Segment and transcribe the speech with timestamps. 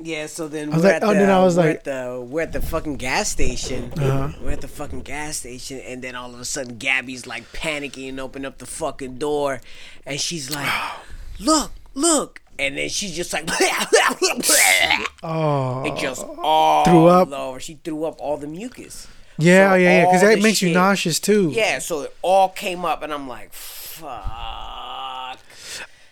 [0.00, 1.76] Yeah, so then I was we're like- at oh, the then I was we're like-
[1.78, 3.92] at the we're at the fucking gas station.
[3.96, 4.32] Uh-huh.
[4.40, 8.08] We're at the fucking gas station, and then all of a sudden Gabby's like panicking
[8.10, 9.60] and open up the fucking door,
[10.06, 10.70] and she's like,
[11.40, 13.44] "Look, look!" And then she's just like,
[15.22, 17.30] Oh, it just all Threw up?
[17.32, 17.60] over.
[17.60, 19.06] She threw up all the mucus.
[19.38, 20.04] yeah, so yeah, yeah.
[20.06, 21.50] Because that makes you nauseous too.
[21.52, 25.38] Yeah, so it all came up, and I'm like, "Fuck!"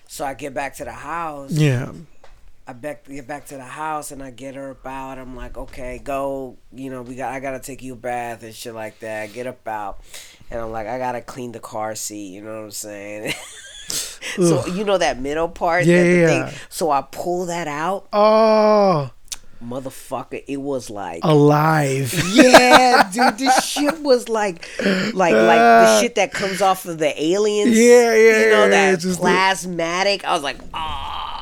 [0.08, 1.52] So I get back to the house.
[1.52, 1.92] Yeah.
[2.68, 5.18] I back get back to the house and I get her up out.
[5.18, 6.56] I'm like, okay, go.
[6.74, 7.32] You know, we got.
[7.32, 9.32] I gotta take you a bath and shit like that.
[9.32, 10.00] Get up out,
[10.50, 12.28] and I'm like, I gotta clean the car seat.
[12.34, 13.34] You know what I'm saying?
[13.88, 15.84] so you know that middle part.
[15.84, 16.46] Yeah, that the yeah.
[16.50, 19.10] Thing, so I pull that out, Oh,
[19.64, 20.42] motherfucker.
[20.48, 21.20] It was like.
[21.22, 22.12] alive.
[22.32, 27.22] yeah, dude, this shit was like, like, like the shit that comes off of the
[27.22, 27.78] aliens.
[27.78, 30.24] Yeah, yeah, You know yeah, that the- plasmatic.
[30.24, 31.35] I was like, ah, fuck.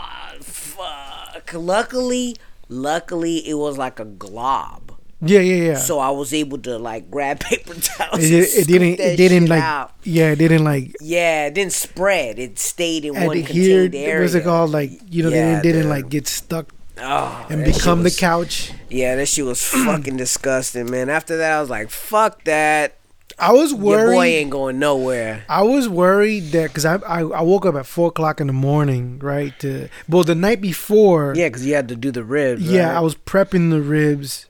[1.55, 2.37] Luckily,
[2.69, 4.93] luckily, it was like a glob.
[5.21, 5.77] Yeah, yeah, yeah.
[5.79, 8.23] So I was able to like grab paper towels.
[8.23, 9.01] it, it, didn't.
[9.01, 9.63] It didn't like.
[9.63, 9.93] out.
[10.03, 12.39] Yeah, it didn't like Yeah, it didn't spread.
[12.39, 13.85] It stayed in one adhere.
[13.89, 14.23] contained area.
[14.23, 14.71] What's it called?
[14.71, 18.21] Like you know, Yeah, they didn't, didn't like get stuck Oh, and become was- the
[18.21, 18.73] couch.
[18.91, 21.09] Yeah, that shit was fucking disgusting, man.
[21.09, 22.97] After that, I was like, fuck that.
[23.39, 24.15] I was Your worried.
[24.15, 25.45] boy ain't going nowhere.
[25.49, 28.53] I was worried that because I, I I woke up at four o'clock in the
[28.53, 29.59] morning, right?
[29.61, 32.63] To well, the night before, Yeah, because you had to do the ribs.
[32.63, 32.97] yeah, right?
[32.97, 34.47] I was prepping the ribs.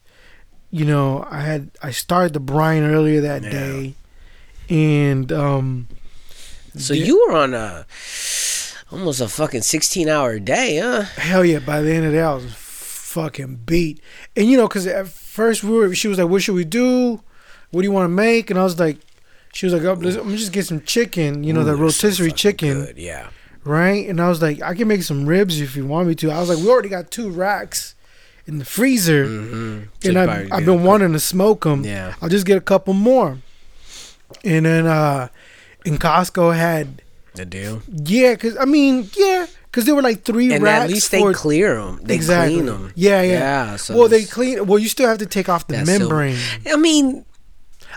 [0.71, 3.51] You know, I had I started the brine earlier that Yeah.
[3.51, 3.95] day,
[4.69, 5.89] and um,
[6.77, 7.87] So you were on a
[8.91, 11.03] almost a fucking sixteen hour day, huh?
[11.17, 11.61] hell yeah!
[11.61, 14.01] By the end of the day, I was fucking beat.
[14.37, 17.23] And you know, because at first we were, she was like, "What should we do?
[17.75, 18.99] What do you want to make?" And I was like,
[19.53, 21.45] "She was like, oh, let's, I'm just get some chicken.
[21.45, 23.29] You know, Ooh, the that's so rotisserie chicken." good, Yeah.
[23.65, 24.09] right?
[24.09, 26.31] And I was like, I can make some ribs if you want me to.
[26.31, 27.95] I was like, we already got two racks
[28.47, 30.09] in the freezer, Mm-hmm.
[30.09, 31.85] and I've, I've been wanting to smoke them.
[31.85, 32.15] Yeah.
[32.23, 33.39] I'll just get a couple more.
[34.45, 35.29] And then uh,
[35.85, 37.03] in Costco had
[37.35, 37.83] The deal.
[37.89, 40.85] yeah, cause I mean yeah, cause there were like three And racks.
[40.85, 42.01] at least they for, clear them.
[42.03, 42.55] They exactly.
[42.57, 42.93] clean them.
[42.97, 43.39] Yeah, yeah.
[43.39, 43.77] Yeah.
[43.77, 44.67] So well, they clean.
[44.67, 46.37] Well, you still have to take off the membrane.
[46.67, 47.34] I mean, I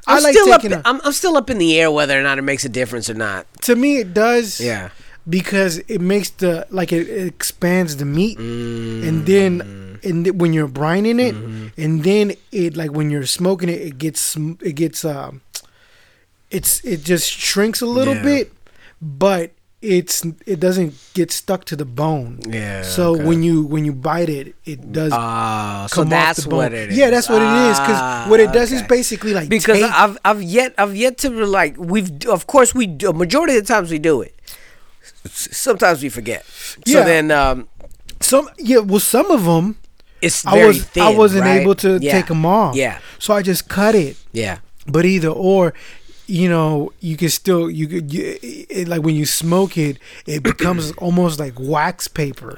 [0.07, 0.63] I'm like still up.
[0.63, 3.09] a- I'm, I'm still up in the air whether or not it makes a difference
[3.09, 3.45] or not.
[3.63, 4.59] to me, it does.
[4.61, 4.89] Yeah.
[5.29, 9.07] because it makes the like it, it expands the meat Mm.
[9.07, 11.81] and then and th- when you're brining it Mm-hmm.
[11.81, 15.41] and then it like when you're smoking it it gets it gets um
[16.49, 18.23] it's it just shrinks a little Yeah.
[18.23, 18.51] bit
[19.01, 19.51] but
[19.87, 22.83] it's it doesn't get stuck to the bone Yeah.
[22.83, 23.23] so okay.
[23.23, 26.57] when you when you bite it it does Ah, so come off that's the bone.
[26.59, 26.97] what it is.
[26.97, 30.17] yeah that's what it is because what it does is Ah, basically like because I've
[30.27, 33.67] I've yet I've yet to like we've of course we do, a majority of the
[33.73, 34.35] times we do it.
[35.31, 36.45] Sometimes we forget.
[36.85, 37.03] So Yeah.
[37.05, 37.67] then um,
[38.19, 39.77] some yeah well some of them
[40.21, 41.03] it's I was thin.
[41.03, 41.61] I wasn't right?
[41.61, 42.11] able to Yeah.
[42.11, 44.59] take them off Yeah, so I just cut it yeah.
[44.89, 45.73] But either or,
[46.27, 50.43] you know, you can still you could you, it, like when you smoke it, it
[50.43, 52.53] becomes almost like wax paper.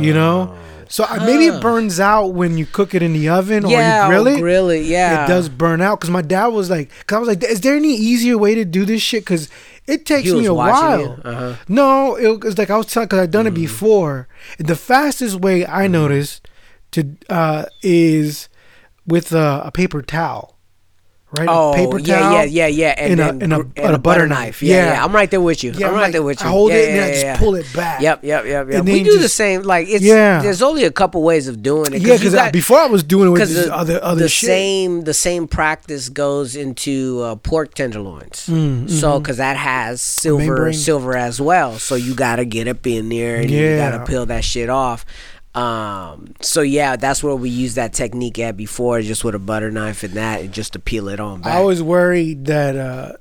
[0.00, 0.56] you know,
[0.88, 4.12] so I maybe it burns out when you cook it in the oven yeah, or
[4.12, 4.40] you grill it.
[4.40, 4.84] grill it.
[4.84, 7.60] Yeah, It does burn out because my dad was like, cause I was like, is
[7.62, 9.24] there any easier way to do this shit?
[9.24, 9.48] Because
[9.86, 11.18] it takes me a while.
[11.24, 11.54] Uh-huh.
[11.66, 14.28] No, it was like I was telling because I've done it before.
[14.58, 16.46] The fastest way I noticed
[16.92, 18.48] to uh, is
[19.06, 20.51] with uh, a paper towel.
[21.38, 22.32] Right, Oh, a paper yeah, towel.
[22.34, 24.62] yeah, yeah, yeah, and in a- then in a- and a butter knife.
[24.62, 24.92] Yeah, Yeah.
[24.92, 25.72] yeah, I'm right there with you.
[25.74, 26.46] Yeah, I'm right like, there with you.
[26.46, 27.36] I hold yeah, it and yeah, I just yeah.
[27.38, 28.02] pull it back.
[28.02, 28.74] Yep, yep, yep, yep.
[28.80, 29.62] And We do the same.
[29.62, 30.42] Like it's Yeah.
[30.42, 32.02] There's only a couple ways of doing it.
[32.02, 34.46] Yeah, because before I was doing it with the, other other the shit.
[34.46, 38.46] same the same practice goes into uh, pork tenderloins.
[38.50, 42.86] Mm, So because that has silver silver as well, so you got to get up
[42.86, 45.06] in there and you got to peel that shit off.
[45.54, 46.34] Um.
[46.40, 50.02] So yeah, that's where we used that technique at before, just with a butter knife
[50.02, 51.52] and that, and just to peel it on back.
[51.54, 53.12] I was worried that uh,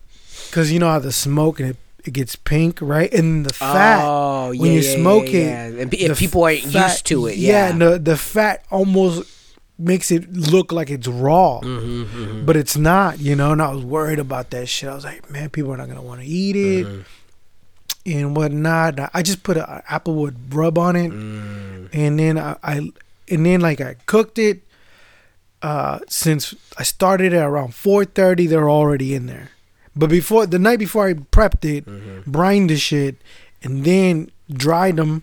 [0.47, 3.13] because you know how the smoke and it, it gets pink, right?
[3.13, 5.81] And the fat Oh, when you yeah, smoke yeah, it, yeah.
[5.81, 7.69] And if people aren't fat- used to it, yeah, yeah.
[7.71, 9.29] and the the fat almost
[9.77, 12.45] makes it look like it's raw, Mm-hmm, mm-hmm.
[12.45, 13.51] but it's not, you know.
[13.51, 14.87] And I was worried about that shit.
[14.87, 16.85] I was like, man, people are not gonna want to eat it.
[16.85, 17.01] Mm-hmm.
[18.05, 18.99] And whatnot.
[19.13, 21.89] I just put an applewood rub on it, Mm.
[21.93, 22.75] and then I, I
[23.29, 24.63] and then like I cooked it.
[25.61, 29.49] Uh, since I started at around four thirty, they're already in there.
[29.95, 32.31] But before the night before I prepped it, Mm-hmm.
[32.31, 33.17] brined the shit,
[33.61, 35.21] and then dried them.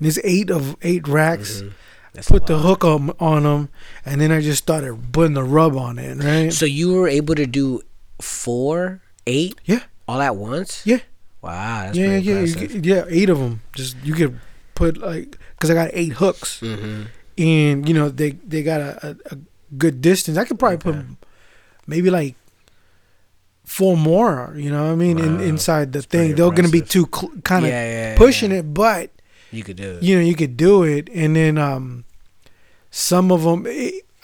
[0.00, 1.60] There's eight of eight racks.
[1.60, 1.68] Mm-hmm.
[2.14, 3.68] That's Put the hook on on them,
[4.06, 6.16] and then I just started putting the rub on it.
[6.24, 6.50] Right?
[6.50, 7.82] So you were able to do
[8.22, 9.80] four, eight, Yeah.
[10.08, 10.80] all at once.
[10.86, 11.00] Yeah.
[11.46, 11.90] Wow.
[11.94, 13.04] Yeah, yeah, get- yeah.
[13.08, 13.62] Eight of them.
[13.74, 14.38] Just you could
[14.74, 17.02] put like because I got eight hooks, mm-hmm.
[17.38, 19.38] and you know they they got a, a, a
[19.78, 20.36] good distance.
[20.38, 20.96] I could probably put
[21.86, 22.34] maybe like
[23.64, 24.54] four more.
[24.56, 26.88] You know, what I mean, in, inside the that's thing, they're gonna be impressive.
[26.88, 28.58] too cl- kind of Yeah, yeah, pushing yeah.
[28.58, 29.10] it, but
[29.50, 30.02] You could do it.
[30.02, 32.04] you know you could do it and then um
[32.90, 33.66] some of them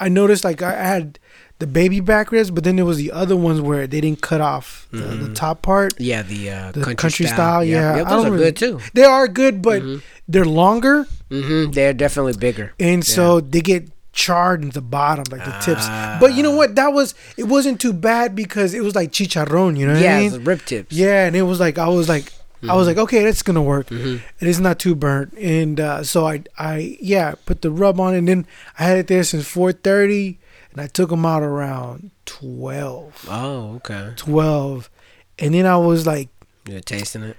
[0.01, 1.19] i noticed like i had
[1.63, 4.41] the baby back ribs but then there was the other ones where they didn't cut
[4.53, 5.35] off the, the Mhm.
[5.45, 7.37] top part Yeah, the, uh, The country, country style.
[7.37, 7.97] style, yeah.
[7.99, 8.75] yeah those are really- good too.
[8.99, 10.03] they are good but Mhm.
[10.33, 10.97] they're longer
[11.31, 12.67] hmm They're definitely bigger.
[12.91, 13.83] and so they get
[14.13, 15.87] charred in the bottom like the tips
[16.21, 16.61] but you know Ah.
[16.61, 20.17] what that was it wasn't too bad because it was like chicharron you know yeah,
[20.17, 20.91] i mean the rib tips.
[21.03, 22.27] yeah and it was like i was like
[22.73, 23.89] I was like, okay, that's gonna work.
[23.91, 24.21] Mhm.
[24.41, 28.15] It is not too burnt, and uh, so I, I, yeah, put the rub on,
[28.15, 28.47] and then
[28.79, 30.39] I had it there since four thirty,
[30.73, 34.13] and I took them out around 12, Oh, okay.
[34.17, 34.91] 12.
[35.39, 36.29] and then I was like,
[36.69, 37.37] You're tasting it.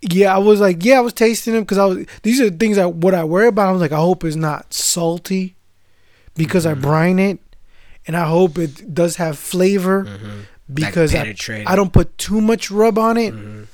[0.00, 2.06] yeah, I was like, yeah, I was tasting them because I was.
[2.22, 3.68] These are the things that what I worry about.
[3.68, 5.54] I was like, I hope it's not salty,
[6.34, 7.38] because I brine it,
[8.06, 10.40] and I hope it does have flavor Mm-hmm.
[10.72, 11.34] because I.
[11.66, 13.34] I don't put too much rub on it.
[13.34, 13.66] Mhm.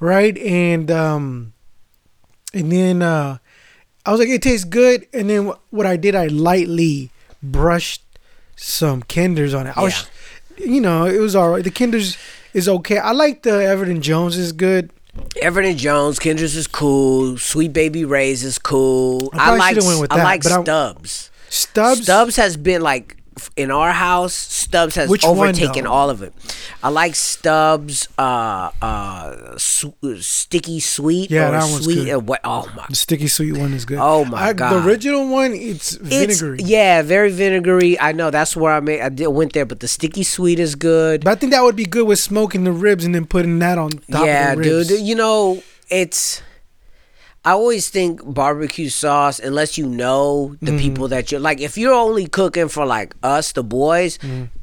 [0.00, 0.36] right?
[0.38, 1.52] And um,
[2.54, 3.38] and then uh,
[4.04, 5.06] I was like, it tastes good.
[5.12, 7.10] And then what I did, I lightly
[7.52, 8.02] brushed
[8.56, 9.76] some Kinders on it.
[9.76, 10.08] I was,
[10.58, 11.64] you know, it was all right.
[11.64, 12.16] The Kinders
[12.52, 12.98] is okay.
[12.98, 14.90] I like the Everett and Jones is good.
[15.40, 17.38] Everett and Jones, Kendra's is cool.
[17.38, 19.30] Sweet Baby Ray's is cool.
[19.32, 21.30] I I, like I like Stubbs.
[21.48, 22.02] Stubbs.
[22.02, 23.16] Stubbs has been like
[23.56, 24.34] in our house.
[24.34, 25.92] Stubbs has Which overtaken though?
[25.92, 26.32] all of it.
[26.82, 28.08] I like Stubbs.
[28.18, 31.30] Uh, uh, su- sticky sweet.
[31.30, 32.04] Yeah, or that one's sweet.
[32.06, 32.26] good.
[32.26, 32.40] what?
[32.44, 32.86] Oh my.
[32.88, 33.98] The sticky sweet one is good.
[34.00, 34.72] Oh my I- God.
[34.82, 36.58] The original one, it's It's vinegary.
[36.64, 37.98] yeah, very vinegary.
[38.00, 39.00] I know that's where I made.
[39.00, 41.24] I did, went there, but the sticky sweet is good.
[41.24, 43.78] But I think that would be good with smoking the ribs and then putting that
[43.78, 44.88] on top yeah, of the ribs.
[44.88, 45.00] dude.
[45.00, 46.42] You know, it's.
[47.46, 50.78] I always think barbecue sauce, unless you know the Mm-hmm.
[50.78, 54.18] people that you're like, if you're only cooking for like us, the boys,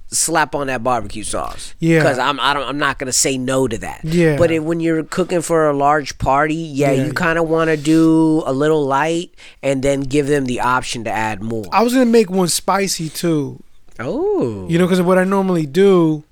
[0.07, 1.73] slap on that barbecue sauce.
[1.79, 1.99] Yeah.
[1.99, 4.01] because I'm I don't, I'm not gonna say no to that.
[4.03, 4.37] Yeah.
[4.37, 7.05] but it, when you're cooking for a large party, yeah, Yeah.
[7.05, 9.33] you kind of want to do a little light
[9.63, 11.65] and then give them the option to add more.
[11.71, 13.63] I was gonna make one spicy too.
[13.99, 16.23] oh, You know, because what I normally do,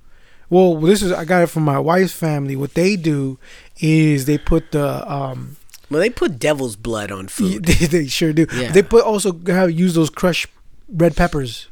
[0.49, 2.55] well, this is I got it from my wife's family.
[2.55, 3.39] What they do
[3.79, 5.55] is they put the um,
[5.91, 7.65] well, they put devil's blood on food.
[7.65, 8.47] they, they sure do.
[8.55, 8.71] Yeah.
[8.71, 10.47] They put also have use those crushed
[10.89, 11.67] red peppers,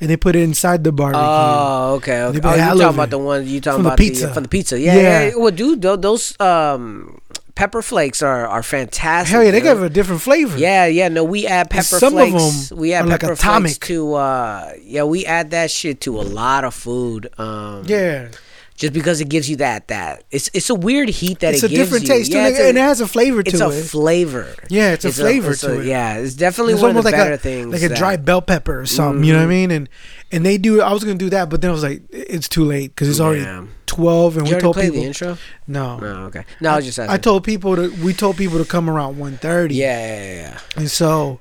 [0.00, 1.22] and they put it inside the barbecue.
[1.24, 2.22] Oh, okay.
[2.22, 2.40] okay.
[2.42, 4.34] Oh, you talking about the ones you talking From about the pizza.
[4.34, 4.78] from the pizza?
[4.78, 5.22] Yeah, Yeah.
[5.28, 5.36] yeah.
[5.36, 7.20] Well, dude, those um
[7.54, 9.32] pepper flakes are are fantastic.
[9.32, 10.58] Hell yeah, they give a different flavor.
[10.58, 11.08] Yeah, yeah.
[11.08, 13.70] No, we add pepper some of them we add are like pepper atomic.
[13.72, 17.28] flakes to uh yeah, we add that shit to a lot of food.
[17.38, 18.28] Um yeah.
[18.74, 21.54] Just because it gives you that that it's it's a weird heat that.
[21.54, 22.08] It's it a gives different you.
[22.14, 23.82] taste too, Yeah, and it's a, it has a flavor to it's a it.
[23.84, 24.54] flavor.
[24.68, 25.86] Yeah, it's a flavor to it.
[25.86, 27.72] Yeah, it's definitely It's one of almost the like better a things.
[27.72, 29.24] like a that- dry bell pepper or something.
[29.24, 29.68] You know what I mm-hmm.
[29.68, 29.70] mean?
[29.70, 29.88] And
[30.32, 30.80] and they do.
[30.80, 33.20] I was gonna do that, but then I was like, it's too late because it's
[33.20, 33.66] already Yeah.
[33.86, 35.38] twelve, and Did we told people the intro?
[35.66, 35.98] no.
[35.98, 36.44] No, okay.
[36.60, 37.12] No, I was just asking.
[37.12, 37.90] I told people to.
[38.02, 39.74] We told people to come around one thirty.
[39.74, 40.58] Yeah, yeah, yeah, yeah.
[40.76, 41.40] And so,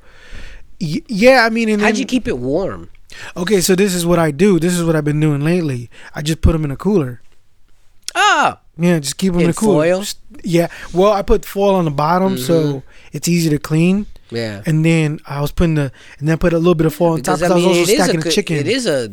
[0.79, 2.89] yeah, I mean, and How'd then, you keep it warm?
[3.37, 4.59] Okay, so this is what I do.
[4.59, 5.89] This is what I've been doing lately.
[6.15, 7.21] I just put them in a cooler.
[8.15, 9.83] Oh, Yeah, just keep them in, In a cooler.
[9.85, 9.99] foil?
[9.99, 10.67] Just- yeah.
[10.93, 12.43] Well, I put foil on the bottom Mm-hmm.
[12.43, 14.05] so it's easy to clean.
[14.31, 14.61] yeah.
[14.65, 17.13] And then I was putting the, and then I put a little bit of foil
[17.13, 18.57] on top Because I because I, was also is a stacking the chicken.
[18.57, 19.09] it is a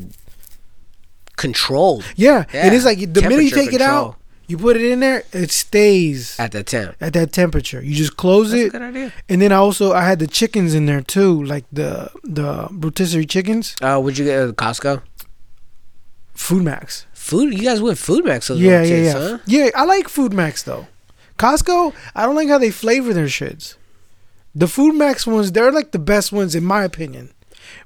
[1.37, 2.73] controlled Yeah, it Yeah.
[2.73, 4.17] is like the minute you take it out,
[4.49, 6.97] you put it in there, it stays at the temp.
[7.01, 7.81] at that temperature.
[7.83, 8.73] You just close it.
[8.73, 9.13] That's a it, good idea.
[9.29, 13.27] and then I also I had the chickens in there too, like the the rotisserie
[13.27, 15.03] chickens, Uh, would you get at Costco?
[16.37, 17.05] FoodMaxx.
[17.13, 17.53] Food?
[17.59, 19.39] You guys went FoodMaxx those Yeah, yeah, yeah, huh?
[19.47, 19.69] yeah.
[19.75, 20.87] I like FoodMaxx though.
[21.39, 23.75] Costco, I don't like how they flavor their shits.
[24.55, 27.31] The FoodMaxx ones, they're like the best ones in my opinion.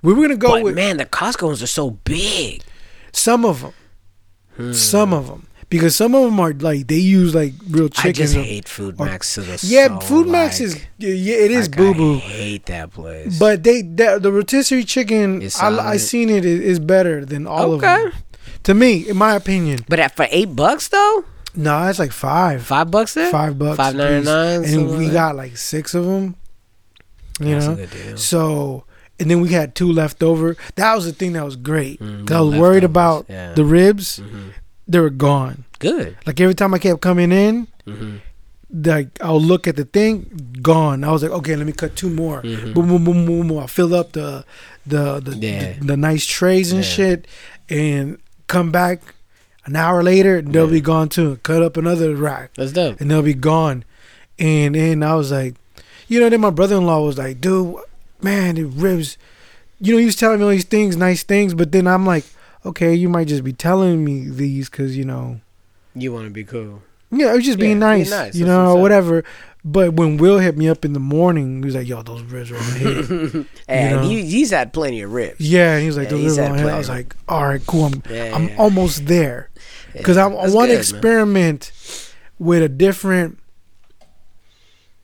[0.00, 2.62] We were gonna go But with man, the Costco ones are so big.
[3.12, 3.72] some of them,
[4.56, 4.72] Hmm.
[4.72, 8.14] some of them, because some of them are like they use like real I chicken.
[8.14, 11.76] just hate Food or- Max to the Yeah, FoodMaxx like- is yeah, it is like,
[11.76, 12.16] boo boo.
[12.16, 13.38] I hate that place.
[13.38, 17.82] But they the, the rotisserie chicken, I, I seen it is, better than all of
[17.82, 18.02] Okay.
[18.04, 18.12] them.
[18.64, 21.24] To me, in my opinion, but at, for eight bucks though,
[21.56, 25.34] no, it's like five, five bucks there, five bucks, five ninety nine, and we got
[25.34, 26.36] like six of them.
[27.40, 28.16] You That's know, a good deal.
[28.18, 28.84] so
[29.18, 30.56] and then we had two left over.
[30.76, 31.98] That was the thing that was great.
[32.00, 33.52] Mm, I was worried about yeah.
[33.54, 34.52] the ribs; Mhm.
[34.92, 35.64] They were gone.
[35.78, 36.16] Good.
[36.26, 38.16] Like every time I kept coming in, hmm
[38.74, 41.04] like I'll look at the thing, gone.
[41.04, 42.40] I was like, okay, let me cut two more.
[42.40, 42.72] Mhm.
[42.72, 43.58] Boom, boom, boom, boom, boom.
[43.58, 44.44] I fill up the
[44.86, 45.72] the the, Yeah.
[45.78, 46.90] the, the nice trays and Yeah.
[46.90, 47.26] shit,
[47.68, 49.02] and come back
[49.66, 50.72] an hour later, they'll Yeah.
[50.72, 51.38] be gone too.
[51.42, 52.98] Cut up another rack, That's dope.
[52.98, 53.84] and they'll be gone.
[54.38, 55.54] And then I was like,
[56.08, 57.76] you know, then my brother in law was like, dude,
[58.22, 59.18] man, the ribs.
[59.80, 62.24] You know, he was telling me all these things, nice things, but then I'm like,
[62.64, 65.40] okay, you might just be telling me these because you know,
[65.94, 66.82] You want to be cool.
[67.10, 69.24] yeah, it was just Yeah, being being nice, nice, you that's know, whatever.
[69.64, 72.50] But when Will hit me up in the morning, he was like, "Yo, those ribs
[72.50, 74.08] are on hit." and know?
[74.08, 75.38] he, he's had plenty of ribs.
[75.38, 77.46] yeah, and he was like, Yeah, "Those ribs are on hit." I was like, "All
[77.46, 77.84] right, cool.
[77.84, 79.50] I'm, Yeah, I'm almost there."
[79.92, 80.78] because I, I want to good, man.
[80.78, 81.70] experiment
[82.40, 83.38] with a different,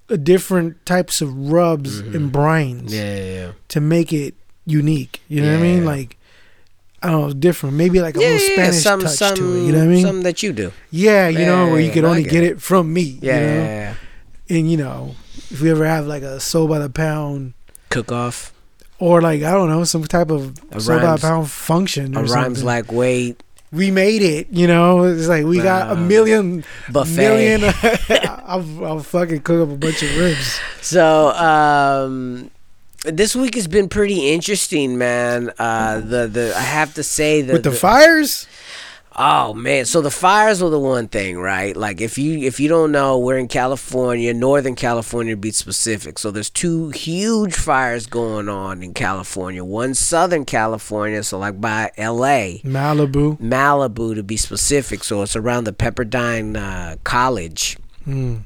[0.09, 3.45] a different types of rubs and brines Mm-hmm.
[3.47, 4.35] Yeah, to make it
[4.67, 5.21] unique.
[5.29, 5.85] You know what I mean?
[5.85, 6.17] Like,
[7.03, 7.77] I don't know, different.
[7.77, 9.67] Maybe like a Yeah, little yeah, Spanish some, touch some, to it.
[9.67, 10.03] You know what I mean?
[10.05, 10.73] Something that you do.
[10.91, 12.53] yeah, you know, where you yeah, can no, I only get get it.
[12.53, 13.19] it from me.
[13.23, 13.95] Yeah, you know?
[14.59, 15.15] and you know,
[15.51, 17.55] if we ever have like a soul by the pound.
[17.91, 18.53] Cook off.
[18.99, 22.21] Or like I don't know some type of A soul by the pound function or
[22.21, 22.65] A rhymes something.
[22.65, 25.05] like wait we made it, you know.
[25.05, 26.01] It's like we got a Wow.
[26.07, 27.17] million buffet.
[27.17, 27.61] million.
[28.49, 30.59] I'll, I'll fucking cook up a bunch of ribs.
[30.81, 32.51] So um,
[33.05, 35.53] this week has been pretty interesting, man.
[35.59, 38.47] Uh, the the I have to say that With the fires,
[39.21, 41.77] Oh man, so the fires were the one thing, right?
[41.77, 46.21] Like if you if you don't know, we're in California, Northern California to be specific.
[46.21, 49.65] So there's two huge fires going on in California.
[49.65, 53.41] One Southern California, so like by LA, Malibu.
[53.41, 55.03] Malibu to be specific.
[55.03, 57.77] So it's around the Pepperdine uh, College.
[58.07, 58.45] Mm.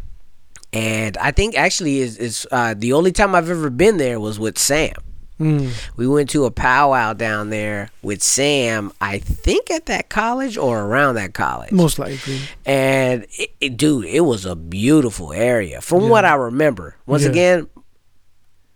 [0.73, 4.39] And I think actually is is uh, the only time I've ever been there was
[4.39, 4.95] with Sam.
[5.41, 5.73] Mm.
[5.97, 10.81] We went to a powwow down there with Sam, I think at that college or
[10.85, 11.73] around that college.
[11.73, 12.39] Most likely.
[12.65, 16.95] And it, it- dude, it was a beautiful area from what I remember.
[17.07, 17.31] Once Yeah.
[17.31, 17.67] again,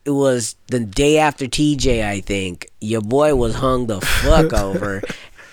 [0.04, 2.68] it was the day after TJ, I think.
[2.80, 5.02] Your boy was hung the fuck over.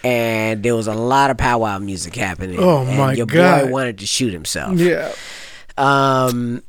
[0.04, 2.58] And there was a lot of powwow music happening.
[2.60, 3.66] Oh, and my your God.
[3.66, 4.78] boy wanted to shoot himself.
[4.80, 5.12] Yeah.
[5.78, 6.64] Um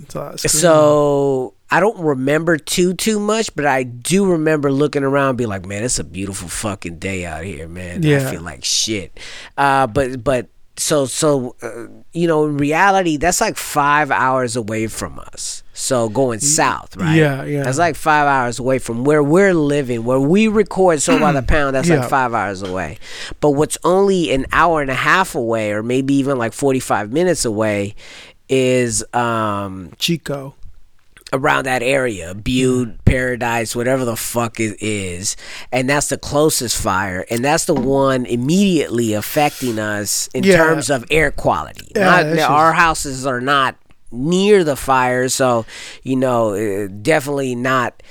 [0.00, 0.60] It's all screwed up.
[0.60, 5.46] so I don't remember too too much, but I do remember looking around, and be
[5.46, 8.02] like, "Man, it's a beautiful fucking day out here, man.
[8.02, 8.28] Yeah.
[8.28, 9.18] I feel like shit."
[9.58, 10.46] Uh, but but
[10.78, 15.62] so so uh, you know, in reality, that's like five hours away from us.
[15.72, 17.14] So going south, right?
[17.16, 17.62] Yeah, yeah.
[17.64, 21.42] That's like five hours away from where we're living, where we record So by the
[21.54, 21.76] Pound.
[21.76, 22.00] That's Yeah.
[22.00, 22.98] like five hours away.
[23.40, 27.12] But what's only an hour and a half away, or maybe even like forty five
[27.12, 27.94] minutes away,
[28.48, 30.54] is um Chico.
[31.32, 35.36] Around that area, Butte, Paradise, whatever the fuck it is,
[35.72, 40.56] and that's the closest fire, and that's the one immediately affecting us in Yeah.
[40.58, 41.90] terms of air quality.
[41.96, 43.74] Yeah, Not- just- our houses are not
[44.12, 45.66] near the fire, so
[46.04, 48.02] you know, uh, definitely not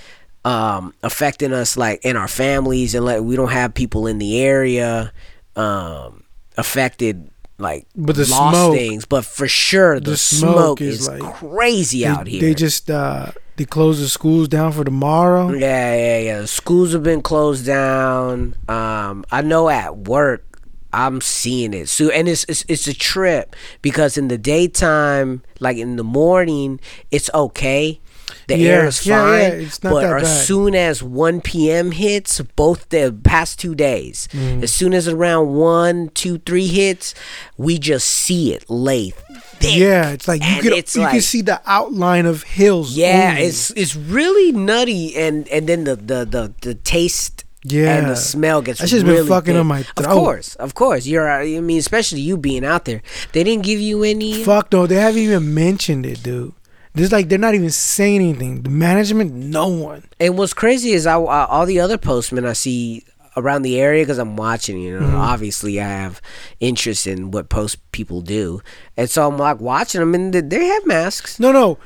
[0.43, 4.39] um, affecting us like in our families, and like we don't have people in the
[4.41, 5.11] area
[5.55, 6.23] um,
[6.57, 7.29] affected.
[7.57, 11.07] Like But the lost smoke- things, but for sure the, the smoke, smoke is, is,
[11.07, 12.41] like- crazy They, out here.
[12.41, 15.49] they just uh they closed the schools down for tomorrow.
[15.53, 16.41] Yeah, yeah, yeah.
[16.41, 18.55] The schools have been closed down.
[18.67, 20.43] Um, I know at work,
[20.91, 21.87] I'm seeing it.
[21.87, 26.81] So, and it's it's it's a trip because in the daytime, like in the morning,
[27.11, 28.01] it's okay.
[28.47, 29.09] The air is fine.
[29.09, 30.45] yeah, yeah, it's not but as bad.
[30.45, 31.91] soon as 1 p.m.
[31.91, 34.61] hits, both the past two days, Mm.
[34.63, 37.13] as soon as around one, two, three hits,
[37.57, 39.11] we just see it lay
[39.59, 39.77] thick.
[39.77, 42.95] Yeah, it's like you could it's you like- can see the outline of hills.
[42.95, 47.43] Yeah, it's it's really nutty, and and then the the the, the taste.
[47.67, 47.97] Yeah.
[47.97, 48.77] and the smell gets.
[48.77, 49.59] That's just been fucking thick.
[49.59, 50.05] on my Throat.
[50.05, 51.07] Of course, of course.
[51.07, 51.27] You're.
[51.27, 53.01] I mean, especially you being out there.
[53.33, 54.43] They didn't give you any.
[54.43, 54.85] fuck no.
[54.85, 56.53] They haven't even mentioned it, dude.
[56.95, 58.61] There's like they're not even saying anything.
[58.63, 60.03] The management, no one.
[60.19, 63.03] And what's crazy is I, I all the other postmen I see
[63.37, 64.79] around the area because I'm watching.
[64.79, 65.15] You know, Mm-hmm.
[65.17, 66.21] obviously I have
[66.59, 68.61] interest in what post people do,
[68.95, 71.39] and so I'm like watching them, and they- have masks.
[71.39, 71.77] No, no.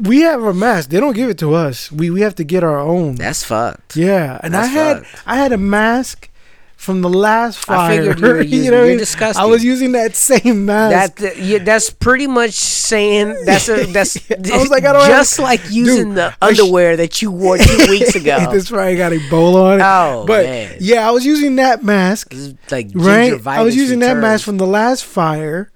[0.00, 0.90] We have a mask.
[0.90, 1.90] They don't give it to us.
[1.90, 3.16] We we have to get our own.
[3.16, 3.96] That's fucked.
[3.96, 5.22] Yeah, and I had fucked.
[5.26, 6.28] I had a mask
[6.78, 7.98] from the last I fire.
[7.98, 9.42] figured you were using- know what I you're disgusting.
[9.42, 11.16] I was using that same mask.
[11.16, 15.36] That yeah, that's pretty much saying that's a that's I was like, I don't just
[15.36, 18.38] have- like using Dude, the I sh- underwear that you wore two weeks ago.
[18.50, 18.88] That's right.
[18.88, 19.82] I got Ebola on it.
[19.84, 20.76] Oh, but man.
[20.80, 22.30] yeah, I was using that mask.
[22.30, 23.44] This is like Right.
[23.46, 25.70] I was using that mask from the last fire,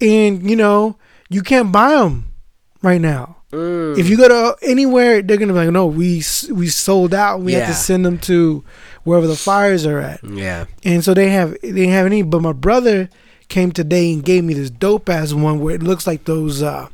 [0.00, 0.96] and you know
[1.28, 2.32] you can't buy them
[2.82, 3.36] right now.
[3.52, 3.96] Mm.
[3.98, 7.40] If you go to anywhere, they're gonna be like, "No, we we sold out.
[7.40, 8.64] We have to send them to
[9.06, 10.66] wherever the fires are at." Yeah.
[10.84, 12.20] And so they have they didn't have any.
[12.22, 13.08] But my brother
[13.48, 16.88] came today and gave me this dope ass one where it looks like those uh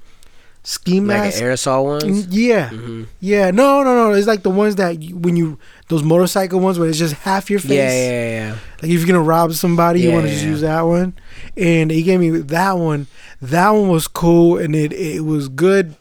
[0.65, 1.41] ski Like masks.
[1.41, 2.27] an aerosol Mm, ones.
[2.29, 3.07] Yeah, Mhm.
[3.21, 3.51] yeah.
[3.51, 4.13] No, no, no.
[4.13, 7.51] It's like the ones that you, when you those motorcycle ones where it's just half
[7.51, 7.71] your face.
[7.73, 8.51] Yeah, yeah, yeah.
[8.81, 10.51] Like if you're gonna rob somebody, you want to just yeah.
[10.51, 11.15] use that one.
[11.57, 13.09] And he gave me that one.
[13.41, 15.97] That one was cool, and it it was good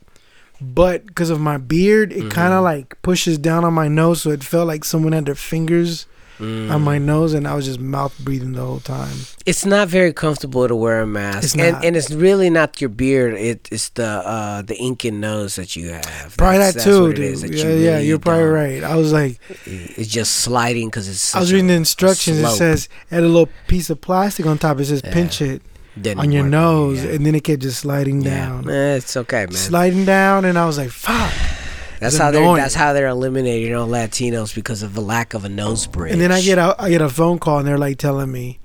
[0.62, 2.54] but because of my beard, it kind Mm-hmm.
[2.58, 6.06] of like pushes down on my nose, so it felt like someone had their fingers
[6.40, 6.72] Mm.
[6.72, 9.16] on my nose, and I was just mouth breathing the whole time.
[9.46, 11.86] It's not very comfortable to wear a mask, It's and not.
[11.86, 13.36] and it's really not your beard.
[13.36, 16.34] It, it's the uh, the ink and nose that you have.
[16.38, 17.26] Probably That's- that that's too, what dude.
[17.26, 18.84] is, that yeah, you yeah, really you're probably don't- right.
[18.84, 21.36] I was like, It's just sliding because it's.
[21.36, 22.40] I was reading a- the a instructions.
[22.40, 24.80] It says add a little piece of plastic on top.
[24.80, 25.62] It says pinch it
[26.00, 27.12] Didn't on your nose, Yeah.
[27.12, 28.46] and then it kept just sliding Yeah.
[28.46, 29.52] down, Eh, it's okay, man.
[29.54, 31.32] sliding down, and I was like, fuck.
[32.00, 32.56] That's how they're.
[32.56, 36.14] That's how they're eliminating you know, Latinos because of the lack of a nose bridge.
[36.14, 38.60] And then I get a I get a phone call, and they're like telling me,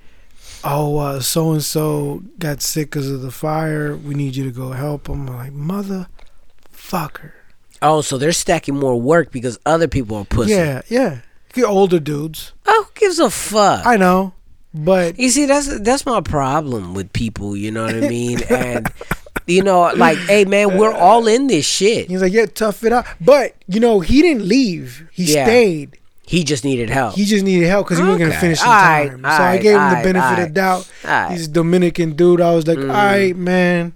[0.63, 3.95] "Oh, uh, so and so got sick because of the fire.
[3.95, 5.53] We need you to go help them." I'm like,
[6.73, 7.31] motherfucker.
[7.81, 10.51] Oh, so they're stacking more work because other people are pussy.
[10.53, 11.19] Yeah, yeah.
[11.53, 12.53] Get older dudes.
[12.65, 13.85] Oh, who gives a fuck?
[13.85, 14.33] I know,
[14.77, 17.55] but You see, that's that's my problem with people.
[17.57, 18.39] You know what I mean?
[18.49, 18.91] and
[19.47, 22.09] you know, like, hey, man, we're all in this shit.
[22.09, 25.07] he's like, "Yeah, tough it out." But you know, he didn't leave.
[25.11, 25.45] He Yeah.
[25.45, 25.97] stayed.
[26.25, 27.15] He just needed help.
[27.15, 29.21] He just needed help because he wasn't gonna finish in Alright, time.
[29.21, 30.85] so I gave him the benefit of doubt.
[31.31, 32.41] He's a Dominican dude.
[32.41, 32.89] I was like, Mm.
[32.89, 33.93] "All right, man."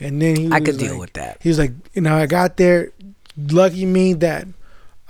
[0.00, 1.38] And then he I could deal like- with that.
[1.40, 2.90] He was like, you know, I got there.
[3.50, 4.48] Lucky me that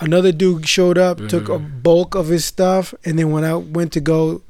[0.00, 1.80] another dude showed up, took a Mm-hmm.
[1.80, 4.42] bulk of his stuff, and then when I went to go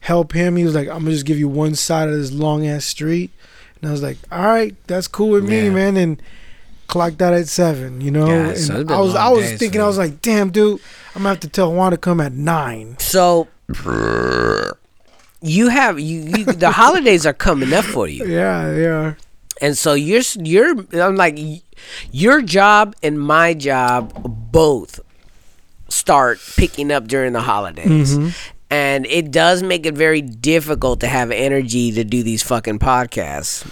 [0.00, 2.66] help him, he was like, "I'm gonna just give you one side of this long
[2.66, 3.30] ass street,"
[3.80, 6.22] and I was like, "All right, that's cool with me, man." And
[6.86, 8.26] clocked out at seven, you know.
[8.26, 10.80] Yeah, and so I was, I was days thinking, for I was like, "Damn, dude,
[11.14, 12.96] I'm gonna have to tell Juan to come at nine.
[12.98, 13.48] So
[15.40, 19.14] you have you, you the holidays are coming up for you, Yeah, yeah.
[19.60, 21.38] and so you're you're I'm like
[22.10, 24.12] your job and my job
[24.52, 25.00] both
[25.88, 28.18] start picking up during the holidays.
[28.18, 28.28] Mm-hmm.
[28.70, 33.66] And it does make it very difficult to have energy to do these fucking podcasts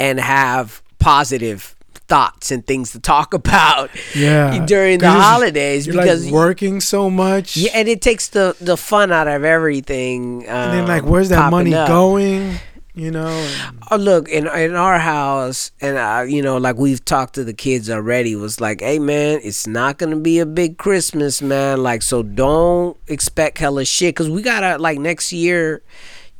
[0.00, 1.76] and have positive
[2.08, 4.64] thoughts and things to talk about Yeah.
[4.66, 7.56] during the holidays because like working so much.
[7.56, 10.42] yeah, and it takes the the fun out of everything.
[10.48, 11.88] Um, And then like, where's that money up.
[11.88, 12.56] going?
[12.94, 13.26] You know.
[13.26, 17.44] and- Oh, look in in our house, and uh, you know, like we've talked to
[17.44, 18.34] the kids already.
[18.36, 21.82] Was like, hey man, it's not gonna be a big Christmas, man.
[21.82, 25.82] Like, so don't expect hella shit, cause we gotta like next year.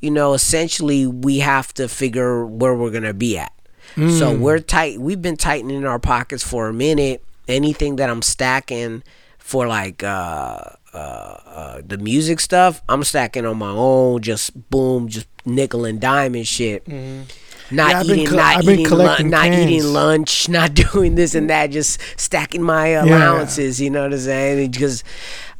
[0.00, 3.52] You know, essentially, we have to figure where we're gonna be at.
[3.96, 5.00] So we're tight.
[5.00, 7.22] We've been tightening our pockets for a minute.
[7.46, 9.02] Anything that I'm stacking
[9.38, 10.60] for like uh,
[10.94, 10.98] uh,
[11.46, 14.22] uh, the music stuff, I'm stacking on my own.
[14.22, 16.86] Just boom, just nickel and dime and shit.
[16.88, 17.78] Not Mm-hmm.
[17.78, 21.68] Yeah, eating, col- not I've eating, collecting not eating lunch, not doing this and that.
[21.70, 23.80] Just stacking my allowances.
[23.80, 24.70] You know what I'm saying?
[24.70, 25.02] Because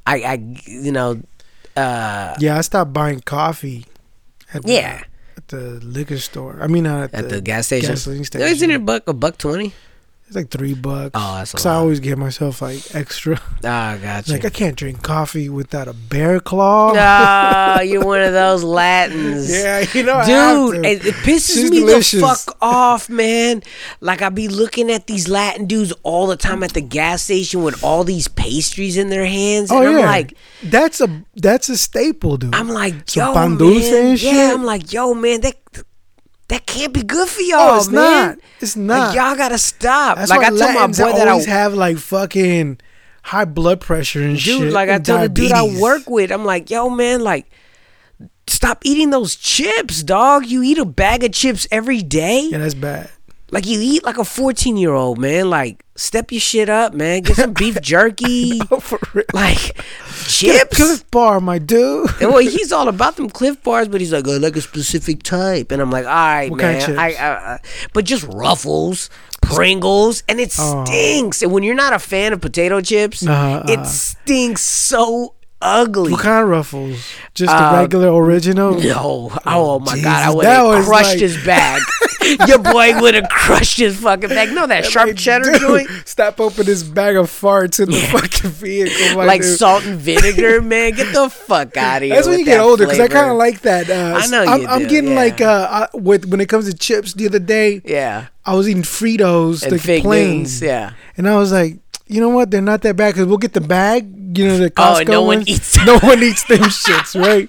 [0.07, 1.23] I, I, you know,
[1.77, 3.87] uh, Yeah, I stopped buying coffee.
[4.53, 5.03] At the, yeah,
[5.37, 6.59] At the liquor store.
[6.61, 7.91] I mean, at, at the, gas station.
[7.91, 8.85] gasoline Isn't it a station.
[8.85, 9.09] buck?
[9.09, 9.73] A buck twenty?
[10.35, 11.13] It's like three bucks.
[11.15, 13.41] Oh, that's Because I always give myself like extra.
[13.67, 14.33] Ah, gotcha.
[14.33, 16.93] Like I can't drink coffee without a bear claw.
[16.97, 19.51] Ah, you're one of those Latins.
[19.51, 20.23] Yeah, you know,
[20.73, 22.21] Dude, it, it pisses She's me delicious.
[22.21, 23.63] the fuck off, man.
[24.01, 27.63] Like I be looking at these Latin dudes all the time at the gas station
[27.63, 31.69] with all these pastries in their hands, and oh I'm yeah, like, that's a that's
[31.69, 32.55] a staple, dude.
[32.55, 33.63] I'm like, Some yo, man.
[33.63, 34.55] and yeah, shit?
[34.55, 35.55] I'm like, yo, man, that
[36.49, 38.29] that can't be good for oh, y'all, oh, it's man.
[38.29, 38.39] not.
[38.61, 39.15] It's Like, not.
[39.15, 40.19] y'all gotta stop.
[40.19, 42.79] That's like why I told my boy that I always have like fucking
[43.23, 44.61] high blood pressure and shit.
[44.61, 47.51] dude, like I and told the dude I work with, I'm like, yo, man, like,
[48.47, 50.47] stop eating those chips, dog.
[50.47, 52.49] You eat a bag of chips every day.
[52.51, 53.09] Yeah, that's bad.
[53.55, 55.49] Like you eat like a 14 year old, man.
[55.49, 57.23] Like, step your shit up, man.
[57.23, 58.59] Get some beef jerky.
[58.71, 59.25] Oh, for real.
[59.33, 59.81] Like,
[60.27, 60.77] chips.
[60.77, 62.11] Clif Bar, my dude.
[62.21, 65.23] And well, he's all about them Clif bars, but he's like, I like a specific
[65.23, 66.91] type, and I'm like, all right, What kind man.
[66.91, 67.21] of I, chips?
[67.21, 67.59] I, I,
[67.93, 69.09] but just Ruffles,
[69.41, 70.85] Pringles, and it Oh.
[70.85, 71.41] stinks.
[71.43, 73.85] And when you're not a fan of potato chips, Uh-huh, it uh-huh.
[73.87, 76.13] stinks so ugly.
[76.13, 76.99] What kind of ruffles?
[77.35, 78.75] Just Uh, the regular original?
[78.79, 81.81] No, oh, my god, I would have crushed like- his bag.
[82.47, 84.53] Your boy would have crushed his fucking bag.
[84.53, 85.89] No, that sharp Like, cheddar dude, joint.
[86.05, 89.17] Stop opening this bag of farts in the fucking vehicle.
[89.19, 89.59] my like dude.
[89.59, 90.93] salt and vinegar, man.
[90.93, 92.15] Get the fuck out of here.
[92.15, 93.89] That's when you get older because I kind of like that.
[93.91, 95.17] Uh, I know I'm, I'm getting yeah.
[95.17, 97.15] like uh, I, with when it comes to chips.
[97.15, 101.37] The other day, Yeah, I was eating Fritos, and the fig plain, Yeah, and I
[101.37, 102.51] was like, you know what?
[102.51, 104.11] They're not that bad because we'll get the bag.
[104.37, 105.49] You know the Costco Oh, no one ones.
[105.49, 107.49] eats- No one eats them shits, right?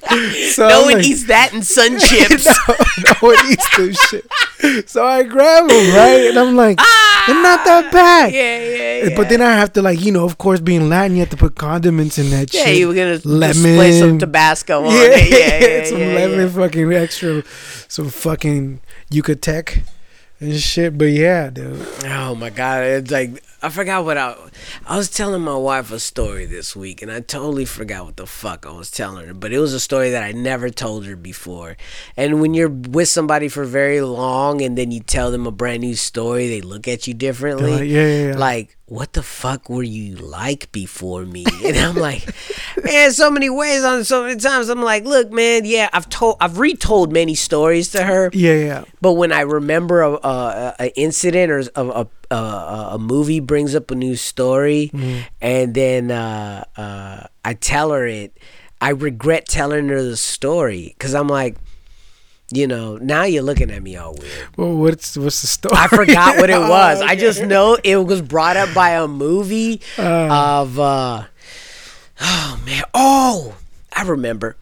[0.54, 2.46] So no I'm one like, eats that and sun chips.
[2.46, 4.90] no, no one eats them shit.
[4.90, 6.28] So I grab them, right?
[6.30, 6.78] And I'm like,
[7.28, 8.30] they're not that bad.
[8.30, 8.34] Ah!
[8.34, 9.16] Yeah, yeah, yeah.
[9.16, 11.38] But then I have to like, you know, of course, being Latin, you have to
[11.38, 12.78] put condiments in that yeah, shit.
[12.78, 15.32] you were gonna lemon, display some Tabasco on yeah, it.
[15.32, 17.44] Yeah, yeah, some yeah, lemon, fucking extra,
[17.88, 18.80] some fucking
[19.12, 19.82] Yucatec,
[20.40, 20.98] and shit.
[20.98, 21.86] But yeah, dude.
[22.06, 24.36] Oh my god, it's like I forgot what I
[24.86, 28.28] I was telling my wife a story this week and I totally forgot what the
[28.28, 31.16] fuck I was telling her, but it was a story that I never told her
[31.16, 31.78] before.
[32.16, 35.82] And when you're with somebody for very long and then you tell them a brand
[35.82, 37.72] new story, they look at you differently.
[37.72, 38.38] Like, yeah, yeah, yeah.
[38.38, 41.46] Like, what the fuck were you like before me?
[41.66, 42.24] And I'm like,
[42.84, 44.70] man, so many ways on so many times.
[44.70, 48.30] I'm like, look, man, yeah, I've told, I've retold many stories to her.
[48.34, 48.84] Yeah, yeah.
[49.02, 53.74] But when I remember a, a, a incident or a, a, a, a movie brings
[53.74, 54.92] up a new story,
[55.42, 58.38] and then uh, uh, I tell her it,
[58.80, 61.56] I regret telling her the story because I'm like,
[62.52, 64.32] you know, now you're looking at me all weird.
[64.58, 65.76] Well, what's what's the story?
[65.78, 67.02] I forgot what it was.
[67.02, 71.24] Oh, I just know it was brought up by a movie of uh
[72.22, 72.84] oh man.
[72.94, 73.56] Oh,
[73.96, 74.56] I remember.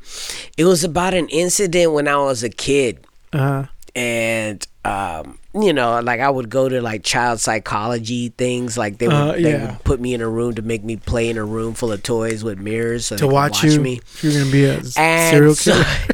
[0.57, 3.65] It was about an incident when I was a kid Uh,
[3.95, 9.07] and um you know like i would go to like child psychology things like they
[9.07, 11.45] would, Uh, they would put me in a room to make me play in a
[11.45, 14.65] room full of toys with mirrors so to could watch, you, me you're gonna be
[14.65, 15.83] a and serial killer.
[15.83, 16.12] so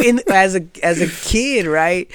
[0.00, 2.10] in as a as a kid right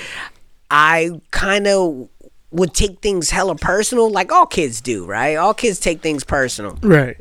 [0.69, 2.09] i kind of
[2.51, 6.77] would take things hella personal like all kids do right all kids take things personal
[6.81, 7.17] right.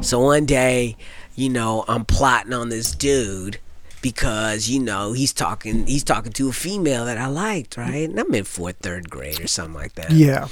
[0.00, 0.96] so one day,
[1.34, 3.58] you know, I'm plotting on this dude
[4.02, 8.08] because you know he's talking he's talking to a female that I liked, right?
[8.08, 10.10] And I'm in fourth, third grade or something like that.
[10.10, 10.48] Yeah.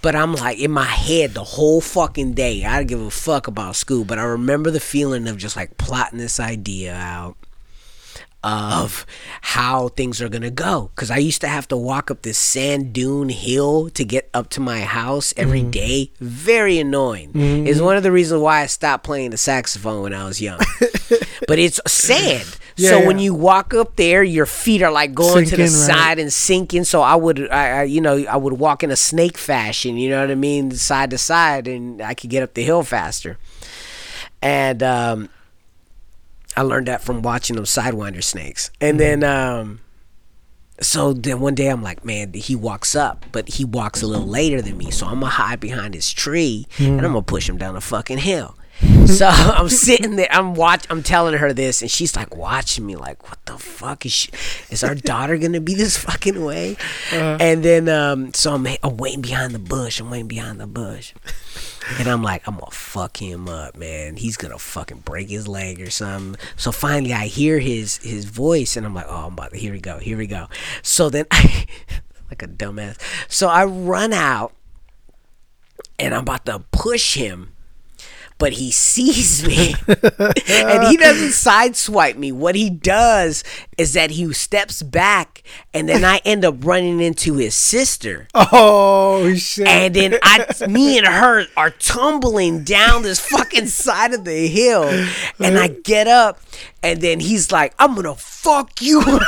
[0.00, 2.64] But I'm like in my head the whole fucking day.
[2.64, 5.76] I don't give a fuck about school, but I remember the feeling of just like
[5.78, 7.36] plotting this idea out
[8.44, 9.04] of
[9.40, 10.90] how things are gonna go.
[10.94, 14.48] Cause I used to have to walk up this sand dune hill to get up
[14.50, 15.70] to my house every Mm-hmm.
[15.70, 16.12] day.
[16.20, 17.32] Very annoying.
[17.66, 20.60] It's one of the reasons why I stopped playing the saxophone when I was young.
[21.48, 22.46] but it's sand.
[22.76, 25.70] so Yeah, when you walk up there, your feet are like going to the right.
[25.70, 26.84] side and sinking.
[26.84, 29.96] So I would, I, I, you know, I would walk in a snake fashion.
[29.96, 32.84] You know what I mean, side to side, and I could get up the hill
[32.84, 33.36] faster.
[34.40, 35.28] And um,
[36.56, 38.70] I learned that from watching them sidewinder snakes.
[38.80, 39.80] And then, um,
[40.80, 44.26] so then one day I'm like, man, he walks up, but he walks a little
[44.26, 44.90] later than me.
[44.90, 48.18] So I'm gonna hide behind his tree and I'm gonna push him down the fucking
[48.18, 48.56] hill.
[49.06, 52.96] so I'm sitting there, I'm watch, I'm telling her this, and she's like watching me,
[52.96, 54.30] like, what the fuck is she?
[54.70, 56.76] Is our daughter gonna be this fucking way?
[57.40, 60.00] And then, um, so I'm, I'm waiting behind the bush.
[60.00, 61.12] I'm waiting behind the bush.
[61.98, 64.16] And I'm like, I'm gonna fuck him up, man.
[64.16, 66.40] He's gonna fucking break his leg or something.
[66.56, 69.58] So finally, I hear his his voice, and I'm like, oh, I'm about to.
[69.58, 69.98] Here we go.
[69.98, 70.48] Here we go.
[70.82, 71.64] So then, I,
[72.28, 72.98] like a dumbass.
[73.28, 74.52] So I run out,
[75.98, 77.54] and I'm about to push him.
[78.38, 82.30] But he sees me and he doesn't sideswipe me.
[82.30, 83.42] What he does
[83.76, 85.42] is that he steps back
[85.74, 88.28] and then I end up running into his sister.
[88.34, 89.66] Oh shit.
[89.66, 94.84] And then I, me and her are tumbling down this fucking side of the hill,
[95.38, 96.40] and I get up,
[96.82, 99.02] and then he's like, "I'm gonna fuck you."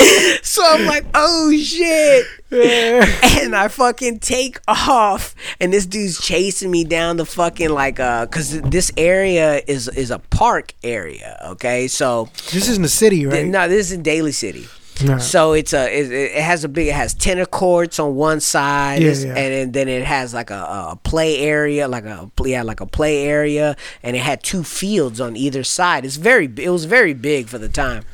[0.42, 6.84] so I'm like, "Oh shit!" and I fucking take off, and this dude's chasing me
[6.84, 11.40] down the fucking like uh, cause this area is is a park area.
[11.46, 13.46] Okay, so this isn't the city, right?
[13.46, 14.66] no, this is in Daly City.
[15.04, 15.18] No.
[15.18, 19.02] So it's a it, it has a big it has tennis courts on one side
[19.02, 19.26] Yeah, yeah.
[19.34, 22.86] and then, then it has like a, a play area like a yeah like a
[22.86, 26.04] play area and it had two fields on either side.
[26.04, 28.04] It's very it was very big for the time.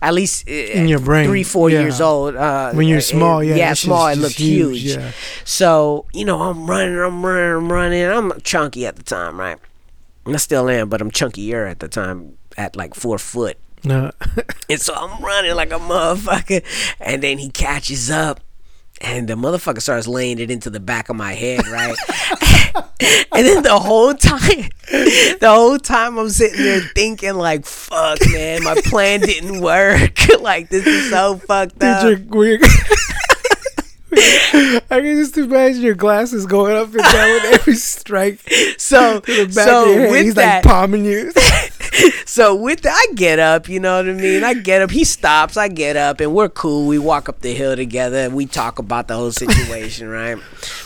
[0.00, 1.80] At least in your brain, three four yeah.
[1.80, 2.36] years old.
[2.36, 4.06] Uh, When you're small, yeah, yeah, small.
[4.08, 4.96] It looked huge, huge.
[4.96, 5.12] yeah.
[5.44, 8.04] So you know, I'm running, I'm running, I'm running.
[8.04, 9.58] I'm chunky at the time, right?
[10.26, 13.56] I still am, but I'm chunkier at the time at like four foot.
[13.84, 14.10] No.
[14.70, 16.62] And so I'm running like a motherfucker.
[17.00, 18.40] And then he catches up.
[19.00, 21.96] And the motherfucker starts laying it into the back of my head, right?
[23.32, 28.64] and then the whole time, the whole time I'm sitting there thinking, like, fuck, man,
[28.64, 30.18] my plan didn't work.
[30.40, 32.02] like, this is so fucked up.
[34.10, 38.40] I can just imagine your glasses going up and down with every strike
[38.78, 40.10] So, so of your head.
[40.10, 41.30] with He's that, like palming you.
[42.26, 44.44] so with that, I get up, you know what I mean?
[44.44, 46.86] I get up, he stops, I get up, and we're cool.
[46.86, 50.38] We walk up the hill together and we talk about the whole situation, right?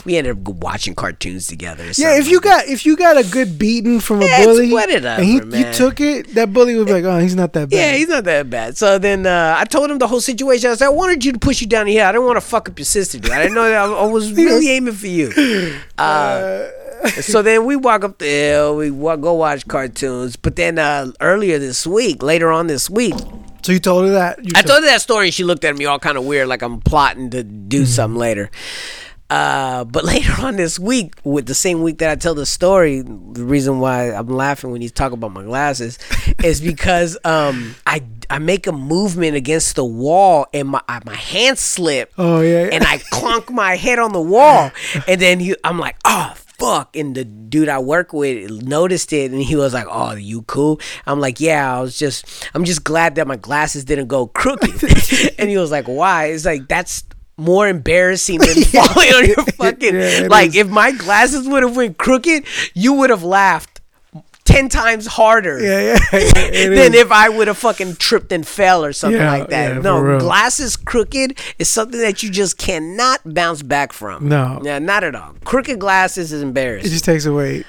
[0.04, 1.84] We ended up watching cartoons together.
[1.96, 5.08] yeah, if you got if you got a good beating from a Yeah, bully whatever,
[5.08, 7.76] and he, you took it, that bully be like, oh, he's not that bad.
[7.76, 8.76] Yeah, he's not that bad.
[8.76, 10.70] So then uh, I told him the whole situation.
[10.70, 12.04] I said, I wanted you to push you down here.
[12.04, 13.30] I didn't want to fuck up your sister, dude.
[13.32, 13.82] I didn't know that.
[13.82, 15.32] I, I was really aiming for you.
[15.98, 16.68] Uh,
[17.20, 18.76] so then we walk up the hill.
[18.76, 20.36] We walk, go watch cartoons.
[20.36, 23.14] But then uh, earlier this week, later on this week,
[23.62, 24.44] So you told her that?
[24.44, 25.26] You I told her that story.
[25.26, 28.18] And she looked at me all kind of weird, like I'm plotting to do something
[28.18, 28.50] later.
[29.30, 33.00] Uh, but later on this week, with the same week that I tell the story,
[33.00, 35.98] the reason why I'm laughing when you talk about my glasses
[36.44, 41.14] is because um, I I make a movement against the wall and my I- my
[41.14, 42.68] hand slip Oh yeah.
[42.72, 44.70] and I clunk my head on the wall,
[45.08, 49.32] and then he, I'm like, oh fuck, and the dude I work with noticed it,
[49.32, 50.80] and he was like, oh, you cool?
[51.06, 54.70] I'm like, yeah, I was just, I'm just glad that my glasses didn't go crooked,
[55.38, 56.26] and he was like, why?
[56.26, 57.04] It's like that's.
[57.38, 60.56] More embarrassing than falling on your fucking Yeah, like is.
[60.56, 62.44] if my glasses would have went crooked,
[62.74, 63.71] you would have laughed
[64.44, 65.98] ten times harder yeah, yeah.
[66.10, 67.00] Than is.
[67.00, 69.82] if I would have fucking tripped and fell or something Yeah, like that.
[69.82, 74.28] no, glasses crooked is something that you just cannot bounce back from.
[74.28, 74.60] No.
[74.64, 75.34] yeah, not at all.
[75.44, 76.88] Crooked glasses is embarrassing.
[76.88, 77.64] it just takes away.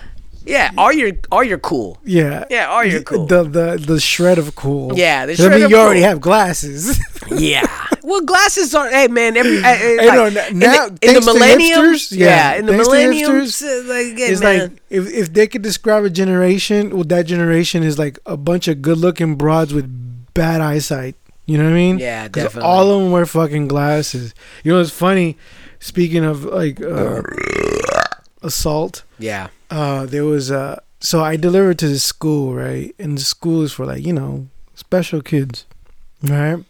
[0.45, 1.99] yeah, or you're or you're cool.
[2.03, 2.45] Yeah.
[2.49, 3.27] Yeah, or you're cool.
[3.27, 4.97] The the the shred of cool.
[4.97, 6.99] Yeah, the 'Cause I mean, of you already have glasses.
[7.31, 7.65] yeah.
[8.03, 8.89] Well, glasses are.
[8.89, 9.37] Hey, man.
[9.37, 11.95] Every Hey, like, no, in now, the, in the thanks millennium.
[12.11, 13.37] yeah, yeah, in the millennium.
[13.37, 14.59] like, yeah, it's man.
[14.59, 18.67] like if if they could describe a generation, well, that generation is like a bunch
[18.67, 19.87] of good-looking broads with
[20.33, 21.15] bad eyesight.
[21.45, 21.99] You know what I mean?
[21.99, 22.69] Yeah, definitely.
[22.69, 24.33] All of them wear fucking glasses.
[24.63, 25.37] You know, it's funny.
[25.79, 27.21] Speaking of like uh,
[28.41, 29.47] assault, yeah.
[29.69, 32.95] uh, there was uh, so I delivered to the school, right?
[32.97, 35.65] And the school is for like you know special kids,
[36.21, 36.63] right?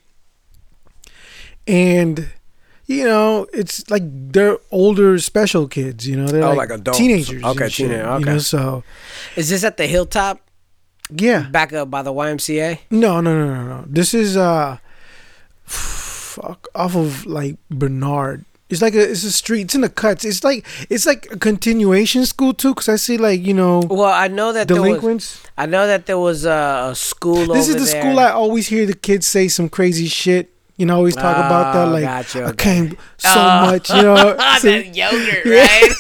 [1.68, 2.30] And
[2.86, 6.08] you know, it's like they're older special kids.
[6.08, 6.98] You know, they're Oh, like, like adults.
[7.00, 7.44] teenagers.
[7.44, 8.26] Okay, and shit, teenager, You okay.
[8.26, 8.84] know, so
[9.36, 10.40] Is this at the hilltop
[11.10, 12.80] yeah, back up by the YMCA?
[12.92, 13.86] no, no, no, no, no.
[13.88, 14.78] This is uh,
[15.64, 18.46] fuck off of like Bernard.
[18.70, 19.62] It's like a it's a street.
[19.64, 20.26] It's in the cuts.
[20.26, 24.06] It's like it's like a continuation school too, because I see like you know Well,
[24.12, 24.86] I know that there was.
[24.90, 25.44] delinquents.
[25.58, 27.46] I know that there was a, a school.
[27.54, 28.02] This is the there.
[28.02, 30.50] school I always hear the kids say some crazy shit.
[30.78, 31.88] You know, always talk about that.
[31.88, 33.66] Oh, Like, gotcha, I came so Oh.
[33.72, 34.36] much, you know.
[34.38, 35.62] that yogurt, Yeah.
[35.62, 35.92] right?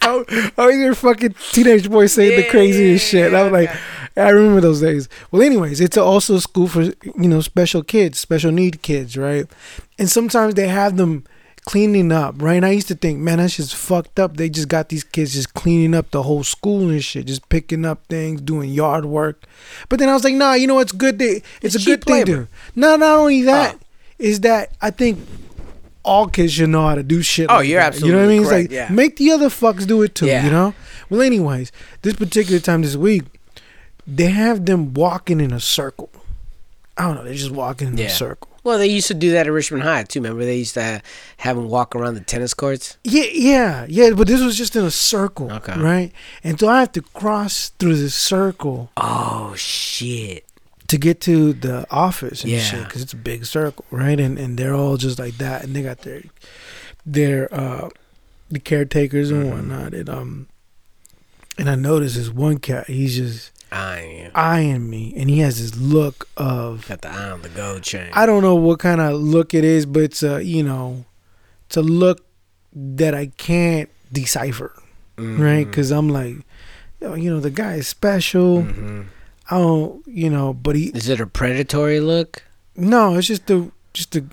[0.02, 3.34] I always hear fucking teenage boys saying the craziest Yeah, shit.
[3.34, 3.78] I was like, okay.
[4.16, 5.08] I remember those days.
[5.30, 9.46] Well, anyways, it's also a school for, you know, special kids, special need kids, right?
[9.98, 11.24] And sometimes they have them
[11.68, 12.54] cleaning up, right?
[12.54, 14.38] And I used to think, man, that's just fucked up.
[14.38, 17.84] They just got these kids just cleaning up the whole school and shit, just picking
[17.84, 19.44] up things, doing yard work.
[19.90, 21.18] But then I was like, nah, you know what's good?
[21.18, 22.44] They, it's, It's a good thing labor.
[22.44, 22.48] to.
[22.74, 23.52] No, not only ah.
[23.52, 23.84] that, Oh.
[24.18, 25.18] is that I think
[26.04, 27.50] all kids should know how to do shit.
[27.50, 28.00] Oh, like you're that.
[28.00, 28.42] You know what I absolutely mean?
[28.42, 28.88] It's like yeah.
[28.90, 30.24] make the other fucks do it too.
[30.26, 30.46] Yeah.
[30.46, 30.74] You know.
[31.10, 33.24] Well, anyways, this particular time this week,
[34.06, 36.08] they have them walking in a circle.
[36.96, 37.24] I don't know.
[37.24, 38.06] They're just walking in Yeah.
[38.06, 38.47] a circle.
[38.64, 40.20] Well, they used to do that at Richmond High too.
[40.20, 41.00] Remember, they used to
[41.38, 42.98] have them walk around the tennis courts.
[43.04, 44.10] Yeah, yeah, yeah.
[44.10, 45.78] But this was just in a circle, Okay.
[45.80, 46.12] right?
[46.44, 50.44] And so I have to cross through this circle Oh shit!
[50.88, 52.60] to get to the office and Yeah.
[52.60, 54.18] shit because it's a big circle, right?
[54.18, 56.22] And and they're all just like that, and they got their
[57.06, 57.88] their uh
[58.50, 59.50] the caretakers and Mhm.
[59.50, 59.94] whatnot.
[59.94, 60.46] And um,
[61.56, 62.86] and I noticed this one cat.
[62.86, 67.30] He's just I am eyeing me, and he has this look of got the eye
[67.30, 68.10] on the gold chain.
[68.14, 71.04] I don't know what kind of look it is, but it's a you know,
[71.66, 72.24] it's a look
[72.72, 74.72] that I can't decipher,
[75.16, 75.42] Mm-hmm.
[75.42, 75.66] right?
[75.66, 76.36] Because I'm like,
[77.00, 78.62] yo, you know, the guy is special.
[78.62, 79.02] hmm
[79.50, 82.42] I don't, you know, but he Is it a predatory look?
[82.76, 84.24] no, it's just the just the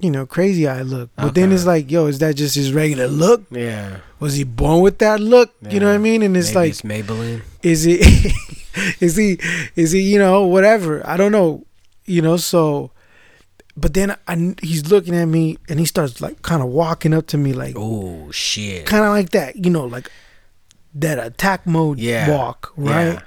[0.00, 1.10] you know crazy eye look.
[1.16, 3.44] But then it's like, yo, is that just his regular look?
[3.50, 3.98] Yeah.
[4.20, 5.52] Was he born with that look?
[5.68, 6.22] You know what I mean?
[6.22, 7.42] And it's Maybe like, it's Maybelline.
[7.62, 8.00] is it
[9.00, 9.38] is he
[9.76, 11.64] is he you know whatever i don't know
[12.04, 12.92] you know so
[13.76, 17.26] but then I, he's looking at me and he starts like kind of walking up
[17.28, 18.86] to me like Oh shit!
[18.86, 20.12] kind of like that you know like
[20.94, 22.30] that attack mode Yeah.
[22.30, 23.20] walk right Yeah.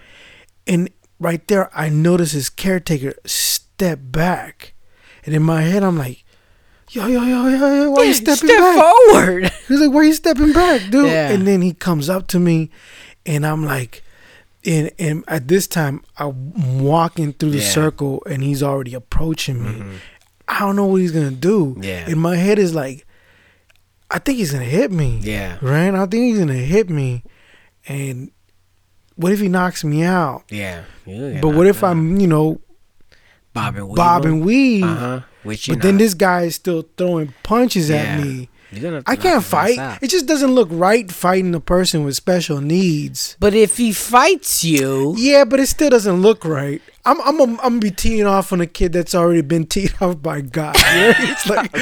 [0.68, 4.74] and right there i notice his caretaker step back
[5.26, 6.24] and in my head i'm like
[6.92, 9.52] yo yo yo yo, yo why you stepping Step back forward.
[9.68, 11.30] He's like, "Why you stepping back, dude?" Yeah.
[11.30, 12.70] And then he comes up to me,
[13.26, 14.04] and I'm like,
[14.66, 17.70] and and at this time I'm walking through the Yeah.
[17.70, 19.70] circle, and he's already approaching me.
[19.72, 19.94] Mhm.
[20.48, 21.78] I don't know what he's gonna do.
[21.82, 22.06] Yeah.
[22.10, 23.06] And my head is like,
[24.10, 25.20] I think he's gonna hit me.
[25.24, 25.58] Yeah.
[25.62, 25.94] Right.
[25.96, 27.24] I think he's gonna hit me,
[27.88, 28.32] and
[29.16, 30.44] what if he knocks me out?
[30.50, 30.84] Yeah.
[31.06, 32.60] But what if I'm, you know,
[33.54, 33.96] Bob and Weave?
[33.96, 34.84] bob and weave?
[34.84, 35.20] Uh huh.
[35.44, 37.96] Which you But then this guy is still throwing punches Yeah.
[37.98, 38.50] at me.
[38.72, 39.98] You're gonna have to I can't fight.
[40.02, 43.36] It just doesn't look right fighting a person with special needs.
[43.40, 46.82] But if he fights you, Yeah, but it still doesn't look right.
[47.04, 50.22] I'm I'm I'm gonna be teeing off on a kid that's already been teed off
[50.22, 50.76] by God.
[50.76, 51.14] Know?
[51.32, 51.74] It's like,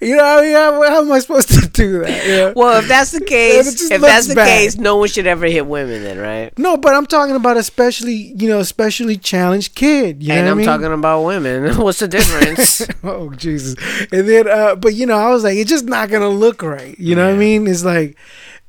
[0.00, 2.26] you know, I mean, how, how am I supposed to do that?
[2.26, 2.52] Know?
[2.56, 4.46] Well, if that's the case, if that's the bad.
[4.46, 6.58] case, no one should ever hit women then, right?
[6.58, 10.22] No, but I'm talking about a specially, you know, especially challenged kid.
[10.22, 10.66] You and I'm mean?
[10.66, 11.76] talking about women.
[11.80, 12.86] What's the difference?
[13.04, 13.74] oh Jesus!
[14.10, 16.98] And then, uh, but you know, I was like, it's just not gonna look right.
[16.98, 17.66] You know what I mean?
[17.66, 18.16] It's like,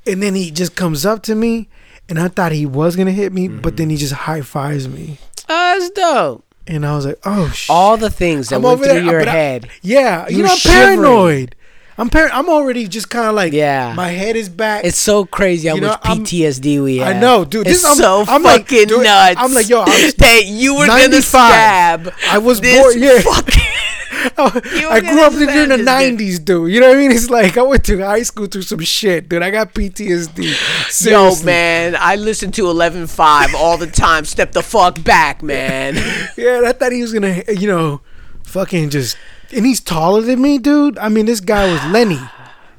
[0.06, 1.70] and then he just comes up to me,
[2.10, 5.18] and I thought he was gonna hit me, but then he just high fives me,
[5.50, 6.44] oh, that's dope.
[6.68, 7.70] and I was like, oh shit!
[7.70, 9.70] All the things that I'm went over through there, your but I- head.
[9.82, 10.86] yeah, you You're know, I'm shivering.
[11.02, 11.56] paranoid.
[12.00, 13.94] I'm par- I'm already just kind of like, Yeah.
[13.96, 14.86] my head is back.
[14.86, 17.16] It's so crazy how You know, much I'm- PTSD we have.
[17.16, 17.66] I know, dude.
[17.66, 19.36] It's This I'm, so I'm like, fucking dude, nuts.
[19.40, 21.24] I'm like, yo, I was that you were gonna 95.
[21.24, 22.14] stab.
[22.30, 23.20] I was born- yeah.
[23.22, 24.07] fucking- You
[24.38, 26.72] I grew up during the '90s, dude.
[26.72, 27.12] You know what I mean?
[27.12, 29.44] It's like I went to high school through some shit, dude.
[29.44, 31.06] I got PTSD.
[31.06, 34.26] Yo, man, I listen to 11.5 all the time.
[34.26, 35.96] Step the fuck back, man.
[36.38, 38.02] Yeah, I thought he was gonna, you know,
[38.44, 39.18] fucking just.
[39.56, 40.98] And he's taller than me, dude.
[40.98, 42.20] I mean, this guy was Lenny.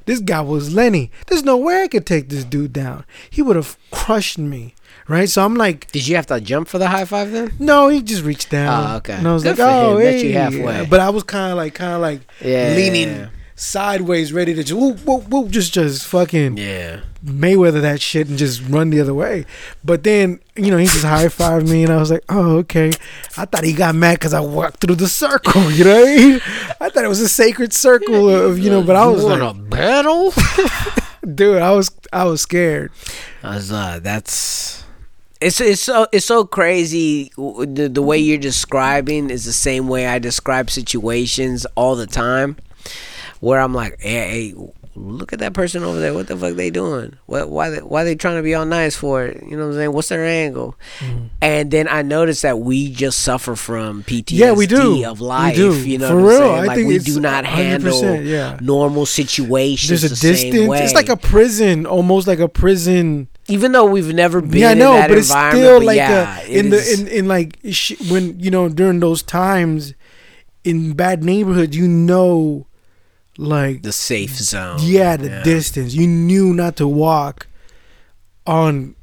[0.08, 1.10] This guy was Lenny.
[1.26, 3.04] There's no way I could take this dude down.
[3.28, 4.74] He would have crushed me,
[5.08, 5.28] right?
[5.28, 7.52] So I'm like, Did you have to jump for the high five then?
[7.58, 8.92] no, he just reached down.
[8.92, 9.14] Oh, okay.
[9.14, 10.04] And I was Good like, oh, him.
[10.04, 10.26] Met hey.
[10.28, 10.86] you halfway.
[10.86, 12.74] But I was kind of like, kind of like Yeah.
[12.76, 17.00] leaning sideways, ready to just, whoop, whoop, whoop, just, just fucking Yeah.
[17.24, 19.44] Mayweather that shit and just run the other way.
[19.84, 22.92] But then, you know, he just high fived me and I was like, oh, okay.
[23.36, 26.14] I thought he got mad because I walked through the circle, you know what I
[26.16, 26.40] mean?
[26.80, 29.42] I thought it was a sacred circle of, you know, but I was you like,
[29.42, 30.32] a battle?
[31.34, 32.92] dude, I was, I was scared.
[33.42, 34.84] I was, uh, that's
[35.40, 37.30] it's it's so it's so crazy.
[37.36, 42.56] The the way you're describing is the same way I describe situations all the time,
[43.40, 44.54] where I'm like, hey, hey
[45.00, 46.12] look at that person over there.
[46.12, 47.16] What the fuck they doing?
[47.26, 49.42] What why they, why they trying to be all nice for it?
[49.44, 49.92] You know what I'm saying?
[49.92, 50.74] What's their angle?
[50.98, 51.26] Mm-hmm.
[51.40, 55.04] And then I noticed that we just suffer from PTSD Yeah, we do.
[55.06, 55.56] of We life.
[55.56, 55.72] do.
[55.88, 56.38] You know For what I'm real.
[56.38, 56.54] saying?
[56.54, 58.58] I Like think we do not handle yeah.
[58.60, 60.80] normal situations There's a the distance.
[60.80, 63.28] It's like a prison, almost like a prison.
[63.48, 64.80] Even though we've never been in that neighborhood.
[64.80, 67.08] yeah, I know, but it's still but like yeah, a, it in the is- in,
[67.08, 69.94] in like sh- when you know during those times
[70.64, 72.66] in bad neighborhoods, you know,
[73.38, 74.78] like the safe zone.
[74.82, 75.94] yeah, the distance.
[75.94, 77.46] You knew not to walk
[78.46, 78.94] on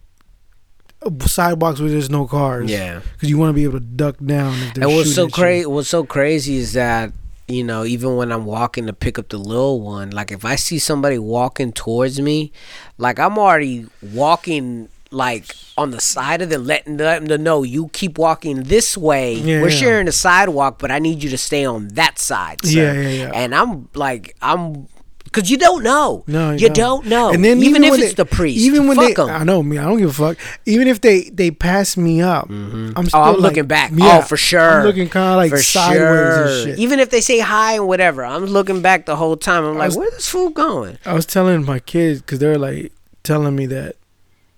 [1.22, 2.70] sidewalks where there's no cars.
[2.70, 3.02] Yeah.
[3.14, 4.54] because you want to be able to duck down.
[4.56, 5.44] If And what's so shooting at you.
[5.44, 5.66] crazy?
[5.68, 7.12] What's so crazy is that
[7.48, 10.56] you know, even when I'm walking to pick up the little one, like if I
[10.56, 12.52] see somebody walking towards me,
[12.98, 17.90] like I'm already walking like on the side of them, letting them to know you
[17.90, 19.36] keep walking this way.
[19.36, 19.76] Yeah, We're yeah.
[19.76, 22.66] sharing the sidewalk, but I need you to stay on that side.
[22.66, 23.32] sir." Yeah, yeah, yeah.
[23.34, 24.88] And I'm like, I'm.
[25.36, 26.24] Cause you don't know.
[26.28, 26.74] No, you don't.
[26.76, 27.30] don't know.
[27.34, 29.30] And then even, if when it's they- the priest, even when fuck they, 'em.
[29.30, 30.38] I know me, I don't give a fuck.
[30.66, 32.92] Even if they they pass me up, mm-hmm.
[32.92, 33.92] oh, I'm still Oh, I'm like- looking back.
[33.94, 34.80] Yeah, oh, for sure.
[34.80, 36.46] I'm looking kind of like For sideways sure.
[36.46, 36.80] and shit.
[36.80, 39.66] Even if they say hi and whatever, I'm looking back the whole time.
[39.66, 40.98] I'm like, was- where's this fool going?
[41.06, 42.94] I was telling my kids because they're like
[43.24, 43.98] telling me that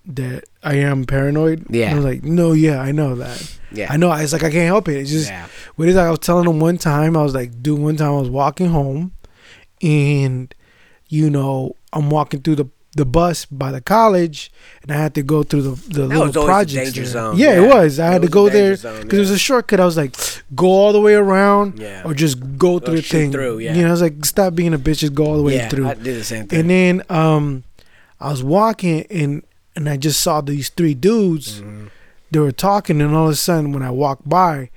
[0.06, 1.66] that I am paranoid.
[1.72, 1.92] Yeah.
[1.92, 3.58] I was like, no, yeah, I know that.
[3.72, 3.88] Yeah.
[3.90, 4.10] I know.
[4.10, 4.98] I it's like I can't help it.
[4.98, 5.48] It's just Yeah.
[5.76, 7.18] what is I was telling them one time.
[7.18, 9.12] I was like, dude, one time I was walking home,
[9.82, 10.54] and
[11.10, 12.66] you know I'm walking through the
[12.96, 16.26] the bus by the college, and I had to go through the the That little
[16.28, 16.74] was always the projects.
[16.94, 17.12] danger there.
[17.12, 17.38] zone.
[17.38, 17.64] Yeah, Yeah.
[17.64, 18.00] it was.
[18.00, 19.80] I It had was to go there because it was a shortcut.
[19.80, 20.16] I was like,
[20.56, 22.02] go all the way around, Yeah.
[22.06, 23.32] or just go through the thing.
[23.32, 23.76] through, yeah.
[23.76, 25.70] You know, I was like, stop being a bitch, just go all the way yeah,
[25.70, 25.88] through.
[25.88, 26.60] I did the same thing.
[26.62, 27.64] And then um,
[28.20, 29.44] I was walking and
[29.76, 31.62] and I just saw these three dudes.
[31.62, 31.88] Mm-hmm.
[32.32, 34.72] They were talking, and all of a sudden, when I walked by,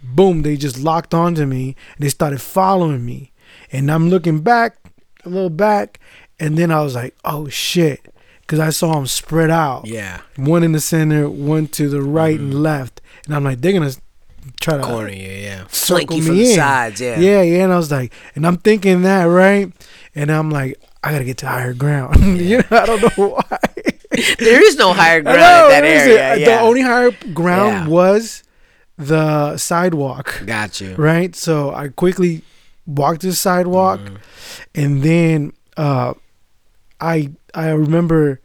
[0.00, 1.74] boom, they just locked onto me.
[1.96, 3.32] And they started following me,
[3.72, 4.76] and I'm looking back,
[5.24, 6.00] a little back,
[6.40, 9.86] and then I was like, oh shit, because I saw them spread out.
[9.86, 12.62] yeah, One in the center, one to the right and mm-hmm.
[12.62, 13.92] left, and I'm like, they're gonna
[14.60, 15.64] try to corner, yeah, yeah.
[15.68, 16.56] circle Flanky me from the in.
[16.56, 17.18] sides, yeah.
[17.18, 17.64] Yeah, yeah.
[17.64, 19.72] And I was like, and I'm thinking that, right?
[20.14, 22.38] And I'm like, I gotta get to higher ground.
[22.40, 23.58] you know, I don't know why.
[24.38, 26.36] There is no higher ground in that area.
[26.36, 26.44] yeah.
[26.44, 27.88] The only higher ground Yeah.
[27.88, 28.44] was
[28.96, 30.94] the sidewalk, Got you.
[30.94, 31.34] right?
[31.34, 32.42] So I quickly
[32.86, 34.16] walked to the sidewalk, Mm-hmm.
[34.74, 36.14] and then uh,
[37.00, 38.40] I I remember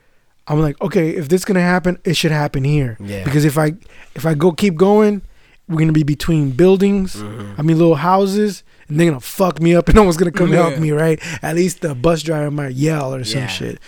[0.48, 2.98] I'm like, okay, if this gonna happen, it should happen here.
[3.00, 3.24] Yeah.
[3.24, 3.74] Because if I
[4.16, 5.22] if I go keep going,
[5.68, 7.16] we're gonna be between buildings.
[7.16, 7.54] Mm-hmm.
[7.60, 10.52] I mean, little houses, and they're gonna fuck me up, and no one's gonna come
[10.52, 11.20] help me, right?
[11.44, 13.48] At least the bus driver might yell or some Yeah.
[13.48, 13.80] shit,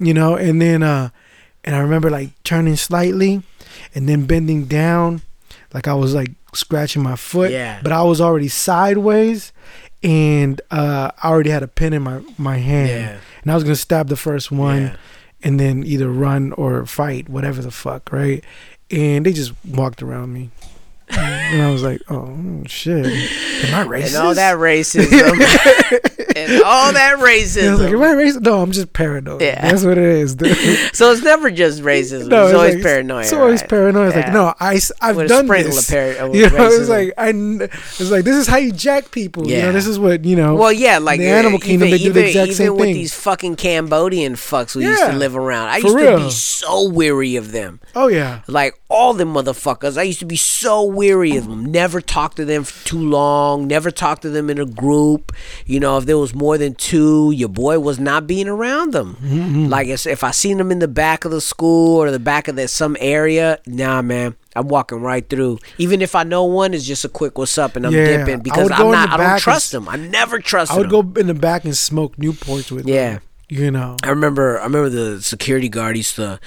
[0.00, 0.34] you know.
[0.34, 1.10] And then, uh,
[1.64, 3.42] and I remember like turning slightly,
[3.94, 5.22] and then bending down,
[5.72, 7.80] like I was like scratching my foot, Yeah.
[7.82, 9.52] but I was already sideways,
[10.02, 13.16] and uh, I already had a pin in my my hand, Yeah.
[13.42, 14.96] and I was gonna stab the first one Yeah.
[15.42, 18.44] and then either run or fight, whatever the fuck, right?
[18.90, 20.50] And they just walked around me.
[21.10, 24.14] And I was like, oh shit, am I racist?
[24.14, 25.12] And all that racism.
[26.36, 27.68] and all that racism.
[27.68, 28.40] I was like, am I racist?
[28.42, 29.40] No, I'm just paranoid.
[29.42, 29.60] Yeah.
[29.60, 30.36] That's what it is.
[30.36, 30.56] dude.
[30.94, 32.28] so it's never just racism.
[32.28, 33.20] No, it's, always like, paranoia.
[33.22, 33.70] It's always right?
[33.70, 34.06] paranoia.
[34.08, 34.22] It's Yeah.
[34.24, 35.88] like, no, I, I've With done this.
[35.88, 39.48] of par- you know, it's like I, it's like this is how you jack people.
[39.48, 39.62] You Yeah.
[39.66, 40.54] know, this is what you know.
[40.54, 42.94] Well, yeah, like the animal kingdom, even, they do the exact even same with thing.
[42.94, 45.68] these fucking Cambodian fucks who used to live around.
[45.70, 46.18] I used to real.
[46.18, 47.80] be so weary of them.
[47.96, 51.64] oh yeah, Like all them motherfuckers, I used to be so weary of them.
[51.64, 53.66] Never talk to them for too long.
[53.66, 55.32] Never talk to them in a group.
[55.64, 59.16] You know, if there was more than two, your boy was not being around them.
[59.22, 59.66] Mm-hmm.
[59.66, 62.56] Like if I seen them in the back of the school or the back of
[62.56, 64.36] the, some area, nah, man.
[64.56, 65.58] I'm walking right through.
[65.78, 68.16] Even if I know one, it's just a quick "What's up" and I'm Yeah.
[68.16, 69.10] Dipping because I'm not.
[69.10, 69.88] I don't trust them.
[69.88, 70.78] I never trust them.
[70.78, 71.12] I would them.
[71.12, 72.86] go in the back and smoke Newports with.
[72.86, 72.94] Them.
[72.94, 73.12] Yeah.
[73.12, 73.96] them, you know.
[74.02, 76.40] I remember I remember the security guard used to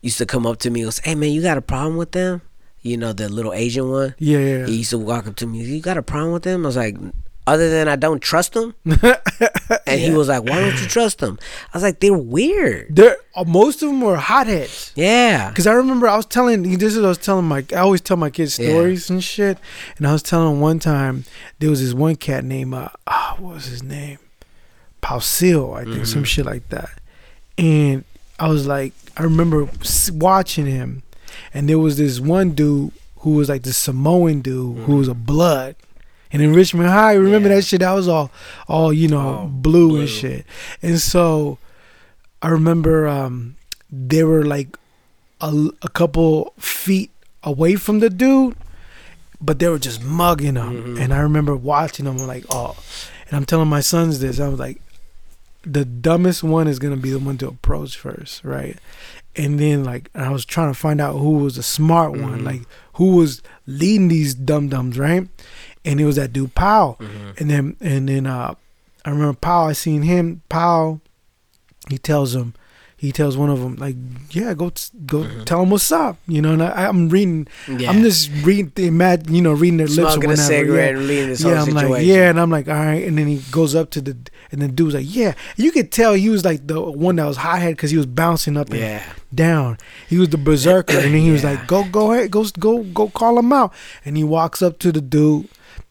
[0.00, 2.12] used to come up to me and goes, Hey man, you got a problem with
[2.12, 2.42] them?
[2.84, 4.14] You know, the little Asian one?
[4.18, 4.66] Yeah, yeah.
[4.66, 6.64] He used to walk up to me, You got a problem with them?
[6.64, 6.96] I was like,
[7.46, 8.74] other than I don't trust them?
[9.86, 11.38] And he was like, Why don't you trust them?
[11.72, 12.94] I was like, They're weird.
[12.94, 14.92] There, uh, most of them were hotheads.
[14.94, 15.50] Yeah.
[15.52, 18.00] Cause I remember I was telling this is what I was telling my I always
[18.02, 18.68] tell my kids Yeah.
[18.68, 19.56] stories and shit,
[19.98, 21.24] and I was telling one time
[21.60, 24.18] there was this one cat named uh, ah, what was his name,
[25.02, 26.04] Pausil I think Mm-hmm.
[26.04, 26.90] some shit like that,
[27.58, 28.04] and
[28.38, 29.68] I was like I remember
[30.12, 31.02] watching him,
[31.52, 35.14] and there was this one dude who was like the Samoan dude who was a
[35.14, 35.76] blood.
[36.32, 37.50] And in Richmond High, remember Mm-hmm.
[37.50, 37.56] Yeah.
[37.56, 37.80] that shit?
[37.80, 38.30] That was all,
[38.66, 40.00] all you know, Oh, blue, blue.
[40.00, 40.44] and shit.
[40.82, 41.58] And so,
[42.42, 43.56] I remember um,
[43.90, 44.76] they were like
[45.40, 47.10] a, a couple feet
[47.44, 48.56] away from the dude,
[49.40, 50.82] but they were just mugging him.
[50.82, 50.98] Mm-hmm.
[50.98, 52.76] And I remember watching them, like, oh.
[53.28, 54.40] And I'm telling my sons this.
[54.40, 54.80] I was like,
[55.62, 58.76] the dumbest one is gonna be the one to approach first, right?
[59.36, 62.44] And then like I was trying to find out who was the smart one, Mhm.
[62.44, 62.62] like
[62.94, 65.26] who was leading these dum dums, right?
[65.84, 66.96] And it was that dude Powell.
[67.00, 67.40] Mhm.
[67.40, 68.54] And then and then uh
[69.04, 71.00] I remember Powell, I seen him, Powell,
[71.88, 72.54] he tells him
[72.96, 73.96] he tells one of them like,
[74.30, 75.44] "Yeah, go t- go Mhm.
[75.44, 76.52] tell him what's up," you know.
[76.54, 77.90] And I, I'm reading, Yeah.
[77.90, 80.46] I'm just reading, the mad, you know, reading their lips or smoking a whatever.
[80.48, 80.98] cigarette yeah.
[81.00, 81.90] and leaving this Yeah, I'm situation.
[81.90, 84.16] like, yeah, and I'm like, all right, and then he goes up to the,
[84.52, 87.36] and the dude's like, yeah, you could tell he was like the one that was
[87.38, 89.02] high head because he was bouncing up and Yeah.
[89.34, 89.78] Down.
[90.08, 93.08] He was the berserker, and then he was like, go, go ahead, go, go, go,
[93.08, 93.72] call him out,
[94.04, 95.48] and he walks up to the dude,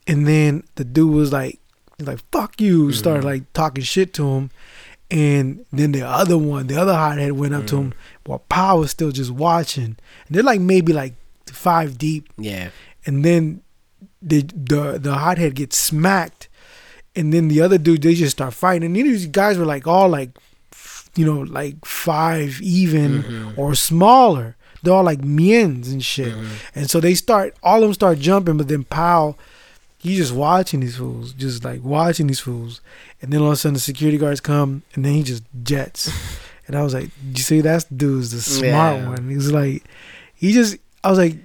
[0.08, 1.60] and then the dude was like,
[1.98, 2.92] he's like, fuck you, Mm-hmm.
[2.94, 4.50] started like talking shit to him,
[5.12, 8.00] and then the other one, the other hothead went up to him Mm-hmm.
[8.32, 9.84] while Powell was still just watching,
[10.28, 11.14] and they're like maybe like
[11.48, 12.70] five deep Yeah.
[13.06, 13.62] and then
[14.22, 16.48] the the the hothead gets smacked,
[17.16, 18.86] and then the other dude they just start fighting.
[18.86, 20.32] And these guys were like all like,
[21.16, 23.58] you know, like five even Mhm.
[23.58, 24.56] or smaller.
[24.82, 26.34] They're all like miens and shit.
[26.34, 26.48] Mhm.
[26.76, 29.38] And so they start all of them start jumping, but then Powell,
[30.00, 32.82] he's just watching these fools, just like watching these fools.
[33.22, 36.10] And then all of a sudden the security guards come, and then he just jets.
[36.68, 39.08] and I was like, you see, that's dude's the smart Yeah.
[39.10, 39.30] one.
[39.30, 39.84] He's like,
[40.36, 41.38] he just, I was like,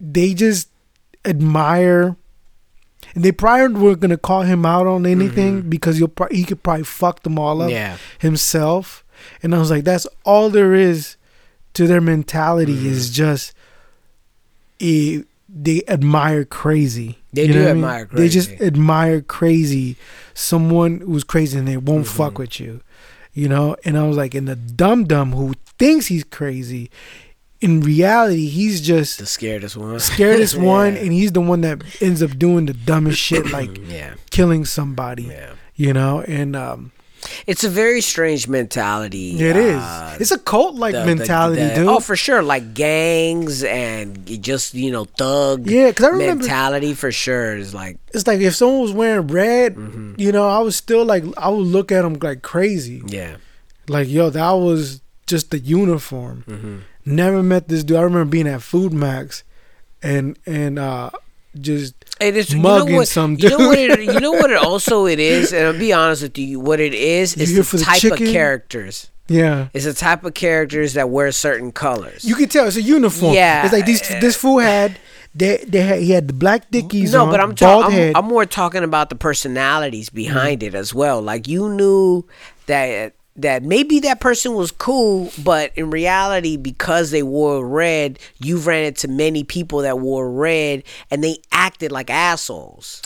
[0.00, 0.68] they just
[1.24, 2.16] admire.
[3.14, 6.62] And they probably weren't gonna call him out on anything because you'll pro- he could
[6.62, 7.74] probably fuck them all up Mm-hmm.
[7.76, 7.96] Yeah.
[8.18, 9.04] himself.
[9.42, 11.16] And I was like, that's all there is
[11.74, 12.86] to their mentality Mm-hmm.
[12.88, 13.52] is just
[14.80, 17.18] eh, they admire crazy.
[17.32, 17.84] They You do what I mean?
[17.84, 19.96] admire They just admire crazy.
[20.34, 22.16] Someone who's crazy and they won't Mm-hmm.
[22.16, 22.80] fuck with you.
[23.32, 23.76] You know?
[23.84, 26.90] And I was like, and the dumb dumb who thinks he's crazy,
[27.60, 29.94] in reality, he's just The scaredest one.
[29.96, 30.62] scaredest Yeah.
[30.62, 34.14] one and he's the one that ends up doing the dumbest shit like yeah.
[34.30, 35.24] killing somebody.
[35.24, 35.52] Yeah.
[35.76, 36.20] You know?
[36.26, 36.92] And um
[37.46, 39.36] It's a very strange mentality.
[39.38, 39.76] It is.
[39.82, 41.86] uh, It's a cult like the- the- mentality, the- dude.
[41.86, 42.42] Oh, for sure.
[42.42, 47.74] Like gangs and just, you know, thug yeah, because I remember mentality for sure is
[47.74, 50.14] like, it's like if someone was wearing red, Mm-hmm.
[50.16, 53.02] you know, I was still like I would look at them like crazy.
[53.06, 53.36] yeah.
[53.88, 56.44] Like yo, that was just the uniform.
[56.48, 56.78] hmm
[57.10, 57.96] Never met this dude.
[57.96, 59.42] I remember being at FoodMaxx,
[60.02, 61.10] and and uh
[61.58, 63.76] just It is Mugging you know what, some You know what?
[63.76, 63.98] dude.
[63.98, 64.50] It, you know what?
[64.50, 66.60] It also it is, and I'll be honest with you.
[66.60, 69.10] What it is is the the type of characters.
[69.28, 69.68] yeah.
[69.74, 72.24] It's a type of characters that wear certain colors.
[72.24, 73.34] You can tell it's a uniform.
[73.34, 73.64] Yeah.
[73.64, 74.00] it's like these.
[74.20, 74.98] This fool had
[75.34, 78.10] they they had, he had the black dickies no, on, but I'm talking.
[78.10, 81.20] I'm, I'm more talking about the personalities behind it as well.
[81.20, 82.24] Like you knew
[82.66, 88.66] that that maybe that person was cool, but in reality, because they wore red, you've
[88.66, 93.02] ran into many people that wore red and they acted like assholes.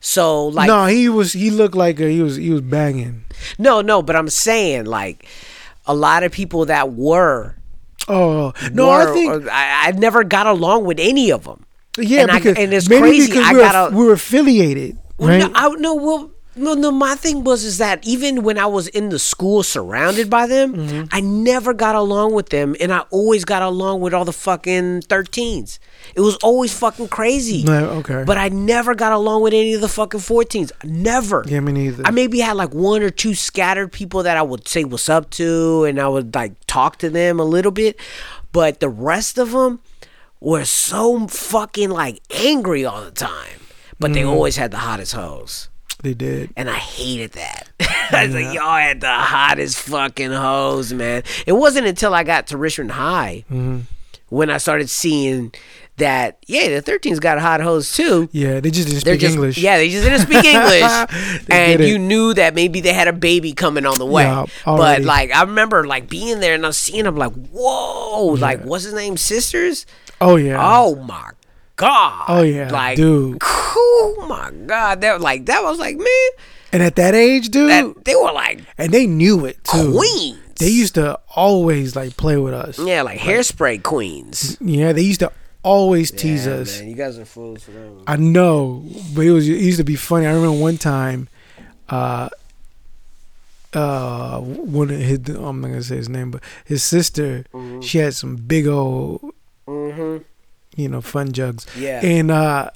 [0.00, 1.32] So like no, he was.
[1.32, 2.36] He looked like a, he was.
[2.36, 3.24] He was banging.
[3.58, 5.26] no, no, but I'm saying like
[5.86, 7.54] a lot of people that were
[8.08, 11.64] Oh no, were, I think I, I never got along with any of them.
[11.98, 14.98] Yeah, and I- and it's maybe crazy, because I we were, gotta- we were affiliated,
[15.18, 15.38] right?
[15.38, 16.90] no, I, no, well, no, no.
[16.90, 20.74] My thing was is that even when I was in the school surrounded by them,
[20.74, 21.04] Mm-hmm.
[21.12, 25.02] I never got along with them, and I always got along with all the fucking
[25.02, 25.78] thirteens.
[26.14, 27.62] It was always fucking crazy.
[27.62, 28.24] No, okay.
[28.26, 30.72] But I never got along with any of the fucking fourteens.
[30.84, 31.44] Never.
[31.46, 32.02] yeah, me neither.
[32.06, 35.30] I maybe had like one or two scattered people that I would say what's up
[35.30, 37.98] to, and I would like talk to them a little bit,
[38.52, 39.80] but the rest of them
[40.40, 43.60] were so fucking like angry all the time.
[43.98, 45.70] But they always had the hottest hoes,
[46.02, 46.50] they did.
[46.56, 47.68] and I hated that.
[48.12, 51.22] I was like, y'all had the hottest fucking hoes, man.
[51.46, 53.80] It wasn't until I got to Richmond High mm-hmm.
[54.28, 55.52] when I started seeing
[55.96, 56.38] that.
[56.46, 58.28] Yeah, the 13s got hot hoes too.
[58.32, 59.58] Yeah, they just didn't They're speak just English.
[59.58, 63.52] yeah, they just didn't speak English, and you knew that maybe they had a baby
[63.52, 64.24] coming on the way.
[64.24, 68.36] Yeah, but like I remember like being there and I was seeing them like whoa,
[68.38, 69.86] like what's his name, sisters?
[70.20, 70.58] Oh yeah.
[70.60, 71.30] Oh my
[71.76, 72.24] god!
[72.28, 73.38] Oh, yeah, like dude.
[73.42, 75.00] Oh my god!
[75.02, 76.28] That like that was like man,
[76.72, 79.92] And at that age, dude, that they were like and they knew it too.
[79.92, 80.38] queens.
[80.58, 82.78] They used to always like play with us.
[82.78, 84.56] yeah, like hairspray queens.
[84.60, 85.30] Yeah, they used to
[85.62, 86.80] always tease Yeah, us.
[86.80, 88.02] man, you guys are fools for them.
[88.06, 88.82] I know,
[89.14, 90.26] but it was it used to be funny.
[90.26, 91.28] I remember one time,
[91.90, 92.30] uh,
[93.74, 97.44] uh, one of his I'm not gonna say his name, but his sister,
[97.82, 99.32] she had some big old,
[99.68, 100.22] Mm-hmm.
[100.76, 101.66] You know, fun jugs.
[101.76, 102.00] Yeah.
[102.04, 102.70] And uh,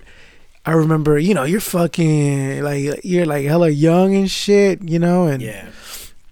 [0.67, 5.27] I remember, you know, you're fucking like you're like hella young and shit, you know,
[5.27, 5.69] and Yeah.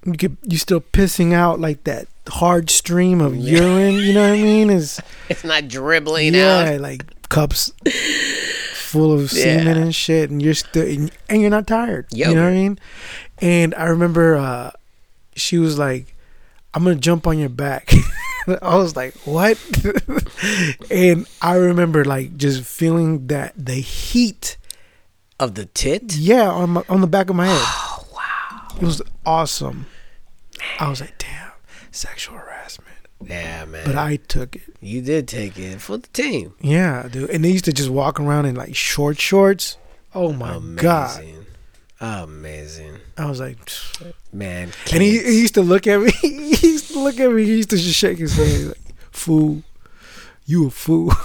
[0.05, 3.95] you could you still pissing out like that hard stream of urine.
[3.95, 4.71] You know what I mean?
[4.71, 6.81] Is It's not dribbling yeah, out.
[6.81, 7.73] like cups
[8.75, 9.43] full of Yeah.
[9.43, 12.07] semen and shit, and you're still and, and you're not tired.
[12.12, 12.29] Yo.
[12.31, 12.79] You know what I mean?
[13.41, 14.71] And I remember uh,
[15.37, 16.14] she was like,
[16.75, 17.93] "I'm gonna jump on your back."
[18.62, 19.59] I was like, "What?"
[20.90, 24.57] and I remember like just feeling that the heat,
[25.40, 26.16] Of the tit.
[26.16, 27.61] yeah, on my, on the back of my head.
[27.61, 28.68] Oh wow!
[28.80, 29.86] It was awesome.
[30.80, 31.51] I was like, "Damn,
[31.90, 33.84] sexual harassment," Yeah, man.
[33.84, 34.62] but I took it.
[34.80, 36.55] you did take it for the team.
[36.61, 37.30] Yeah, dude.
[37.30, 39.76] And they used to just walk around in like short shorts.
[40.14, 41.18] Oh my god.
[41.20, 41.34] Amazing.
[42.01, 42.94] Amazing.
[43.16, 43.59] I was like,
[44.32, 44.70] Man.
[44.92, 46.12] and he, he used to look at me.
[46.22, 47.44] He used to look at me.
[47.44, 49.62] He used to just shake his head, like, "Fool,
[50.46, 51.12] you a fool."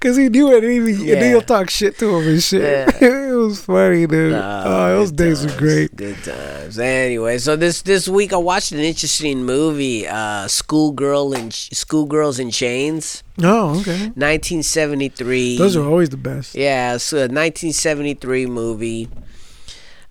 [0.00, 1.14] Cause he knew it, and, he, and Yeah.
[1.20, 2.60] then he'll talk shit to him and shit.
[2.62, 2.90] Yeah.
[3.08, 4.34] it was funny, dude.
[4.34, 5.96] Oh, oh, those days were great.
[5.96, 6.78] Good times.
[6.78, 12.50] Anyway, so this this week I watched an interesting movie, uh, Schoolgirl and Schoolgirls in
[12.50, 14.08] Chains, Oh, okay.
[14.14, 15.56] 1973.
[15.56, 16.54] Those are always the best.
[16.54, 19.08] Yeah, it's a 1973 movie.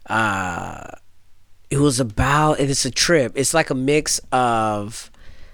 [0.08, 0.88] Uh,
[1.74, 3.32] it was about, and it's a trip.
[3.34, 5.10] It's like a mix of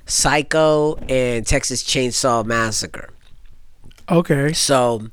[0.05, 3.09] Psycho and Texas Chainsaw Massacre.
[4.09, 4.51] Okay.
[4.51, 5.07] So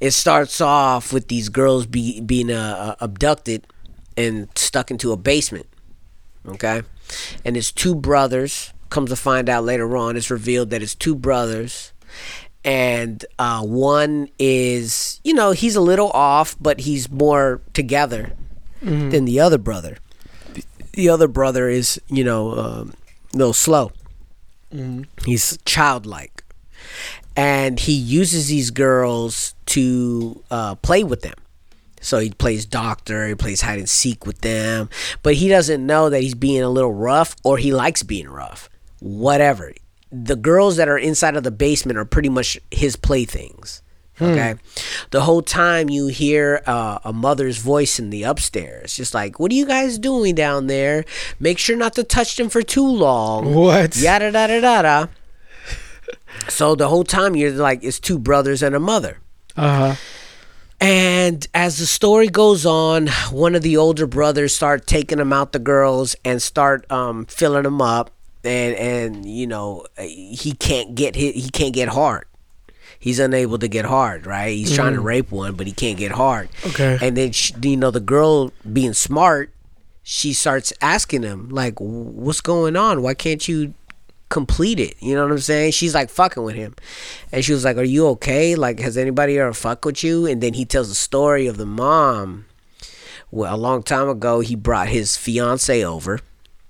[0.00, 3.66] it starts off with these girls be, being uh, uh, abducted
[4.16, 5.66] and stuck into a basement.
[6.48, 6.80] Okay.
[7.44, 8.72] And it's two brothers.
[8.88, 11.92] Comes to find out later on, it's revealed that it's two brothers.
[12.64, 18.32] And uh, one is, you know, he's a little off, but he's more together
[18.80, 19.98] than the other brother.
[20.96, 22.94] The other brother is, you know, um,
[23.32, 23.92] a little slow.
[25.24, 26.42] He's childlike
[27.36, 31.34] and he uses these girls to uh, play with them.
[32.00, 34.88] So he plays doctor, he plays hide and seek with them,
[35.22, 38.70] but he doesn't know that he's being a little rough or he likes being rough.
[39.00, 39.72] Whatever.
[40.10, 43.82] The girls that are inside of the basement are pretty much his playthings.
[44.20, 44.54] Okay.
[45.10, 49.52] The whole time you hear uh, a mother's voice in the upstairs, just like, "What
[49.52, 51.04] are you guys doing down there?
[51.38, 53.96] Make sure not to touch them for too long." What?
[53.96, 55.06] Yada da da da da.
[56.48, 59.18] So the whole time you're like, it's two brothers and a mother.
[59.56, 59.94] Uh huh.
[60.80, 65.52] And as the story goes on, one of the older brothers start taking them out
[65.52, 68.10] the girls and start um, filling them up,
[68.44, 72.26] and and you know he can't get hit, he can't get hard.
[73.06, 74.48] He's unable to get hard, right?
[74.48, 76.48] He's trying to rape one, but he can't get hard.
[76.66, 76.98] Okay.
[77.00, 79.52] And then sh you know the girl being smart,
[80.02, 83.02] she starts asking him like, "What's going on?
[83.02, 83.74] Why can't you
[84.28, 84.96] complete it.
[84.98, 85.70] You know what I'm saying?
[85.70, 86.74] She's like fucking with him.
[87.30, 88.56] And she was like, Are you okay?
[88.56, 90.26] Like, has anybody ever fuck with you?
[90.26, 92.46] And then he tells the story of the mom.
[93.30, 96.18] Well, a long time ago, he brought his fiance over,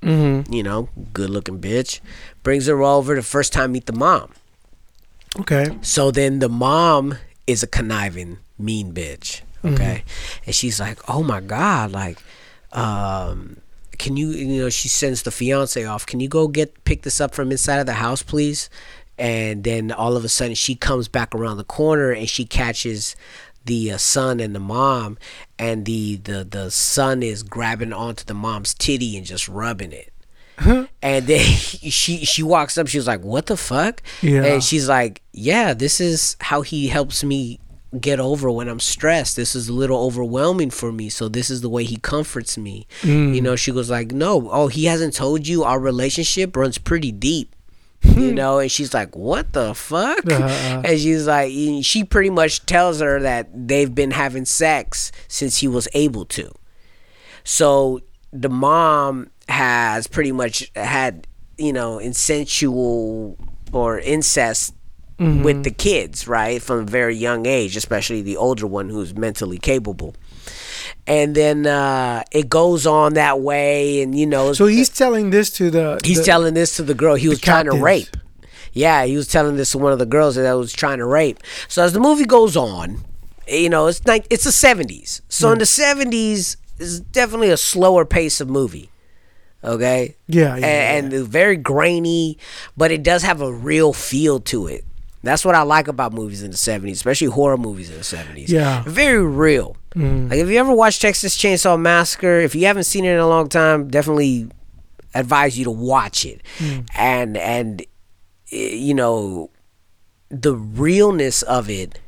[0.03, 0.53] Mm-hmm.
[0.53, 2.01] you know, good looking bitch.
[2.43, 4.33] Brings her over the first time meet the mom.
[5.41, 5.77] Okay.
[5.83, 9.43] So then the mom is a conniving, mean bitch.
[9.65, 10.05] Okay.
[10.45, 12.19] And she's like, Oh my God, like,
[12.73, 13.57] um,
[13.99, 17.21] can you you know, she sends the fiance off, can you go get pick this
[17.21, 18.71] up from inside of the house, please?
[19.19, 23.17] and then all of a sudden she comes back around the corner and she catches
[23.65, 25.19] the uh, son and the mom
[25.59, 30.13] and the, the the son is grabbing onto the mom's titty and just rubbing it
[31.03, 34.03] and then she she walks up she's like what the fuck?
[34.23, 34.45] Yeah.
[34.45, 37.61] and she's like yeah this is how he helps me
[38.01, 39.37] get over when i'm stressed.
[39.37, 41.09] This is a little overwhelming for me.
[41.09, 42.87] So this is the way he comforts me.
[43.03, 43.35] Mm.
[43.35, 47.13] You know she goes like no oh he hasn't told you our relationship runs pretty
[47.13, 47.55] deep.
[48.03, 50.25] You know and she's like what the fuck?
[50.31, 50.83] Uh-uh.
[50.85, 51.51] and she's like
[51.83, 56.51] she pretty much tells her that they've been having sex since he was able to.
[57.45, 58.01] So
[58.33, 61.27] the mom has pretty much had,
[61.59, 63.37] you know, insensual
[63.73, 64.75] or incest
[65.19, 66.61] with the kids, right?
[66.61, 70.15] From a very young age, especially the older one who's mentally capable.
[71.07, 75.51] And then uh, it goes on that way, and you know, So he's telling this
[75.53, 75.99] to the.
[76.05, 78.17] he's the- telling this to the girl he was trying to rape.
[78.73, 81.39] Yeah, he was telling this to one of the girls that was trying to rape.
[81.67, 83.03] So as the movie goes on,
[83.49, 85.23] you know, it's like it's the seventies.
[85.31, 88.91] So in the seventies is definitely a slower pace of movie.
[89.67, 90.17] Okay.
[90.29, 92.39] Yeah, yeah, and, and very grainy,
[92.77, 94.85] but it does have a real feel to it.
[95.23, 98.51] That's what I like about movies in the seventies, especially horror movies in the seventies.
[98.51, 98.85] Yeah.
[98.85, 98.89] Mm.
[98.89, 99.77] very real.
[99.97, 103.27] Like if you ever watched Texas Chainsaw Massacre, if you haven't seen it in a
[103.27, 104.47] long time, definitely
[105.15, 106.43] advise you to watch it.
[106.95, 107.81] And and
[108.53, 109.51] eh, you know
[110.29, 111.99] the realness of it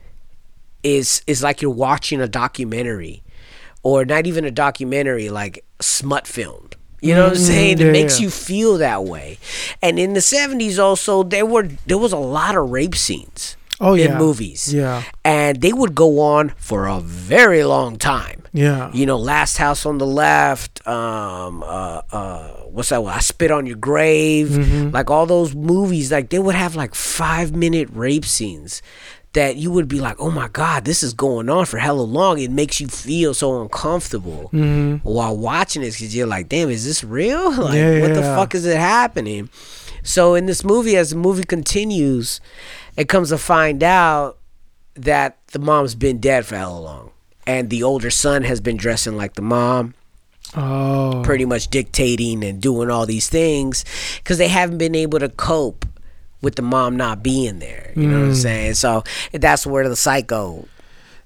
[0.83, 3.23] is is like you're watching a documentary
[3.83, 7.93] or not even a documentary like smut filmed you know what i'm saying yeah, it
[7.93, 8.25] makes yeah.
[8.25, 9.39] you feel that way
[9.83, 13.95] and in the 70s also there were there was a lot of rape scenes Oh,
[13.95, 14.19] in yeah.
[14.19, 15.05] movies Yeah.
[15.25, 18.91] and they would go on for a very long time Yeah.
[18.93, 23.53] you know last house on the left um uh uh what's that one i spit
[23.53, 24.91] on your grave Mm-hmm.
[24.91, 28.83] like all those movies like they would have like five minute rape scenes
[29.35, 32.39] that you would be like oh my god this is going on for hella long
[32.39, 34.97] it makes you feel so uncomfortable mm-hmm.
[35.09, 38.37] while watching this because you're like damn is this real like Yeah, what the yeah.
[38.37, 39.49] fuck is it happening
[40.03, 42.41] so in this movie as the movie continues
[42.97, 44.39] it comes to find out
[44.95, 47.11] that the mom's been dead for hella long
[47.47, 49.95] and the older son has been dressing like the mom
[50.57, 51.21] Oh.
[51.27, 53.85] pretty much dictating and doing all these things
[54.17, 55.85] because they haven't been able to cope
[56.41, 58.75] with the mom not being there you know what i'm saying?
[58.75, 60.67] So that's where the psycho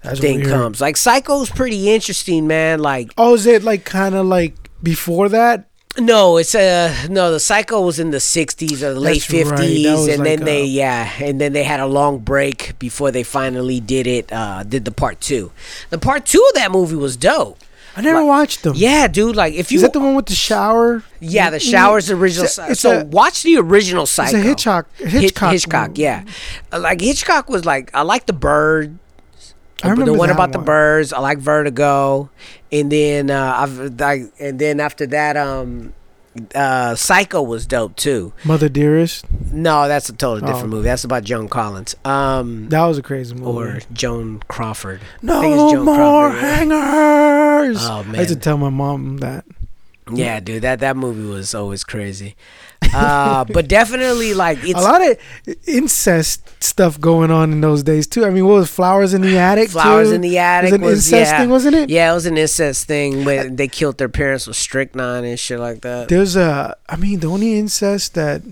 [0.03, 0.81] That's thing comes.
[0.81, 5.69] Like psycho's pretty interesting man like Oh, is it like kind of like before that?
[5.99, 9.57] no it's uh no the psycho was in the 60s or the late That's right.
[9.59, 12.79] That 50s was and then like, they yeah and then they had a long break
[12.79, 15.53] before they finally did it uh did the part two.
[15.91, 17.59] The part two of that movie was dope
[17.97, 18.73] I never watched them.
[18.77, 21.03] yeah dude like if you Is that the one with the shower?
[21.21, 22.45] Yeah, the shower's the original.
[22.47, 24.39] It's a- it's so a- watch the original Psycho.
[24.39, 26.03] a Hitchcock- Hitchcock Hitchcock, movie.
[26.03, 26.25] yeah.
[26.73, 28.99] Uh, Like Hitchcock was like, I like the bird.
[29.85, 31.13] I the one about the birds.
[31.13, 32.31] I like Vertigo,
[32.71, 35.93] and then uh, I've like, and then after that, um,
[36.55, 38.33] uh, Psycho was dope too.
[38.45, 39.25] Mother Dearest.
[39.53, 40.77] No, that's a totally different Oh.
[40.77, 40.85] movie.
[40.85, 43.47] That's about Joan Collins, um, That was a crazy movie.
[43.47, 45.01] or Joan Crawford.
[45.21, 47.79] No Joan more Crawford, hangers.
[47.83, 49.45] Oh, man, I had to tell my mom that.
[50.13, 52.35] Yeah, dude, that that movie was always crazy.
[52.95, 55.19] Uh, but definitely like it's a lot of
[55.67, 58.25] incest stuff going on in those days too.
[58.25, 59.71] I mean, what was Flowers in the Attic?
[59.71, 60.15] Flowers too?
[60.15, 61.39] in the attic was an incest yeah.
[61.39, 61.91] thing, wasn't it?
[61.91, 65.59] Yeah, it was an incest thing when they killed their parents with strychnine and shit
[65.59, 66.09] like that.
[66.09, 66.77] There's a.
[66.89, 68.43] I mean, the only incest that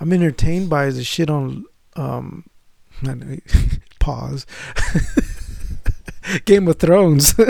[0.00, 1.64] I'm entertained by is the shit on.
[1.94, 2.44] Um,
[4.00, 4.46] pause.
[6.44, 7.34] Game of Thrones.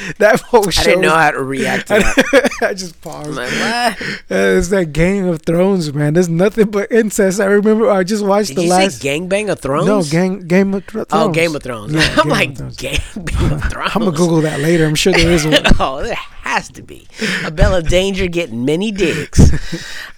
[0.18, 0.82] that whole show.
[0.82, 2.50] I didn't know how to react to that.
[2.62, 3.28] I just paused.
[3.28, 4.02] I'm like, what?
[4.32, 6.14] Uh, it's that Game of Thrones, man.
[6.14, 7.40] There's nothing but incest.
[7.40, 7.90] I remember.
[7.90, 9.02] I just watched Did the you last.
[9.02, 9.86] say Gangbang of Thrones?
[9.86, 11.08] no, gang, Game of Thrones.
[11.12, 11.92] Oh, Game of Thrones.
[11.92, 12.76] Yeah, I'm Game like, Thrones.
[12.76, 13.90] Gangbang of Thrones.
[13.94, 14.86] I'm gonna Google that later.
[14.86, 15.62] I'm sure there is one.
[15.78, 17.06] oh, there has to be
[17.44, 19.40] a Bella Danger getting many dicks.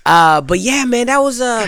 [0.07, 1.67] Uh, but yeah, man, that was uh,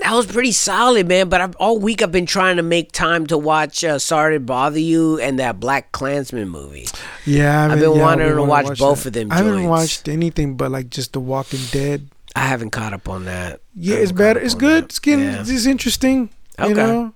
[0.00, 1.28] that was pretty solid, man.
[1.28, 4.40] But I've, all week I've been trying to make time to watch uh, "Sorry to
[4.40, 6.86] Bother You" and that Black Klansman movie.
[7.26, 10.08] Yeah, I I've been yeah, wanting to wanting watch both of them I haven't watched
[10.08, 12.08] anything but like just The Walking Dead.
[12.36, 13.60] I haven't caught up on that.
[13.74, 14.38] Yeah, it's better.
[14.38, 14.84] It's good.
[14.84, 14.90] that.
[14.90, 15.24] It's getting.
[15.24, 15.40] Yeah.
[15.46, 16.30] It's interesting.
[16.58, 16.68] Okay.
[16.68, 17.14] You know,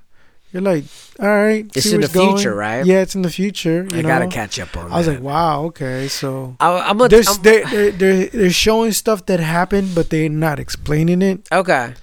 [0.53, 0.85] you're like,
[1.19, 1.65] all right.
[1.75, 2.59] It's in the future, going.
[2.59, 2.87] right?
[2.87, 3.87] Yeah, it's in the future.
[3.91, 4.93] You I gotta catch up on.
[4.93, 5.15] I was that.
[5.15, 6.57] like, wow, okay, so.
[6.61, 10.29] I, I'm a, There's, I'm- they're, they're, they're, they're showing stuff that happened, but they're
[10.29, 11.49] not explaining it.
[11.51, 11.95] okay.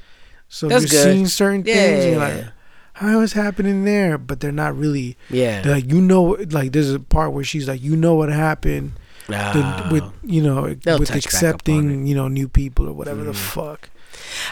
[0.49, 1.13] So That's you're good.
[1.13, 2.45] seeing certain Yeah, things, yeah, you're like,
[2.93, 4.17] how is happening there?
[4.17, 5.15] But they're not really.
[5.29, 5.61] Yeah.
[5.61, 8.93] They're like, you know, like there's a part where she's like, you know what happened
[9.31, 9.85] Ah.
[9.87, 12.89] the, with you know They'll with touch back up on accepting you know new people
[12.89, 13.35] or whatever the Mm.
[13.35, 13.89] fuck.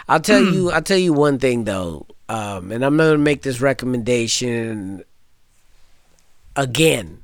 [0.07, 0.69] I'll tell you.
[0.73, 5.03] I'll tell you one thing though, um, and I'm gonna make this recommendation
[6.55, 7.21] again.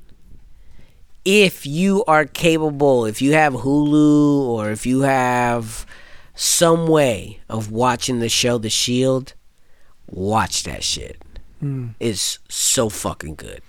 [1.24, 5.86] If you are capable, if you have Hulu or if you have
[6.34, 9.34] some way of watching the show The Shield,
[10.06, 11.20] watch that shit.
[11.98, 13.62] It's so fucking good.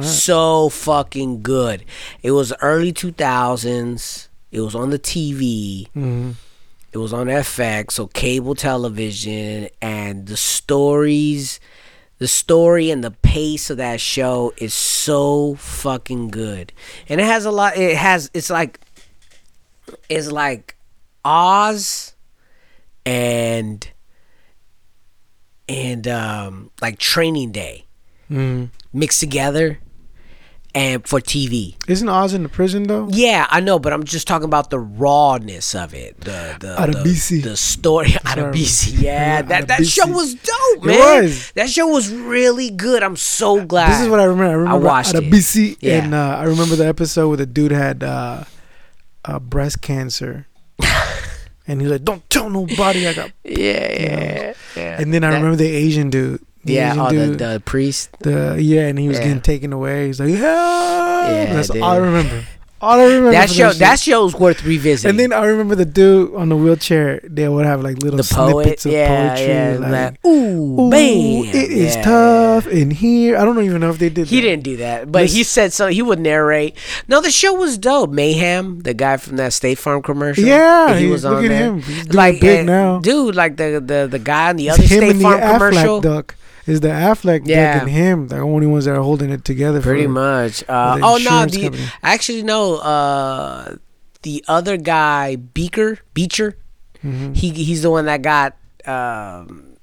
[0.00, 1.84] So fucking good.
[2.22, 4.28] It was early 2000s.
[4.50, 5.88] It was on the TV.
[5.88, 6.30] Mm-hmm.
[6.90, 11.60] It was on FX, so cable television, and the stories,
[12.16, 16.72] the story and the pace of that show is so fucking good.
[17.10, 17.76] And it has a lot.
[17.76, 18.30] It has.
[18.32, 18.80] It's like.
[20.08, 20.76] It's like
[21.32, 22.14] Oz,
[23.04, 23.86] and
[25.68, 27.84] and um like Training Day
[28.30, 28.68] Mm.
[28.92, 29.78] mixed together,
[30.74, 31.76] and for TV.
[31.88, 33.08] Isn't Oz in the prison though?
[33.10, 36.20] Yeah, I know, but I'm just talking about the rawness of it.
[36.20, 37.42] The the Out of the, BC.
[37.42, 38.52] the story out of Sorry.
[38.54, 39.00] BC.
[39.02, 41.22] Yeah, that that show was dope, It man.
[41.24, 41.52] was.
[41.52, 43.02] That show was really good.
[43.02, 43.92] I'm so glad.
[43.92, 44.44] This is what I remember.
[44.50, 45.30] I remember watched out of it.
[45.32, 46.02] BC, Yeah.
[46.04, 48.44] and uh, I remember the episode where the dude had uh,
[49.24, 50.46] uh, breast cancer,
[51.68, 55.00] and he's like, "Don't tell nobody I got." Yeah, yeah, yeah.
[55.00, 56.40] And then I That- remember the Asian dude.
[56.64, 58.10] The yeah, Asian oh, the, the priest.
[58.20, 59.24] the yeah, and he was Yeah.
[59.30, 60.08] getting taken away.
[60.08, 61.82] He's like, "Yeah." Yeah, That's dude.
[61.82, 62.42] all I remember.
[62.80, 63.30] All I remember.
[63.32, 63.80] That show, shit.
[63.80, 65.10] that show's worth revisiting.
[65.10, 67.20] And then I remember the dude on the wheelchair.
[67.24, 69.46] They would have like little the poet, snippets of yeah, poetry.
[69.46, 73.36] yeah, like, like, ooh, Ooh, bam, it is yeah, tough in here.
[73.36, 74.28] I don't even know if they did.
[74.28, 74.42] He that.
[74.46, 75.88] didn't do that, but This- he said so.
[75.88, 76.76] He would narrate.
[77.08, 78.10] No, the show was dope.
[78.10, 80.44] Mayhem, the guy from that State Farm commercial.
[80.44, 81.64] Yeah, he he- was look on at there.
[81.64, 81.82] him.
[81.82, 83.00] He's doing like big now.
[83.00, 83.34] dude.
[83.34, 86.00] Like the the the guy on the other State Farm commercial.
[86.00, 86.36] duck.
[86.68, 87.80] Is the Affleck Yeah.
[87.80, 89.80] and him the only ones that are holding it together?
[89.80, 90.62] Pretty for, much.
[90.68, 91.84] Uh, the oh no, the company.
[92.02, 92.76] actually no.
[92.76, 93.76] Uh,
[94.22, 96.56] the other guy, Beaker, Beecher.
[97.04, 97.34] Mhm.
[97.36, 99.74] He he's the one that got um,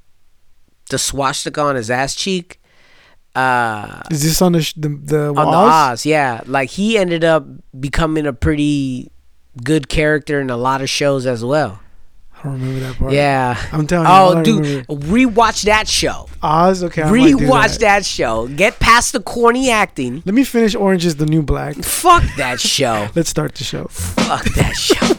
[0.90, 2.62] the swastika on his ass cheek.
[3.34, 5.72] Uh, Is this on the sh- the the on the walls?
[6.02, 6.42] Oz, yeah.
[6.46, 7.46] Like he ended up
[7.78, 9.12] becoming a pretty
[9.64, 11.80] good character in a lot of shows as well.
[12.46, 13.12] I don't remember that part.
[13.12, 13.58] Yeah.
[13.72, 14.14] I'm telling you.
[14.14, 16.30] Oh, dude, remember- rewatch that show.
[16.44, 16.84] Oz.
[16.84, 17.80] Okay, I might do Rewatch that.
[17.80, 18.48] that show.
[18.48, 20.22] Get past the corny acting.
[20.26, 20.76] Let me finish.
[20.76, 21.76] Orange is the new black.
[21.78, 23.08] Fuck that show.
[23.16, 23.86] Let's start the show.
[23.90, 25.16] Fuck that show.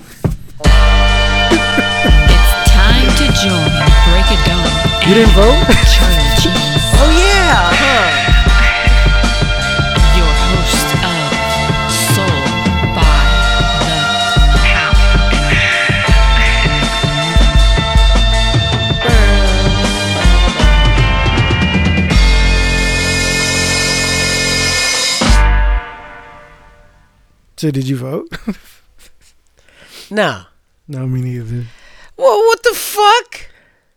[2.29, 3.75] It's time to join
[4.07, 4.65] Break It Down.
[5.09, 5.67] You didn't vote?
[5.91, 6.55] Charlie Cheese,
[6.99, 7.86] Oh yeah.
[27.57, 28.29] So did you vote?
[30.11, 30.43] No.
[30.87, 31.65] no, me neither.
[32.17, 33.51] Well, what the fuck?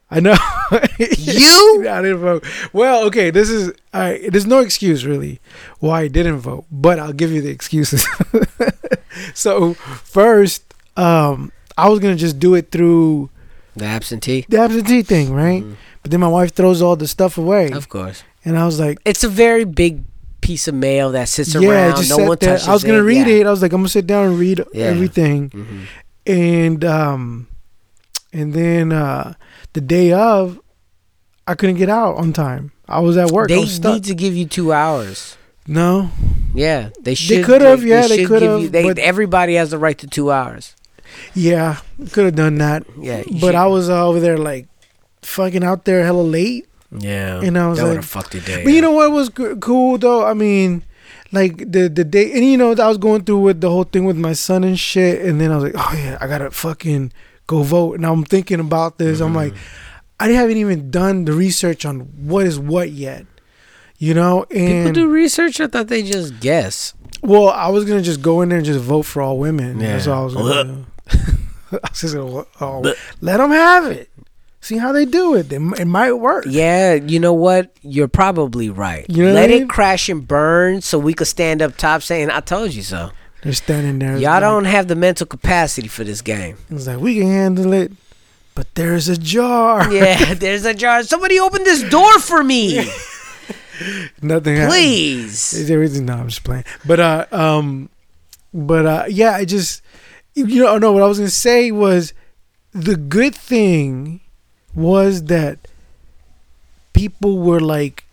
[0.09, 0.35] I know.
[0.97, 1.85] You?
[1.87, 2.43] I didn't vote.
[2.73, 5.39] Well, okay, this is all right, there's no excuse really
[5.79, 8.05] why I didn't vote, but I'll give you the excuses.
[9.35, 10.63] so first,
[10.97, 13.29] um, I was gonna just do it through
[13.75, 14.45] The absentee.
[14.49, 15.63] the absentee thing, right?
[16.01, 18.23] But then my wife throws all the stuff away, Of course.
[18.43, 20.03] and I was like, It's a very big
[20.49, 21.97] piece of mail that sits "Yeah, around.
[21.97, 23.13] just no one there." touches I was gonna it.
[23.13, 23.41] read Yeah.
[23.41, 23.45] it.
[23.45, 24.85] I was like, "I'm gonna sit down and read Yeah.
[24.93, 25.79] everything," Mhm.
[26.25, 27.47] and um,
[28.33, 29.33] and then uh,
[29.73, 30.59] the day of,
[31.45, 32.71] I couldn't get out on time.
[32.87, 33.49] I was at work.
[33.49, 35.37] They need to give you two hours.
[35.67, 36.09] no,
[36.55, 37.37] Yeah, they should.
[37.37, 40.07] They could've, yeah, they should could've, give you- They, but- everybody has the right to
[40.07, 40.73] two hours.
[41.35, 41.77] yeah,
[42.11, 42.81] could have done that.
[42.99, 44.65] Yeah, But should- I was uh, over there like
[45.21, 46.65] fucking out there hella late.
[46.91, 48.63] Yeah, and I was that like- fucked your day.
[48.63, 50.25] But you know what was co- cool though?
[50.25, 50.83] I mean,
[51.31, 54.05] like the the day, and you know, I was going through with the whole thing
[54.05, 57.13] with my son and shit, and then I was like, oh yeah, I gotta fucking
[57.47, 57.95] go vote.
[57.95, 59.19] And I'm thinking about this.
[59.19, 59.85] I'm like, mm-hmm.
[60.19, 63.25] I haven't even done the research on what is what yet.
[63.99, 65.59] You know, people and do research.
[65.59, 66.93] I thought they just guess.
[67.21, 69.77] well, I was gonna just go in there and just vote for all women.
[69.77, 70.13] That's Yeah.
[70.13, 70.63] all I was gonna
[71.11, 71.17] do.
[71.71, 74.09] I was just gonna oh, let them have it.
[74.61, 75.49] See how they do it.
[75.49, 76.45] They, it might work.
[76.47, 77.71] Yeah, you know what?
[77.81, 79.05] You're probably right.
[79.09, 79.67] You know Let I it mean?
[79.69, 83.53] crash and burn, so we could stand up top saying, "I told you so." They're
[83.53, 84.17] standing there.
[84.17, 86.57] Y'all like- don't have the mental capacity for this game.
[86.69, 87.93] It's like we can handle it,
[88.53, 89.89] but there's a jar.
[89.93, 91.03] Yeah, there's a jar.
[91.03, 92.75] Somebody open this door for me,
[94.21, 94.55] Nothing.
[94.57, 94.71] happened.
[94.73, 95.67] please.
[95.67, 96.13] There is no.
[96.15, 96.65] I'm just playing.
[96.85, 97.89] But uh, um,
[98.53, 99.31] but uh, yeah.
[99.35, 99.81] I just
[100.35, 100.91] you know no.
[100.91, 102.13] What I was gonna say was
[102.73, 104.19] the good thing
[104.79, 105.67] was that
[106.93, 108.03] people were like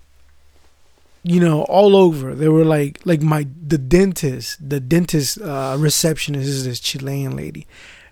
[1.23, 6.49] you know all over they were like like my the dentist the dentist uh receptionist
[6.49, 7.67] is this chilean lady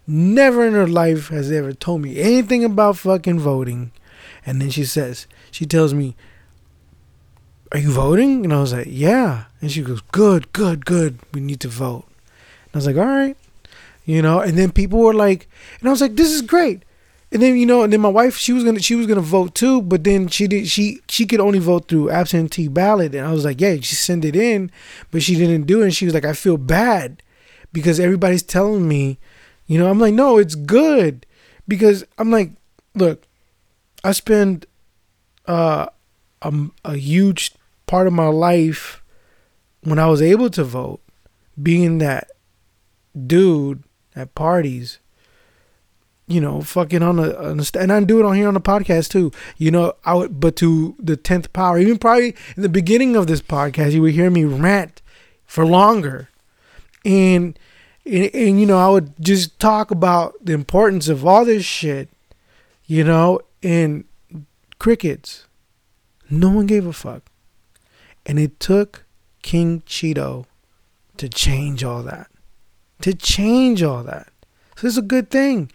[0.07, 3.91] never in her life has ever told me anything about fucking voting.
[4.47, 6.17] And then she says, she tells me,
[7.73, 8.45] Are you voting?
[8.45, 9.45] And I was like, Yeah.
[9.61, 11.19] And she goes, Good, good, good.
[11.33, 12.05] We need to vote.
[12.67, 13.37] And I was like, All right.
[14.05, 15.49] You know, and then people were like,
[15.81, 16.83] and I was like, This is great.
[17.33, 19.55] And then you know, and then my wife, she was gonna she was gonna vote
[19.55, 23.33] too, but then she did she she could only vote through absentee ballot, and I
[23.33, 24.71] was like, yeah, she sent it in,
[25.11, 25.85] but she didn't do it.
[25.85, 27.23] And she was like, I feel bad
[27.73, 29.19] because everybody's telling me,
[29.67, 31.27] you know, I'm like, no, it's good.
[31.67, 32.53] Because I'm like,
[32.95, 33.27] look,
[34.05, 34.67] I spend
[35.47, 35.87] uh,
[36.43, 36.53] a,
[36.85, 37.53] a huge
[37.87, 39.03] part of my life
[39.83, 41.01] when I was able to vote
[41.61, 42.31] being that
[43.27, 43.83] dude
[44.15, 44.99] at parties
[46.27, 48.61] you know, fucking on a, on a and I do it on here on the
[48.61, 49.31] podcast too.
[49.59, 51.79] You know, I would, but to the tenth power.
[51.79, 55.03] Even probably in the beginning of this podcast, you would hear me rant
[55.45, 56.31] for longer,
[57.05, 57.59] and
[58.07, 62.09] and, and you know, I would just talk about the importance of all this shit,
[62.87, 64.05] you know, and
[64.79, 65.47] crickets.
[66.31, 67.25] No one gave a fuck,
[68.25, 69.05] and it took
[69.43, 70.47] King Cheeto
[71.19, 72.31] to change all that,
[73.03, 74.29] to change all that.
[74.77, 75.71] So it's a good thing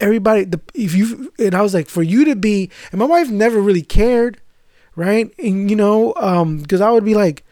[0.00, 3.28] everybody the if you and I was like for you to be and my wife
[3.30, 4.40] never really cared,
[4.96, 5.32] right?
[5.38, 7.44] And you know, um, because I would be like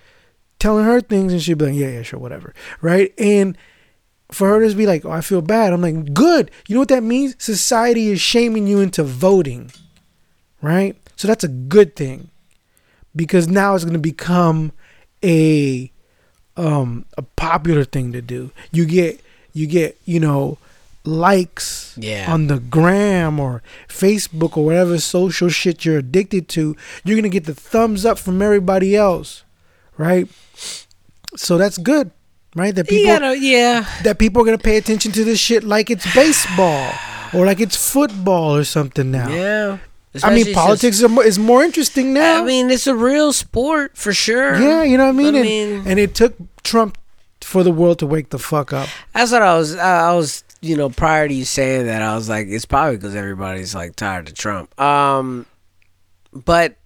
[0.58, 2.54] telling her things and she'd be like, Yeah, yeah, sure, whatever.
[2.80, 3.12] Right?
[3.18, 3.56] And
[4.30, 6.50] for her to be like, Oh, I feel bad, I'm like, good.
[6.66, 7.36] You know what that means?
[7.38, 9.70] Society is shaming you into voting.
[10.60, 10.96] Right?
[11.16, 12.30] So that's a good thing.
[13.14, 14.72] Because now it's gonna become
[15.24, 15.90] a
[16.56, 18.50] um a popular thing to do.
[18.70, 19.20] You get
[19.52, 20.58] you get, you know,
[21.08, 22.32] likes Yeah.
[22.32, 27.44] on the gram or Facebook or whatever social shit you're addicted to, you're gonna get
[27.44, 29.42] the thumbs up from everybody else,
[29.96, 30.28] right?
[31.36, 32.10] So that's good,
[32.54, 32.74] right?
[32.74, 33.86] That people yeah, no, yeah.
[34.02, 36.92] that people are gonna pay attention to this shit like it's baseball
[37.32, 39.28] or like it's football or something now.
[39.30, 39.78] Yeah.
[40.22, 42.42] I mean, politics since- is more interesting now.
[42.42, 44.58] I mean, it's a real sport for sure.
[44.60, 45.34] yeah, you know what I mean.
[45.34, 46.34] I and, mean- and it took
[46.64, 46.98] Trump
[47.40, 48.88] for the world to wake the fuck up.
[49.14, 49.76] That's what I was.
[49.76, 53.14] I was, you know, prior to you saying that, I was like, it's probably because
[53.14, 54.78] everybody's like tired of Trump.
[54.80, 55.46] Um,
[56.32, 56.76] but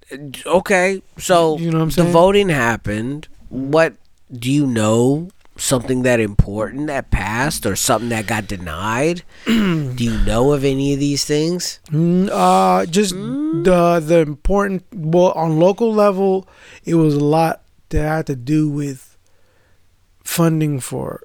[0.47, 2.07] okay, so You know what I'm saying?
[2.09, 3.29] the voting happened.
[3.49, 3.95] What
[4.33, 5.29] do you know?
[5.55, 9.23] Something that important that passed, or something that got denied?
[9.47, 11.79] do you know of any of these things?
[11.91, 14.83] Mm, Uh, just the the important.
[14.95, 16.49] Well, on local level,
[16.87, 19.19] it was a lot that had to do with
[20.25, 21.23] funding for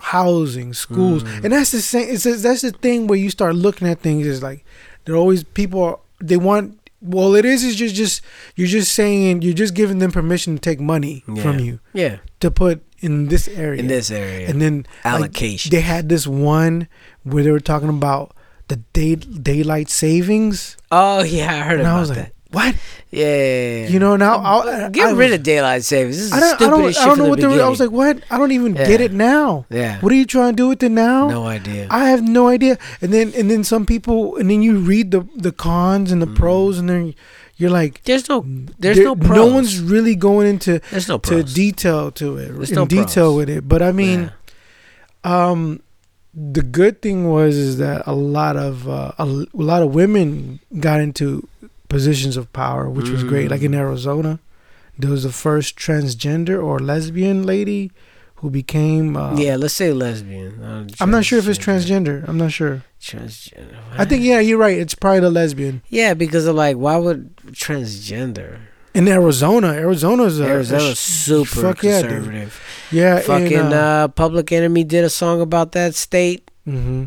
[0.00, 1.44] housing, schools, mm.
[1.44, 2.08] and that's the same.
[2.08, 4.64] It's that's the thing where you start looking at things is like
[5.04, 6.76] there are always people are, they want.
[7.02, 8.22] Well, it is is just just
[8.56, 12.50] you're just saying you're just giving them permission to take money from you Yeah, to
[12.50, 14.46] put in this area in this area.
[14.50, 15.70] and then like, Allocation.
[15.70, 16.88] they had this one
[17.22, 18.36] where they were talking about
[18.68, 22.32] the day daylight savings, oh yeah, I heard and about I was like, that.
[22.52, 22.74] "What?"
[23.12, 26.16] Yeah, You know, now I'll, get I, rid was- of daylight savings.
[26.16, 27.62] This is I don't, I stupidest don't, I don't know the what the.
[27.64, 29.66] I was like, "What?" I don't even get it now.
[29.70, 29.98] Yeah.
[30.00, 31.28] What are you trying to do with it now?
[31.28, 31.86] no idea.
[31.90, 32.78] I have no idea.
[33.02, 36.26] And then and then some people, and then you read the the cons and the
[36.28, 37.14] pros, and then
[37.56, 38.44] you're like, There's no,
[38.78, 39.36] there's there- no pros.
[39.36, 43.32] no one's really going into there's no to detail to it There's in no detail
[43.32, 43.36] pros.
[43.36, 43.68] with it.
[43.68, 44.32] But I mean,
[45.24, 45.82] um,
[46.32, 50.60] the good thing was is that a lot of uh, a, a lot of women
[50.78, 51.46] got into
[51.90, 53.50] positions of power, which was great.
[53.50, 53.78] Like in Mm.
[53.84, 54.38] Arizona,
[54.98, 57.90] there was the first transgender or lesbian lady
[58.36, 59.16] who became.
[59.16, 60.62] Uh, yeah, let's say lesbian.
[60.62, 62.26] Uh, I'm not sure if it's transgender.
[62.26, 62.82] I'm not sure.
[63.00, 63.76] Transgender.
[63.98, 64.78] I think yeah, you're right.
[64.78, 68.58] It's probably the lesbian Yeah, because of like, why would transgender?
[68.92, 69.68] in Arizona.
[69.68, 72.58] Arizona's a, Arizona's super fuck conservative.
[72.90, 77.04] Yeah, Fucking and, uh, Public Enemy did a song about that state Mm-hmm.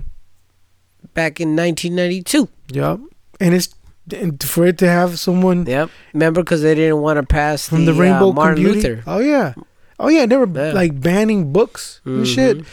[1.13, 2.47] back in 1992.
[2.71, 2.99] Yep,
[3.39, 3.69] and it's
[4.11, 5.89] and for it to have someone Yep.
[6.13, 8.89] Remember, because they didn't want to pass from the, uh, Rainbow Martin Community.
[8.89, 9.03] Luther.
[9.07, 9.53] Oh yeah,
[9.99, 10.25] oh yeah.
[10.25, 10.73] They were Yeah.
[10.73, 12.65] like banning books and shit.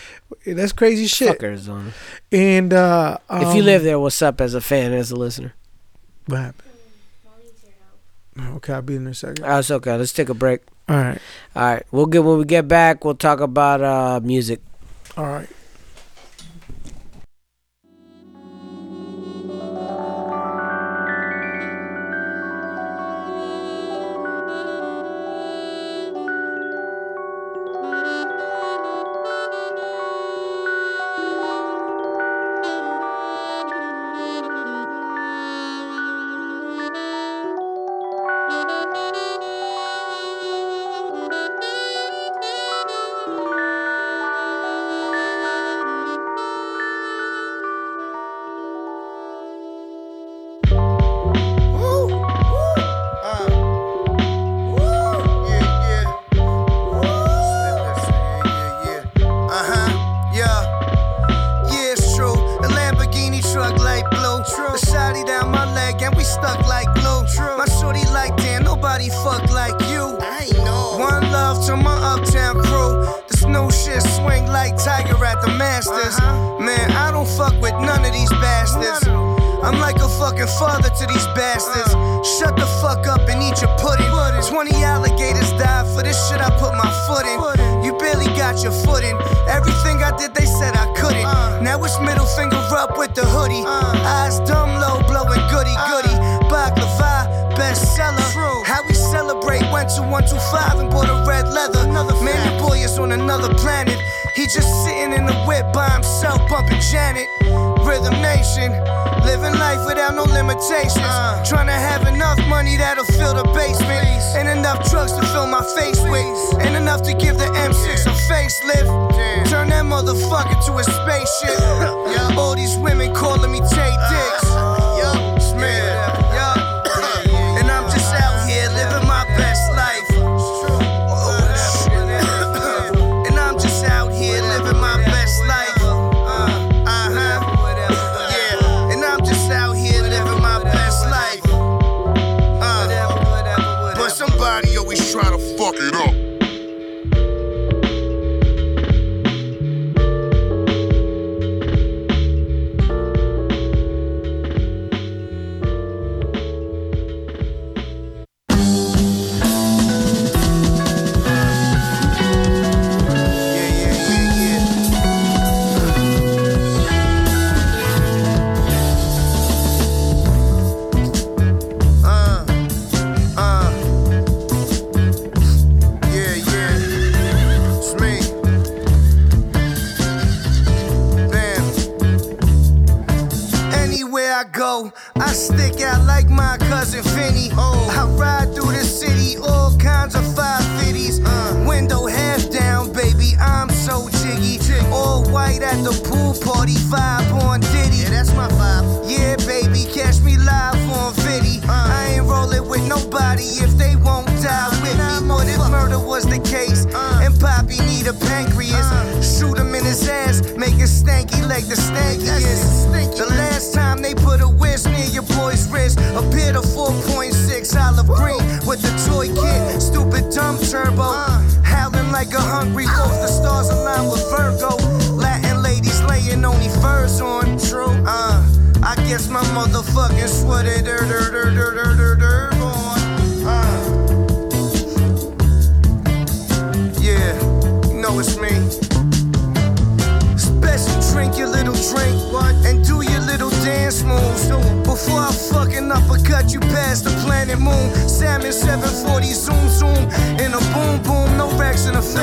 [0.46, 1.28] That's crazy shit.
[1.28, 1.92] Fuck Arizona.
[2.32, 5.54] And uh, if you um, live there, what's up as a fan, as a listener?
[6.26, 6.66] what happened?
[8.56, 9.44] Okay, I'll be in a second.
[9.44, 9.96] Oh, it's okay.
[9.96, 10.62] Let's take a break.
[10.88, 11.18] All right,
[11.54, 11.82] All right.
[11.90, 13.04] We'll get when we get back.
[13.04, 14.60] We'll talk about uh, music.
[15.16, 15.48] all right.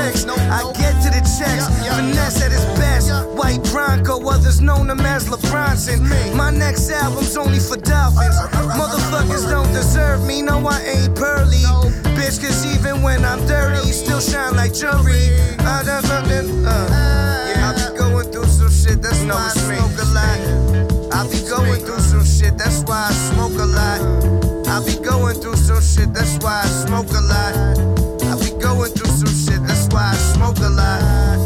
[0.07, 3.11] I get to the checks, finesse at its best.
[3.35, 5.99] White Bronco, others known him as LeBronson.
[6.33, 8.37] My next album's only for dolphins.
[8.79, 11.59] Motherfuckers don't deserve me, no I ain't pearly.
[12.15, 15.35] Bitch, cause even when I'm dirty, still shine like jewelry.
[15.59, 19.97] I done something, uh, yeah, I be going through some shit, that's why I smoke
[19.99, 21.13] a lot.
[21.13, 23.99] I be going through some shit, that's why I smoke a lot.
[24.67, 28.06] I be going through some shit, that's why I smoke a lot.
[29.97, 31.37] Why I smoke a lot.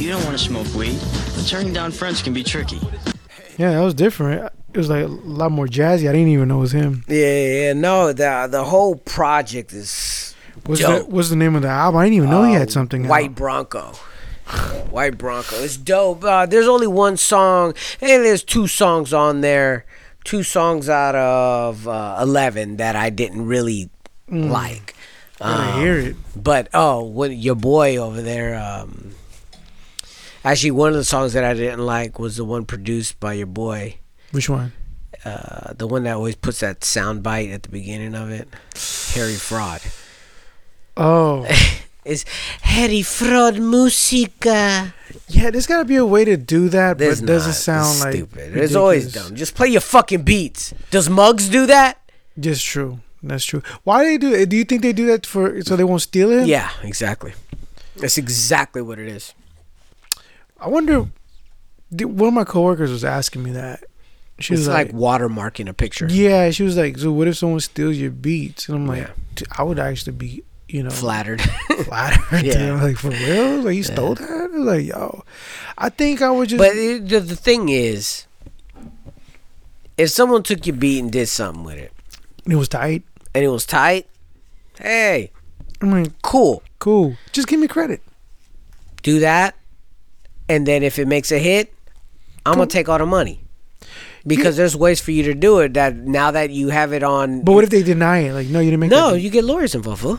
[0.00, 0.96] You don't want to smoke weed,
[1.34, 2.78] but turning down friends can be tricky.
[3.58, 4.52] Yeah, that was different.
[4.72, 6.08] It was like a lot more jazzy.
[6.08, 7.04] I didn't even know it was him.
[7.08, 11.06] Yeah, yeah, no, the the whole project is What's Dope.
[11.08, 11.98] the What's the name of the album?
[11.98, 13.06] I didn't even know he had something.
[13.06, 13.34] Uh, White out.
[13.34, 13.92] Bronco.
[14.90, 15.56] White Bronco.
[15.56, 16.22] It's dope.
[16.22, 17.74] Uh, there's only one song.
[17.98, 19.84] Hey, there's two songs on there.
[20.24, 23.90] Two songs out of uh, eleven that I didn't really
[24.28, 24.94] like.
[25.40, 26.16] I Um, hear it.
[26.34, 28.54] But oh, what your boy over there?
[28.58, 29.10] Um,
[30.44, 33.46] actually, one of the songs that I didn't like was the one produced by your
[33.46, 33.98] boy.
[34.30, 34.72] Which one?
[35.24, 38.48] Uh, the one that always puts that sound bite at the beginning of it.
[39.14, 39.80] Harry Fraud.
[40.96, 41.46] Oh,
[42.04, 42.24] It's
[42.62, 44.94] Harry Fraud Musica.
[45.28, 45.50] yeah.
[45.50, 48.04] There's got to be a way to do that, There's but it doesn't sound It's
[48.04, 48.56] like stupid.
[48.56, 49.34] It's always dumb.
[49.34, 50.74] Just play your fucking beats.
[50.90, 51.98] Does Mugs do that?
[52.38, 53.00] Just true.
[53.22, 53.62] That's true.
[53.84, 54.48] Why do they do it?
[54.50, 56.46] Do you think they do that for so they won't steal it?
[56.46, 57.32] Yeah, exactly.
[57.96, 59.32] That's exactly what it is.
[60.60, 61.08] I wonder.
[61.90, 63.84] One of my coworkers was asking me that.
[64.40, 66.06] She It's was like, like, watermarking a picture.
[66.10, 69.06] "Yeah." She was like, "So what if someone steals your beats?" And I'm like,
[69.38, 69.46] Yeah.
[69.56, 71.40] "I would actually be, you know, Flattered.
[71.84, 72.66] flattered." Yeah.
[72.76, 72.82] yeah.
[72.82, 73.60] Like for real?
[73.62, 74.50] Like you stole that?
[74.52, 75.24] Like, yo,
[75.78, 76.58] I think I would just.
[76.58, 78.26] but it, the, the thing is,
[79.96, 81.92] if someone took your beat and did something with it,
[82.48, 83.02] It was tight.
[83.34, 84.06] and it was tight,
[84.80, 85.30] hey,
[85.80, 87.16] I mean, cool, cool.
[87.32, 88.00] Just give me credit.
[89.02, 89.54] do that,
[90.48, 91.72] and then if it makes a hit,
[92.46, 93.40] I'm gonna take all the money.
[94.26, 97.42] Because there's ways for you to do it that now that you have it on.
[97.42, 98.32] But what if they deny it?
[98.32, 98.90] Like, no, you didn't make.
[98.90, 100.00] no, you get lawyers involved.
[100.00, 100.18] fool.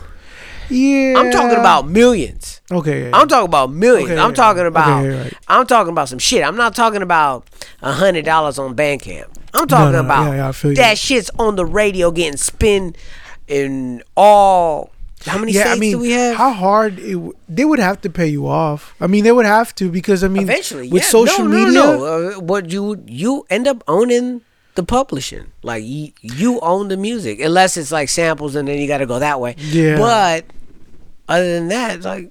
[0.68, 1.14] Yeah.
[1.16, 2.60] I'm talking about millions.
[2.70, 3.04] Okay.
[3.04, 4.10] yeah, I'm talking about millions.
[4.10, 5.06] Okay, I'm talking okay, about.
[5.06, 5.34] right.
[5.48, 6.42] I'm talking about some shit.
[6.42, 7.46] I'm not talking about
[7.82, 9.28] a hundred dollars on Bandcamp.
[9.54, 10.74] I'm talking no, about yeah, yeah, I you.
[10.74, 12.94] that shit's on the radio getting spin
[13.48, 14.90] in all.
[15.24, 16.36] How many yeah, I mean, do we have?
[16.36, 18.94] how hard it, w- they would have to pay you off.
[19.00, 21.08] I mean, they would have to because I mean, Eventually, with yeah.
[21.08, 24.42] social no, no, media, No, uh, what you you end up owning
[24.76, 25.46] the publishing.
[25.62, 29.06] Like you, you own the music, unless it's like samples, and then you got to
[29.06, 29.56] go that way.
[29.58, 29.98] Yeah.
[29.98, 30.44] But
[31.28, 32.30] other than that, like,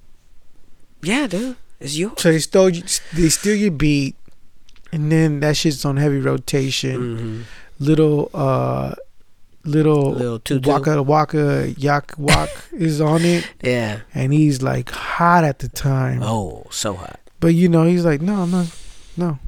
[1.02, 2.14] yeah, dude, it's yours.
[2.18, 2.82] so they stole, you-
[3.14, 4.16] they steal your beat,
[4.92, 7.44] and then that shit's on heavy rotation.
[7.78, 8.94] Little, uh,
[9.64, 10.18] little, Mm-hmm.
[10.18, 10.68] Little tutu.
[10.70, 14.00] Waka Waka Yak Wak is on it, Yeah.
[14.14, 16.22] and he's like hot at the time.
[16.22, 17.20] Oh, so hot.
[17.40, 18.74] But you know, he's like, no, I'm not,
[19.16, 19.38] no.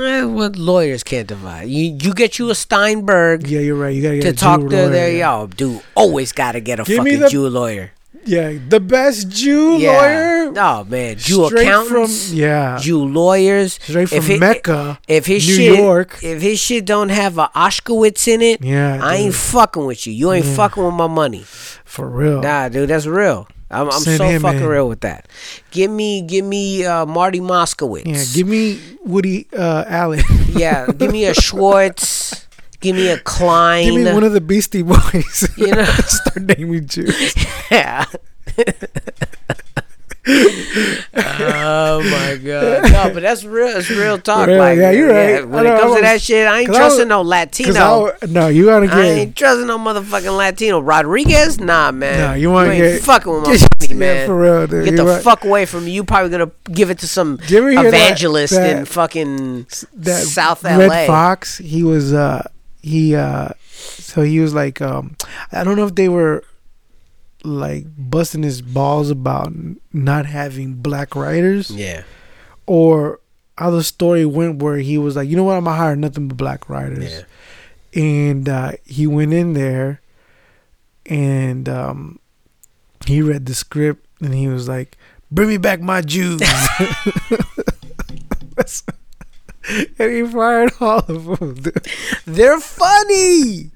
[0.00, 1.68] Eh, what lawyers can't divide.
[1.68, 3.94] You you get you a Steinberg Yeah, you're right.
[3.94, 5.30] You gotta get to a talk to lawyer, their yeah.
[5.32, 5.46] y'all.
[5.48, 7.92] Dude, always gotta get a Give fucking the- Jew lawyer.
[8.24, 9.90] Yeah, the best Jew Yeah.
[9.92, 10.52] lawyer.
[10.56, 12.28] Oh man, Jew Straight accountants.
[12.28, 13.78] from yeah, Jew lawyers.
[13.82, 14.98] straight from If it- Mecca.
[15.08, 16.18] If his New shit, York.
[16.22, 20.12] if his shit don't have a Oshkowitz in it, Yeah, I ain't fucking with you.
[20.12, 21.44] You ain't fucking with my money.
[21.84, 22.40] for real.
[22.42, 23.48] Nah, dude, that's real.
[23.70, 24.66] I'm, I'm so him fucking in.
[24.66, 25.26] real with that.
[25.70, 28.04] Give me, give me uh, Marty Moskowitz.
[28.06, 30.20] Yeah, give me Woody uh, Allen.
[30.54, 32.46] yeah, give me a Schwartz.
[32.82, 33.84] Give me a Klein.
[33.92, 35.48] give me one of the Beastie Boys.
[35.56, 35.84] You know?
[36.06, 37.34] start naming Jews.
[37.70, 38.04] Yeah.
[41.14, 42.92] oh my god!
[42.92, 43.76] No, but that's real.
[43.76, 44.46] It's real talk.
[44.46, 45.48] Real, like, yeah, you're right.
[45.48, 48.06] When it comes I to that shit, I ain't I trusting was- no Latino.
[48.08, 48.96] I, no, you gotta get.
[48.96, 50.80] I ain't trusting no motherfucking Latino.
[50.80, 52.18] Rodriguez, nah, man.
[52.20, 54.26] Nah, you wanna ain't get- fucking with my Yeah, money, man.
[54.26, 55.22] for real, dude, Get you're the right.
[55.22, 55.90] fuck away from me.
[55.90, 59.66] You probably gonna give it to some Did you ever hear that- evangelist in fucking
[59.94, 61.06] that South Redd LA.
[61.06, 61.58] Foxx.
[61.58, 62.46] He was uh
[62.82, 65.16] he uh so he was like um
[65.52, 66.42] I don't know if they were
[67.44, 69.52] like busting his balls about
[69.92, 72.02] not having black writers Yeah,
[72.66, 73.20] or
[73.58, 76.28] how the story went where he was like, you know what, I'm gonna hire nothing
[76.28, 77.12] but black writers.
[77.12, 77.22] yeah.
[78.00, 80.00] And uh, he went in there
[81.06, 82.18] and um,
[83.06, 84.96] he read the script and he was like,
[85.30, 86.40] bring me back my Jews.
[88.56, 88.84] That's-
[89.98, 91.54] and he fired all of them.
[91.54, 91.86] dude.
[92.26, 93.70] They're funny.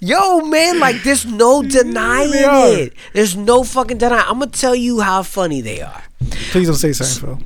[0.00, 2.94] Yo, man, like there's no denying it.
[3.12, 4.24] There's no fucking denying.
[4.26, 6.02] I'm gonna tell you how funny they are.
[6.50, 7.42] Please don't say Seinfeld.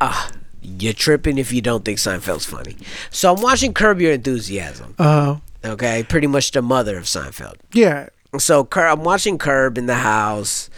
[0.00, 0.30] Ah,
[0.62, 2.76] you're tripping if you don't think Seinfeld's funny.
[3.10, 4.94] So I'm watching Curb Your Enthusiasm.
[4.98, 7.54] Uh, Okay, pretty much the mother of Seinfeld.
[7.72, 8.08] yeah.
[8.38, 10.68] So Cur- I'm watching Curb in the house,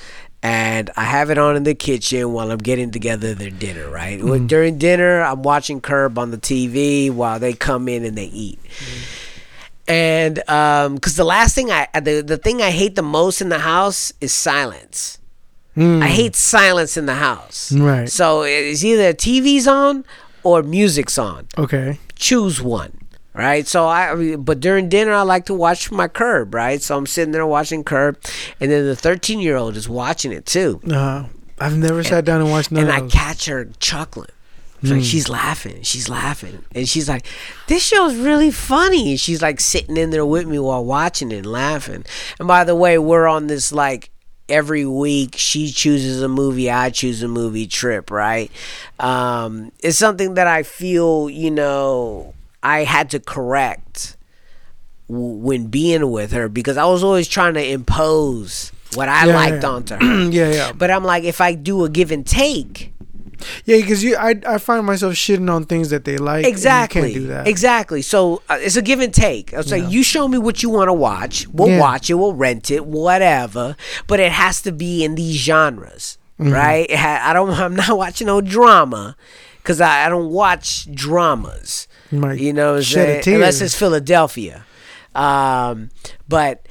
[0.48, 3.90] and I have it on in the kitchen while I'm getting together their dinner.
[3.90, 8.16] Right When- during dinner, I'm watching Curb on the TV while they come in and
[8.16, 8.58] they eat.
[9.86, 13.48] And um, because the last thing I the the thing I hate the most in
[13.48, 15.18] the house is silence.
[15.76, 17.70] I hate silence in the house.
[17.70, 18.08] Right.
[18.10, 20.04] So it's either TV's on
[20.42, 22.00] or music's on Okay.
[22.16, 22.98] choose one
[23.38, 23.66] right?
[23.66, 26.82] So i but during dinner i like to watch my curb right?
[26.82, 28.18] So i'm sitting there watching curb
[28.60, 30.80] and then the 13 year old is watching it too.
[30.90, 31.26] Uh,
[31.58, 34.28] I've never sat down and watched none and i catch her chuckling.
[34.82, 36.64] It's like she's laughing she's laughing.
[36.74, 37.26] And she's like
[37.68, 39.10] this show's really funny.
[39.10, 42.04] And she's like sitting in there with me while watching it and laughing.
[42.38, 44.10] And by the way we're on this like
[44.48, 48.50] every week she chooses a movie i choose a movie trip right?
[48.98, 54.16] Um, it's something that i feel you know i had to correct
[55.08, 59.34] w- when being with her because i was always trying to impose what i Yeah,
[59.34, 59.68] liked yeah.
[59.68, 62.92] onto her yeah, yeah, but i'm like if i do a give and take
[63.66, 63.76] yeah.
[63.76, 66.44] Because you, I, I find myself shitting on things that they like.
[66.44, 67.00] Exactly.
[67.02, 67.46] You can't do that.
[67.46, 68.02] Exactly.
[68.02, 69.52] So uh, it's a give and take.
[69.52, 71.46] It's like you show me what you want to watch.
[71.46, 71.78] We'll Yeah.
[71.78, 72.14] watch it.
[72.14, 72.84] We'll rent it.
[72.84, 73.76] Whatever.
[74.08, 76.52] But it has to be in these genres, Mm-hmm.
[76.52, 76.90] right?
[76.92, 77.50] Ha- I don't.
[77.64, 79.16] I'm not watching no drama
[79.58, 81.86] because I, I don't watch dramas.
[82.10, 83.22] You might You know, what shed a saying?
[83.22, 83.34] tear.
[83.36, 84.64] unless it's Philadelphia,
[85.14, 85.90] um,
[86.28, 86.66] but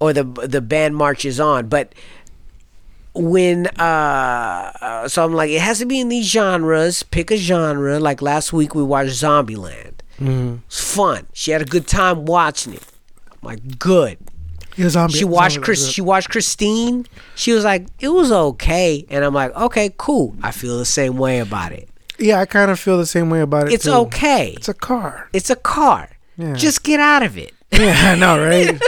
[0.00, 1.94] or the the band marches on, but
[3.14, 7.02] when uh, uh so I'm like it has to be in these genres.
[7.02, 7.98] Pick a genre.
[7.98, 9.94] Like last week we watched Zombieland.
[10.20, 10.56] Mm-hmm.
[10.66, 11.26] It's fun.
[11.32, 12.82] She had a good time watching it.
[13.30, 14.18] I'm like good.
[14.76, 15.88] Yeah, zombie, She watched zombie- Chris.
[15.88, 17.06] She watched Christine.
[17.34, 20.36] She was like, it was okay, and I'm like, okay, cool.
[20.40, 21.88] I feel the same way about it.
[22.18, 23.74] Yeah, I kind of feel the same way about it.
[23.74, 23.92] It's too.
[23.92, 24.54] okay.
[24.56, 25.28] It's a car.
[25.32, 26.10] It's a car.
[26.36, 26.54] Yeah.
[26.54, 27.52] Just get out of it.
[27.70, 28.80] Yeah, I know, right?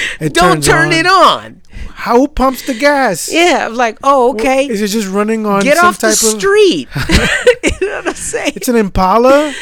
[0.20, 0.92] It Don't turn on.
[0.92, 1.60] it on.
[1.90, 3.28] How who pumps the gas?
[3.32, 4.68] Yeah, I'm like, oh, okay.
[4.68, 6.14] Is it just running on Get some off the of?
[6.14, 6.88] street.
[7.80, 8.52] you know what I'm saying?
[8.54, 9.52] It's an Impala.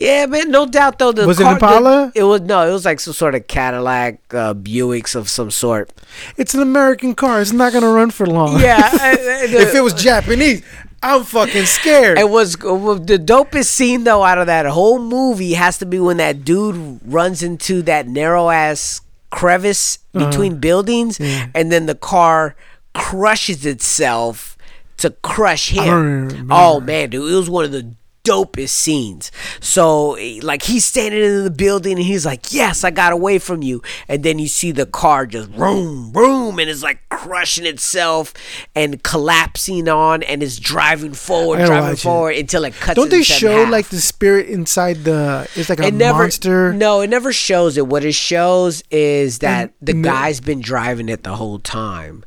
[0.00, 1.12] Yeah, man, no doubt though.
[1.12, 2.12] The Was it car, the- Impala?
[2.14, 5.92] it was no, it was like some sort of Cadillac uh, Buicks of some sort.
[6.38, 7.40] It's an American car.
[7.42, 8.58] It's not gonna run for long.
[8.58, 10.62] Yeah, if it was Japanese,
[11.06, 12.18] I'm fucking scared.
[12.18, 16.16] It was the dopest scene though out of that whole movie has to be when
[16.16, 19.00] that dude runs into that narrow ass
[19.30, 20.26] crevice Uh-huh.
[20.30, 22.54] between buildings, and then the car
[22.94, 24.56] crushes itself
[24.98, 26.48] to crush him.
[26.50, 27.94] Oh man, dude, it was one of the
[28.24, 29.30] dopest scenes.
[29.60, 33.38] So eh, like he's standing in the building and he's like, "Yes, I got away
[33.38, 37.66] from you." And then you see the car just boom, boom, and it's like crushing
[37.66, 38.32] itself
[38.74, 42.02] and collapsing on, and it's driving forward, driving watch it.
[42.02, 42.96] forward until it cuts.
[42.96, 43.70] Don't they show half.
[43.70, 45.48] like the spirit inside the?
[45.54, 46.72] It's like a it never monster.
[46.72, 47.86] No, it never shows it.
[47.86, 52.24] What it shows is that the no- guy's been driving it the whole time.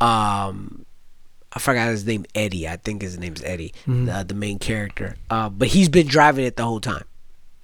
[0.00, 0.81] Um,
[1.54, 2.66] I forgot his name, Eddie.
[2.68, 4.06] I think his name's Eddie, Mm-hmm.
[4.06, 5.16] the, the main character.
[5.30, 7.04] Uh, but he's been driving it the whole time,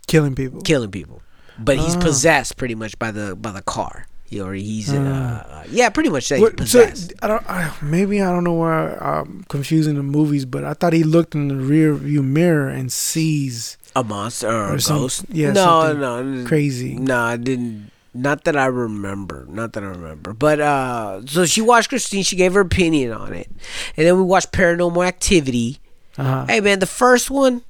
[0.06, 0.60] killing people.
[0.60, 1.23] killing people.
[1.59, 1.85] But Ah.
[1.85, 4.06] he's possessed pretty much by the by the car.
[4.31, 6.43] He, or he's uh, uh, yeah, pretty much that Ah.
[6.43, 6.86] What, so.
[7.23, 7.51] I don't.
[7.51, 11.35] I, maybe I don't know where I'm confusing the movies, but I thought he looked
[11.35, 15.24] in the rear view mirror and sees a monster or, or a ghost?
[15.31, 16.94] yeah, no, no, crazy.
[16.94, 17.90] No, I didn't.
[18.15, 19.47] Not that I remember.
[19.49, 20.33] Not that I remember.
[20.33, 22.23] But uh, so she watched Christine.
[22.23, 23.49] She gave her opinion on it,
[23.97, 25.79] and then we watched Paranormal Activity.
[26.17, 26.47] Uh-huh.
[26.49, 27.63] Hey man, the first one,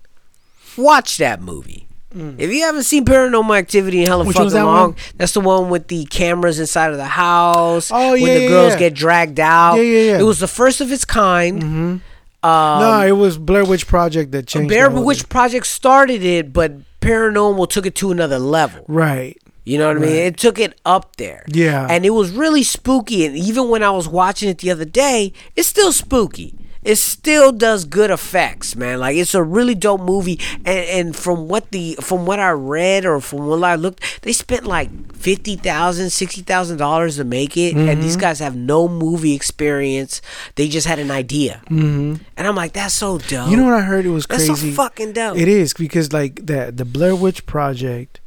[0.77, 1.89] watch that movie.
[2.11, 4.29] If you haven't seen Paranormal Activity in hella Mm.
[4.29, 4.97] Which fucking that long, one?
[5.17, 7.93] that's the one with the cameras inside of the house.
[7.93, 8.79] Oh, when yeah, the yeah, girls yeah.
[8.79, 9.77] get dragged out.
[9.77, 10.19] Yeah, yeah, yeah.
[10.19, 11.63] It was the first of its kind.
[11.63, 12.49] Mm-hmm.
[12.49, 14.75] Um, no, it was Blair Witch Project that changed.
[14.75, 15.29] Whole Witch.
[15.29, 18.85] Project started it, but Paranormal took it to another level.
[18.89, 19.39] Right.
[19.69, 20.17] You know what I mean?
[20.17, 21.45] It took it up there.
[21.47, 21.87] Yeah.
[21.91, 23.27] And it was really spooky.
[23.27, 26.55] And even when I was watching it the other day, it's still spooky.
[26.85, 29.01] It still does good effects, man.
[29.01, 30.41] Like it's a really dope movie.
[30.65, 34.33] And, and from what the from what I read or from what I looked, they
[34.33, 37.77] spent like fifty thousand, sixty thousand dollars to make it.
[37.77, 40.23] And these guys have no movie experience.
[40.55, 41.61] They just had an idea.
[41.67, 42.23] Mm-hmm.
[42.39, 43.51] And I'm like, that's so dope.
[43.51, 44.07] You know what I heard?
[44.07, 44.73] It was That's so crazy.
[44.73, 45.37] fucking dope.
[45.37, 48.21] It is because like the the Blair Witch Project,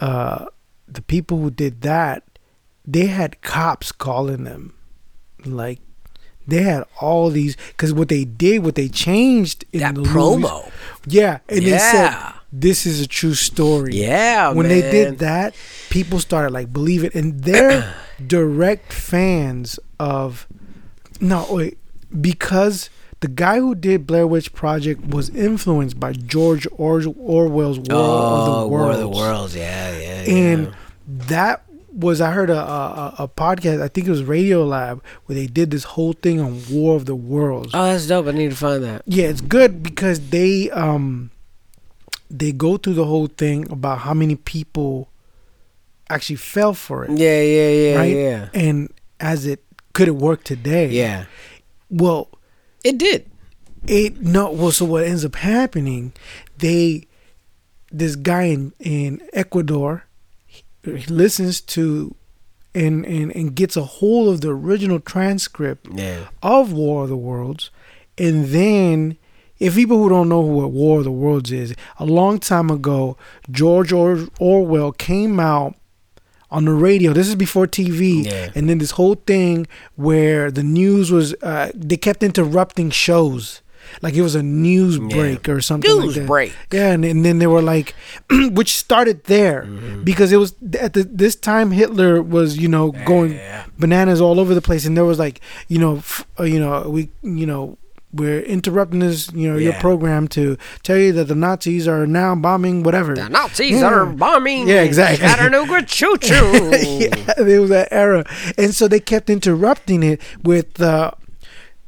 [0.00, 0.46] uh,
[0.88, 2.22] the people who did that,
[2.86, 4.74] they had cops calling them,
[5.44, 5.80] like
[6.46, 10.40] they had all these because what they did, what they changed in That the promo.
[10.64, 10.72] movies-
[11.06, 12.14] yeah, and they said
[12.52, 13.94] this is a true story.
[13.94, 15.54] Yeah, when they did that,
[15.90, 17.94] people started like believe it, and they're
[18.26, 20.46] direct fans of.
[21.20, 21.78] No, wait,
[22.20, 22.90] because
[23.24, 27.86] the guy who did Blair Witch Project was influenced by George or- Orwell's War of
[27.88, 28.70] the Oh, Worlds.
[28.70, 29.56] War of the Worlds.
[29.56, 30.22] Yeah, yeah.
[30.26, 30.34] yeah.
[30.34, 30.74] And
[31.06, 33.80] that was I heard a, a a podcast.
[33.80, 37.14] I think it was Radiolab where they did this whole thing on War of the
[37.14, 37.70] Worlds.
[37.72, 38.26] Oh, that's dope.
[38.26, 39.02] I need to find that.
[39.06, 41.30] Yeah, it's good because they um
[42.30, 45.08] they go through the whole thing about how many people
[46.10, 48.16] actually fell for it, Yeah, yeah, yeah, right?
[48.16, 48.48] yeah.
[48.52, 48.90] And
[49.20, 49.62] as it
[49.94, 50.88] could it work today?
[50.88, 51.24] Yeah.
[51.88, 52.28] Well,
[52.84, 53.30] It did.
[53.86, 54.50] it no.
[54.52, 56.12] Well, so what ends up happening?
[56.58, 57.06] They
[57.90, 60.04] this guy in in Ecuador
[60.46, 62.14] he, he listens to
[62.74, 66.28] and and and gets a hold of the original transcript Yeah.
[66.42, 67.70] of War of the Worlds,
[68.18, 69.16] and then
[69.60, 73.16] if people who don't know what War of the Worlds is, a long time ago,
[73.50, 75.76] George or- Orwell came out
[76.56, 77.12] on the radio.
[77.12, 78.50] This is before TV, Yeah.
[78.56, 79.66] and then this whole thing
[79.96, 83.60] where the news was uh, they kept interrupting shows.
[84.00, 86.26] Like it was a news break or something News like that.
[86.26, 86.52] break.
[86.72, 87.94] Yeah, and, and then they were like,
[88.58, 90.02] which started there Mm-hmm.
[90.04, 93.38] because it was at the, this time Hitler was you know going
[93.78, 96.88] bananas all over the place, and there was like you know f- uh, you know
[96.88, 97.76] we you know
[98.14, 102.34] we're interrupting this you know your program to tell you that the Nazis are now
[102.34, 103.14] bombing whatever.
[103.14, 103.86] The Nazis Yeah.
[103.86, 104.68] are bombing.
[104.68, 105.26] Yeah, exactly.
[105.26, 106.70] Chattanooga choo choo.
[106.72, 108.24] yeah, there was that era,
[108.56, 111.10] and so they kept interrupting it with, uh,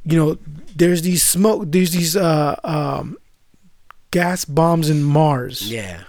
[0.03, 0.37] you know,
[0.75, 3.17] there's these smoke, there's these uh, um,
[4.11, 6.01] gas bombs in Mars, Yeah.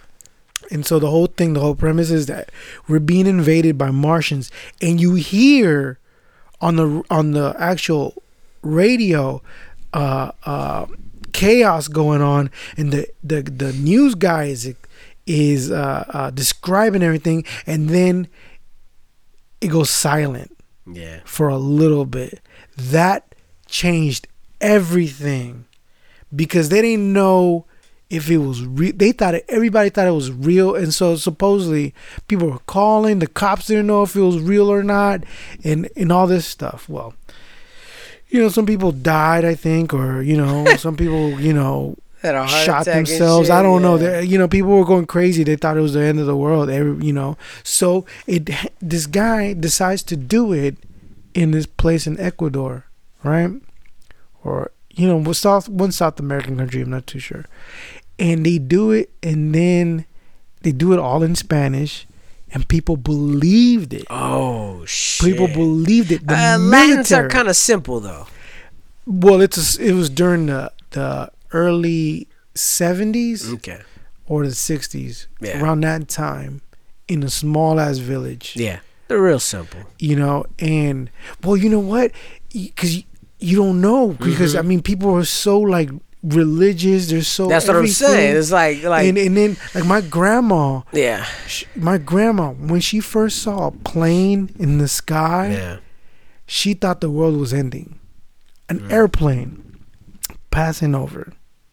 [0.70, 2.51] and so the whole thing, the whole premise is that
[2.89, 4.51] we're being invaded by Martians,
[4.82, 5.99] and you hear
[6.61, 8.20] on the on the actual
[8.62, 9.40] radio
[9.93, 10.86] uh, uh,
[11.32, 14.74] chaos going on, and the the the news guy is
[15.27, 18.28] is uh, uh, describing everything, and then
[19.60, 20.56] it goes silent
[20.90, 21.20] Yeah.
[21.24, 22.40] for a little bit.
[22.77, 23.35] That
[23.66, 24.27] changed
[24.60, 25.66] everything
[26.35, 27.66] because they didn't know
[28.10, 28.93] if it was real.
[28.97, 31.94] They thought it, everybody thought it was real, and so supposedly
[32.27, 33.19] people were calling.
[33.19, 35.24] The cops didn't know if it was real or not,
[35.65, 36.89] and and all this stuff.
[36.89, 37.12] Well,
[38.31, 42.35] you know, some people died, I think, or you know, some people, you know, Had
[42.35, 43.49] a heart shot themselves.
[43.49, 43.97] shit, I don't know.
[43.97, 44.21] yeah.
[44.21, 45.45] They- You know, people were going crazy.
[45.45, 46.69] They thought it was the end of the world.
[46.71, 48.51] Every, you know, so it
[48.81, 50.77] this guy decides to do it
[51.35, 52.85] in this place in Ecuador,
[53.23, 53.51] right?
[54.45, 56.81] Or you know, South one South American country.
[56.83, 57.45] I'm not too sure.
[58.19, 60.05] And they do it, and then
[60.63, 62.05] they do it all in Spanish,
[62.53, 64.07] and people believed it.
[64.11, 65.27] Oh shit.
[65.33, 66.27] People believed it.
[66.27, 68.27] The uh, Latins are kind of simple though.
[69.07, 69.41] well.
[69.41, 73.81] It's a, it was during the the early '70s Okay.
[74.27, 75.61] or the 60s Yeah.
[75.62, 76.61] around that time
[77.07, 79.81] in a small ass village Yeah, they're real simple.
[79.99, 81.11] you know and
[81.43, 82.12] well you know what
[82.53, 83.03] because you,
[83.39, 85.91] you don't know because i mean people are so like
[86.23, 87.47] religious they're so.
[87.49, 88.36] That's what I'm saying.
[88.36, 93.01] It's like like and, and then like my grandma yeah, sh my grandma when she
[93.01, 95.77] first saw a plane in the sky yeah.
[96.47, 97.99] she thought the world was ending
[98.69, 98.93] an Mm.
[98.93, 99.77] airplane
[100.51, 101.32] passing over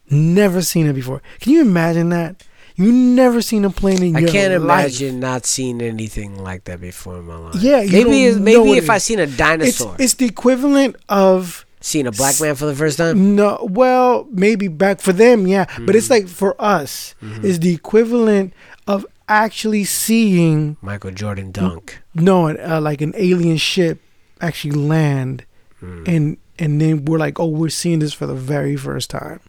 [0.09, 2.43] never seen it before can you imagine that
[2.75, 4.29] you never seen a plane in I your life.
[4.29, 7.55] I can't imagine not seeing anything like that before in my life.
[7.55, 10.15] Yeah, you maybe don't maybe know what if it I seen a It's dinosaur, it's
[10.15, 13.35] the equivalent of seen a black man for the first time.
[13.35, 13.59] no.
[13.69, 15.65] Well, maybe back for them, yeah.
[15.65, 15.97] But Mm-hmm.
[15.97, 17.13] it's like for us,
[17.43, 18.53] is the equivalent
[18.87, 21.99] of actually seeing Michael Jordan dunk.
[22.13, 23.99] no, uh, like an alien ship
[24.41, 25.45] actually land,
[25.81, 26.07] Mm.
[26.07, 29.39] and and then we're like, oh, we're seeing this for the very first time.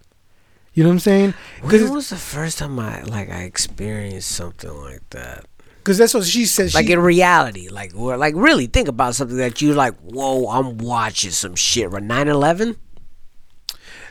[0.75, 1.35] You know what I'm saying?
[1.63, 5.47] When was the first time I like I experienced something like that?
[5.87, 6.75] Because that's what she said.
[6.75, 9.95] Like she, in reality, like or like really think about something that you like.
[10.01, 11.89] Whoa, I'm watching some shit.
[11.93, 12.75] Right, 9/11.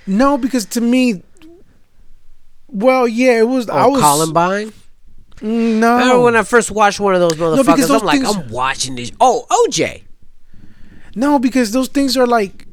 [0.07, 1.21] no, because to me,
[2.67, 3.69] well, yeah, it was.
[3.69, 4.71] I was Columbine.
[5.41, 7.87] Mm, No, I remember when I first watched one of those motherfuckers.
[7.87, 9.11] those I'm like, I'm watching this.
[9.19, 10.03] Oh, OJ.
[11.13, 12.67] No, because those things are like,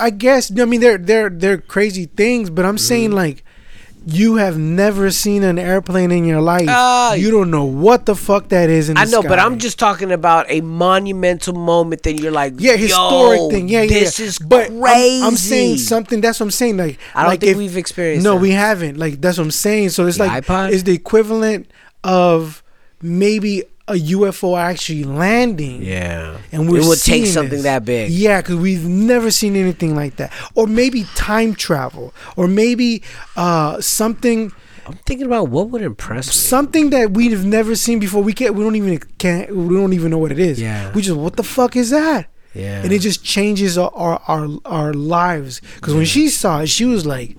[0.00, 0.50] I guess.
[0.58, 2.78] I mean, they're they're they're crazy things, but I'm Mm-hmm.
[2.78, 3.44] saying like,
[4.06, 6.66] you have never seen an airplane in your life.
[6.68, 9.38] Ah, you don't know what the fuck that is in the I know, but.
[9.38, 13.68] I'm just talking about a monumental moment that you're like, yeah, historic "Yo, thing.
[13.68, 13.88] Yeah, yeah.
[13.88, 14.26] This yeah.
[14.26, 15.22] is but I'm- crazy.
[15.24, 16.20] I'm, saying something.
[16.20, 16.76] That's what I'm saying.
[16.76, 18.40] Like, I don't like think if- we've experienced No, that.
[18.40, 18.98] we haven't.
[18.98, 19.90] Like, that's what I'm saying.
[19.90, 20.72] So it's The like iPod?
[20.72, 21.70] it's the equivalent
[22.04, 22.62] of
[23.02, 25.82] maybe a UFO actually landing.
[25.82, 27.62] Yeah, and we're it would take seeing something this.
[27.62, 28.10] that big.
[28.10, 33.02] Yeah, because we've never seen anything like that, or maybe time travel, or maybe
[33.36, 34.52] uh, something
[34.86, 36.32] I'm thinking about what would impress me.
[36.32, 38.22] something that we've never seen before.
[38.22, 38.54] We can't.
[38.54, 39.54] We don't even can't.
[39.54, 40.60] We don't even know what it is.
[40.60, 40.92] Yeah.
[40.92, 42.28] We just what the fuck is that?
[42.54, 45.60] Yeah, And it just changes our our our, our lives.
[45.76, 47.36] Because when she saw it, she was like,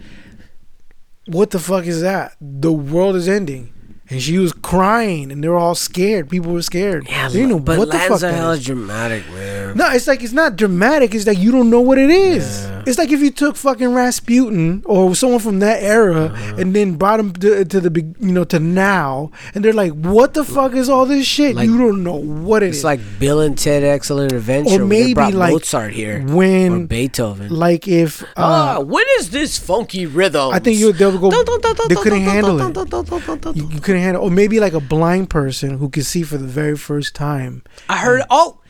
[1.26, 2.36] "What the fuck is that?
[2.40, 3.74] The world is ending."
[4.11, 6.30] And she was crying, and they were all scared.
[6.30, 7.06] People were scared.
[7.07, 8.65] yeah, didn't know but what the fuck that hella is.
[8.65, 9.77] dramatic, man.
[9.77, 11.14] No, it's like it's not dramatic.
[11.14, 12.64] It's like you don't know what it is.
[12.65, 12.84] Yeah.
[12.88, 16.56] It's like if you took fucking Rasputin or someone from that era Uh-huh.
[16.57, 20.34] and then brought him to, to the you know, to now, and they're like, "What
[20.34, 22.77] the fuck is all this shit?" Like- you don't know what it is.
[22.77, 24.72] It's like Bill and Ted Excellent Adventure.
[24.76, 27.49] or when maybe like Mozart here or Beethoven.
[27.53, 30.49] like if Ah, uh, when is this funky rhythm?
[30.52, 33.56] I think you they would go, they couldn't handle it.
[33.56, 36.48] You, you couldn't handle, or maybe like a blind person who could see for the
[36.48, 37.64] very first time.
[37.88, 38.22] I heard.
[38.30, 38.62] Oh,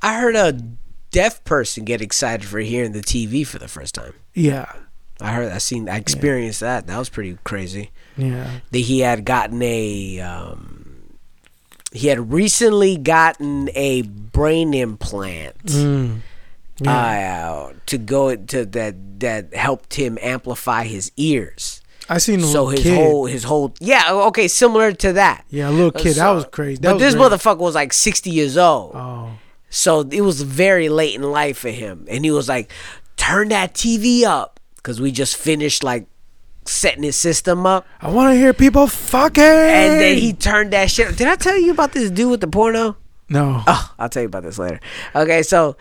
[0.00, 0.52] I heard a
[1.10, 4.14] deaf person get excited for hearing the TV for the first time.
[4.34, 4.72] Yeah,
[5.20, 5.52] I heard.
[5.52, 5.88] I seen.
[5.88, 6.86] I experienced that.
[6.86, 7.90] That was pretty crazy.
[8.16, 8.58] yeah.
[8.70, 10.20] That he had gotten a.
[10.20, 11.18] Um,
[11.92, 15.64] he had recently gotten a brain implant.
[15.64, 16.20] Mm.
[16.84, 21.81] Uh, to go to that that helped him amplify his ears.
[22.14, 22.94] I seen a So his kid.
[22.94, 25.44] whole his whole yeah okay similar to that.
[25.50, 26.16] yeah, a little uh, kid.
[26.16, 26.80] that was crazy.
[26.82, 28.92] That but was this motherfucker was like sixty years old.
[28.94, 29.30] Oh.
[29.70, 32.06] So it was very late in life for him.
[32.10, 32.70] And he was like,
[33.16, 34.60] turn that TV up.
[34.76, 36.06] Because we just finished like
[36.66, 37.86] setting his system up.
[38.00, 39.42] I want to hear people fucking.
[39.42, 41.16] And then he turned that shit.
[41.16, 42.96] Did I tell you about this dude with the porno?
[43.30, 43.62] no.
[43.66, 44.78] Oh, I'll tell you about this later.
[45.14, 45.76] Okay, so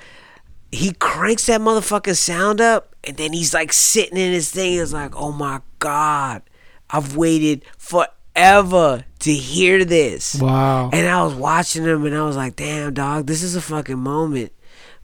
[0.72, 2.96] he cranks that motherfucking sound up.
[3.04, 4.74] And then he's like sitting in his thing.
[4.74, 6.44] He's like, oh my God,
[6.90, 10.36] I've waited forever to hear this.
[10.36, 10.90] Wow.
[10.94, 13.98] And I was watching him and I was like, damn, dog, this is a fucking
[14.00, 14.52] moment.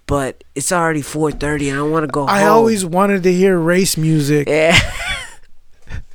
[0.05, 2.49] But it's already 4.30 and I want to go I home.
[2.49, 4.47] always wanted to hear race music.
[4.47, 4.77] Yeah.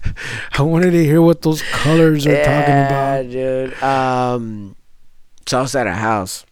[0.59, 3.31] I wanted to hear what those colors are talking yeah, about.
[3.31, 3.83] dude.
[3.83, 4.77] Um,
[5.47, 6.45] so I was at a house.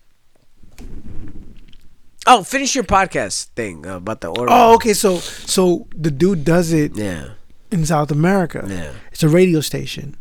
[2.32, 4.52] Oh, finish your podcast thing about the order.
[4.52, 4.94] Oh, okay.
[4.94, 7.31] So, so the dude does it Yeah.
[7.73, 8.65] in South America.
[8.69, 8.93] Yeah.
[9.11, 10.16] It's a radio station.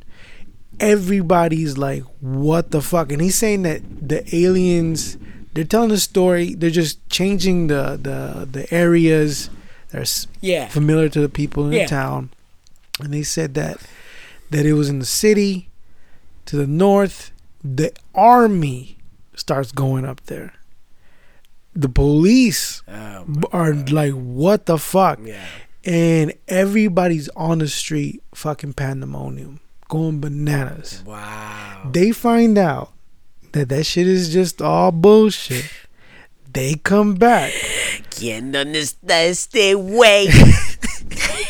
[0.79, 5.17] Everybody's like, "What the fuck?" And he's saying that the aliens,
[5.53, 6.55] they're telling the story.
[6.55, 9.49] They're just changing the the the areas
[9.91, 10.67] that are Yeah.
[10.69, 11.83] familiar to the people in Yeah.
[11.83, 12.29] the town.
[13.01, 13.77] And they said that
[14.51, 15.69] that it was in the city
[16.45, 17.31] to the north.
[17.63, 18.97] The army
[19.35, 20.53] starts going up there.
[21.79, 25.45] The police Oh, are like, "What the fuck?" yeah.
[25.85, 31.89] and everybody's on the street fucking pandemonium going bananas Wow.
[31.91, 32.91] they find out
[33.53, 35.65] that that shit is just all bullshit
[36.51, 37.53] they come back
[38.11, 39.37] Can't understand.
[39.37, 40.27] Stay away.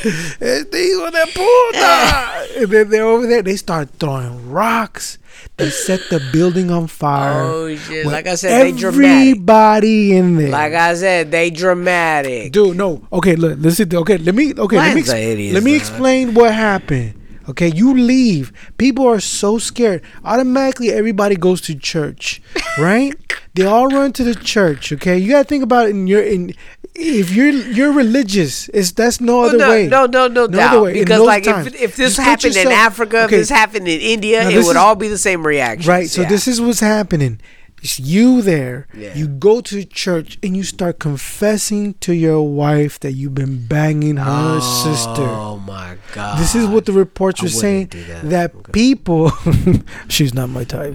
[0.03, 2.59] They on that puta.
[2.61, 5.17] and then they're over there they start throwing rocks
[5.57, 8.05] they set the building on fire oh shit!
[8.05, 9.31] Like I said, they dramatic.
[9.31, 12.51] everybody in there Like I said, they dramatic.
[12.51, 13.07] Dude, no.
[13.11, 13.93] Okay, look, listen.
[13.93, 14.53] Okay, let me.
[14.53, 15.01] Okay, let me.
[15.01, 15.79] Lions are idiots, let me man.
[15.79, 17.13] explain what happened.
[17.49, 18.53] Okay, you leave.
[18.77, 20.01] People are so scared.
[20.23, 22.41] Automatically, everybody goes to church,
[22.77, 23.13] right?
[23.55, 24.91] they all run to the church.
[24.93, 25.91] Okay, you gotta think about it.
[25.91, 26.53] In your in,
[26.95, 29.87] if you're you're religious, it's that's no Oh, other no, way.
[29.87, 30.83] no, no, no, other doubt.
[30.83, 30.93] way.
[30.93, 34.43] Because like times, if if this happened in Africa, okay, if this happened in India,
[34.43, 35.89] Now, it would is- all be the same reaction.
[35.89, 36.09] Right.
[36.09, 37.39] So this is what's happening.
[37.81, 38.87] It's you there.
[38.93, 39.15] Yeah.
[39.15, 44.17] You go to church and you start confessing to your wife that you've been banging
[44.17, 45.21] her sister.
[45.23, 46.39] Oh my god!
[46.39, 48.29] This is what the reports I were saying that.
[48.29, 48.71] that, Okay.
[48.73, 49.31] people.
[50.09, 50.93] she's not my type.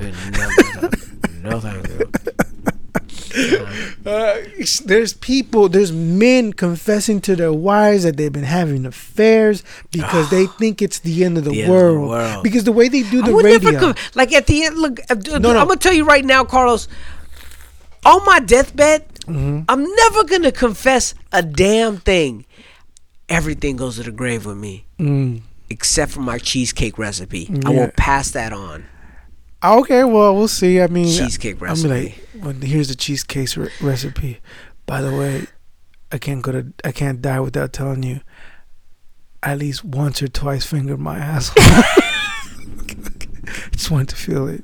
[1.42, 2.10] no, thank you.
[4.06, 4.36] Uh,
[4.84, 10.46] there's people, there's men confessing to their wives that they've been having affairs because they
[10.58, 12.08] think it's the end of the, The end of the world.
[12.10, 12.42] world.
[12.42, 14.76] Because the way they do the radio, like at the end.
[14.76, 15.58] Look, uh, No, no.
[15.58, 16.86] I'm gonna tell you right now, Carlos.
[18.04, 19.62] On my deathbed, Mm-hmm.
[19.70, 22.44] I'm never gonna confess a damn thing.
[23.30, 24.84] Everything goes to the grave with me,
[25.70, 27.48] except for my cheesecake recipe.
[27.64, 27.96] I will Mm.
[27.96, 28.84] Pass that on.
[29.66, 30.78] Oh, okay, well, we'll see.
[30.80, 32.14] I mean, Cheesecake I'm like, recipe.
[32.38, 34.40] well, here's the cheesecake re- recipe.
[34.84, 35.46] By the way,
[36.12, 38.20] I can't go to, I can't die without telling you.
[39.42, 41.64] At least once or twice fingered my asshole.
[43.72, 44.62] Just want to feel it.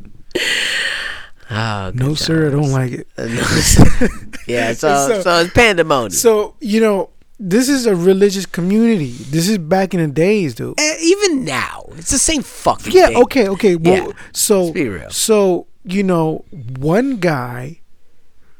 [1.51, 3.09] Oh, No, good sir, I don't like it.
[4.47, 6.11] yeah, So- so it's pandemonium.
[6.13, 7.11] So you know,
[7.43, 9.13] this is a religious community.
[9.13, 10.79] This is back in the days, dude.
[10.79, 13.07] Eh, even now, it's the same fucking Yeah.
[13.09, 13.17] thing.
[13.17, 13.49] Okay.
[13.49, 13.77] Okay.
[13.77, 14.13] Well, Yeah.
[14.33, 15.11] so Let's be real.
[15.11, 16.45] so you know,
[16.79, 17.81] one guy,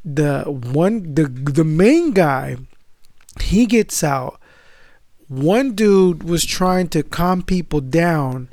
[0.05, 2.57] the one the the main guy,
[3.41, 4.41] he gets out.
[5.29, 8.49] One dude was trying to calm people down,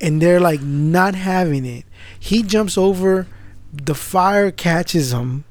[0.00, 1.84] and they're like not having it.
[2.20, 3.26] He jumps over,
[3.72, 5.44] the fire catches him,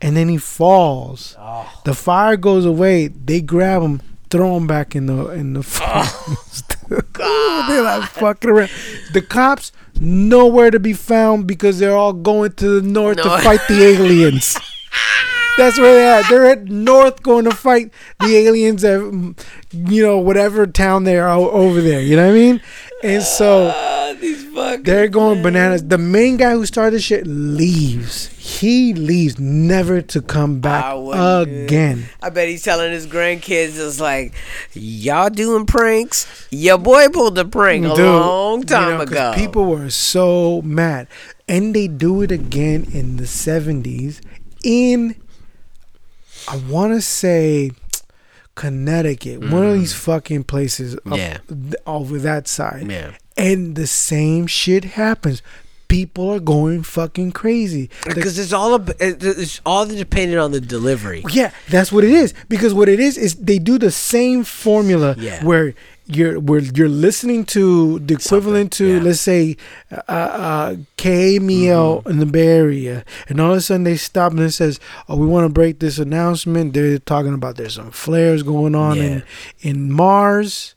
[0.00, 1.36] and then he falls.
[1.84, 3.08] The fire goes away.
[3.08, 4.00] They grab him,
[4.30, 6.64] throw him back in the in the flames.
[6.90, 8.70] they're like fucking around.
[9.12, 9.70] The cops
[10.00, 13.22] nowhere to be found because they're all going to the north No.
[13.24, 14.58] to fight the aliens.
[15.58, 16.28] That's where they're at.
[16.30, 19.38] They're at north going to fight the aliens at, mm,
[19.72, 22.00] you know, whatever town they are over there.
[22.00, 22.62] You know what I mean?
[23.04, 24.14] And so Ah,
[24.50, 25.84] these fucking they're going bananas.
[25.86, 28.26] The main guy who started this shit leaves.
[28.38, 31.64] He leaves, never to come back I wouldn't do it.
[31.64, 32.04] again.
[32.22, 34.34] I bet he's telling his grandkids, it's like,
[34.72, 36.48] y'all doing pranks?
[36.50, 39.32] Your boy pulled a prank a Dude, long you time ago.
[39.36, 41.06] People were so mad.
[41.48, 44.20] And they do it again in the 70s
[44.62, 45.16] in,
[46.48, 47.70] I want to say,
[48.54, 49.40] Connecticut.
[49.50, 51.16] One of these fucking places up Mm.
[51.16, 51.38] Yeah.
[51.48, 52.90] th- over that side.
[52.90, 53.12] Yeah.
[53.40, 55.42] And the same shit happens.
[55.88, 57.90] People are going fucking crazy.
[58.04, 61.24] Because it's all ab- it's all dependent on the delivery.
[61.32, 62.32] Yeah, that's what it is.
[62.48, 65.42] Because what it is is they do the same formula Yeah.
[65.44, 65.74] where
[66.06, 69.00] you're where you're listening to the equivalent to yeah.
[69.02, 69.56] let's say
[69.90, 72.10] uh, uh, KMEL Mm-hmm.
[72.10, 75.16] in the Bay Area, and all of a sudden they stop and it says, "Oh,
[75.16, 79.12] we want to break this announcement." They're talking about there's some flares going on in
[79.62, 79.70] Yeah.
[79.70, 80.74] in Mars.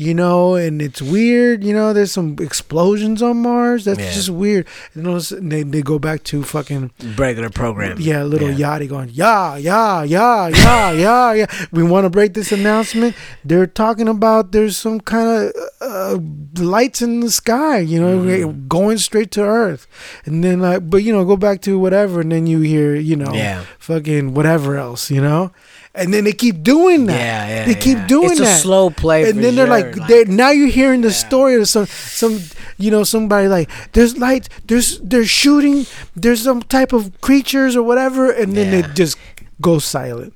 [0.00, 1.64] You know, and it's weird.
[1.64, 3.84] You know, there's some explosions on Mars.
[3.84, 4.12] That's Yeah.
[4.12, 4.64] just weird.
[4.94, 7.96] And all of a sudden they, they go back to fucking Regular program.
[7.98, 8.78] yeah, little Yeah.
[8.78, 11.46] yachty going, yeah, yeah, yeah, yeah, yeah, yeah.
[11.72, 13.16] We want to break this announcement.
[13.44, 16.18] They're talking about there's some kind of uh,
[16.62, 18.68] lights in the sky, you know, Mm-hmm.
[18.68, 19.88] going straight to Earth.
[20.24, 23.16] And then, like, but you know, go back to whatever, and then you hear, you
[23.16, 23.62] know, Yeah.
[23.80, 25.50] fucking whatever else, you know.
[25.98, 27.18] And then they keep doing that.
[27.18, 28.06] Yeah, yeah, They keep yeah.
[28.06, 28.60] doing It's a that.
[28.62, 31.68] slow play And then they're sure, like, like- they're now you're hearing the story of
[31.68, 32.40] some some
[32.78, 37.82] you know somebody like there's lights there's they're shooting there's some type of creatures or
[37.82, 38.78] whatever and then Yeah.
[38.88, 39.18] it just
[39.60, 40.32] goes silent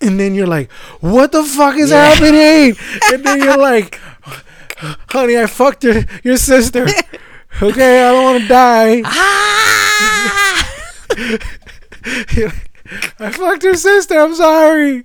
[0.00, 2.76] and then you're like, "What the fuck is happening?"
[3.12, 3.98] and then you're like,
[5.10, 6.86] "Honey, I fucked your your sister."
[7.60, 9.02] Okay, I don't want to die.
[9.04, 10.68] Ah!
[13.18, 14.18] I fucked her sister.
[14.18, 15.04] I'm sorry.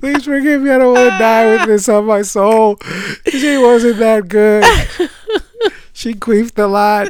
[0.00, 0.70] Please forgive me.
[0.70, 2.78] I don't want to die with this on my soul.
[3.26, 4.64] She wasn't that good.
[5.92, 7.08] She queefed a lot.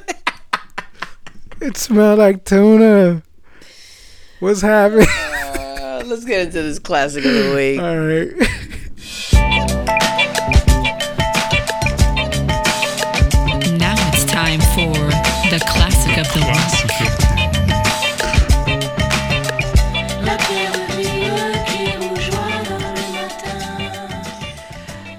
[1.61, 3.23] It smelled like tuna.
[4.41, 5.07] What's happening?
[5.07, 7.81] Uh, let's get into this classic of the week.
[7.83, 8.33] All right.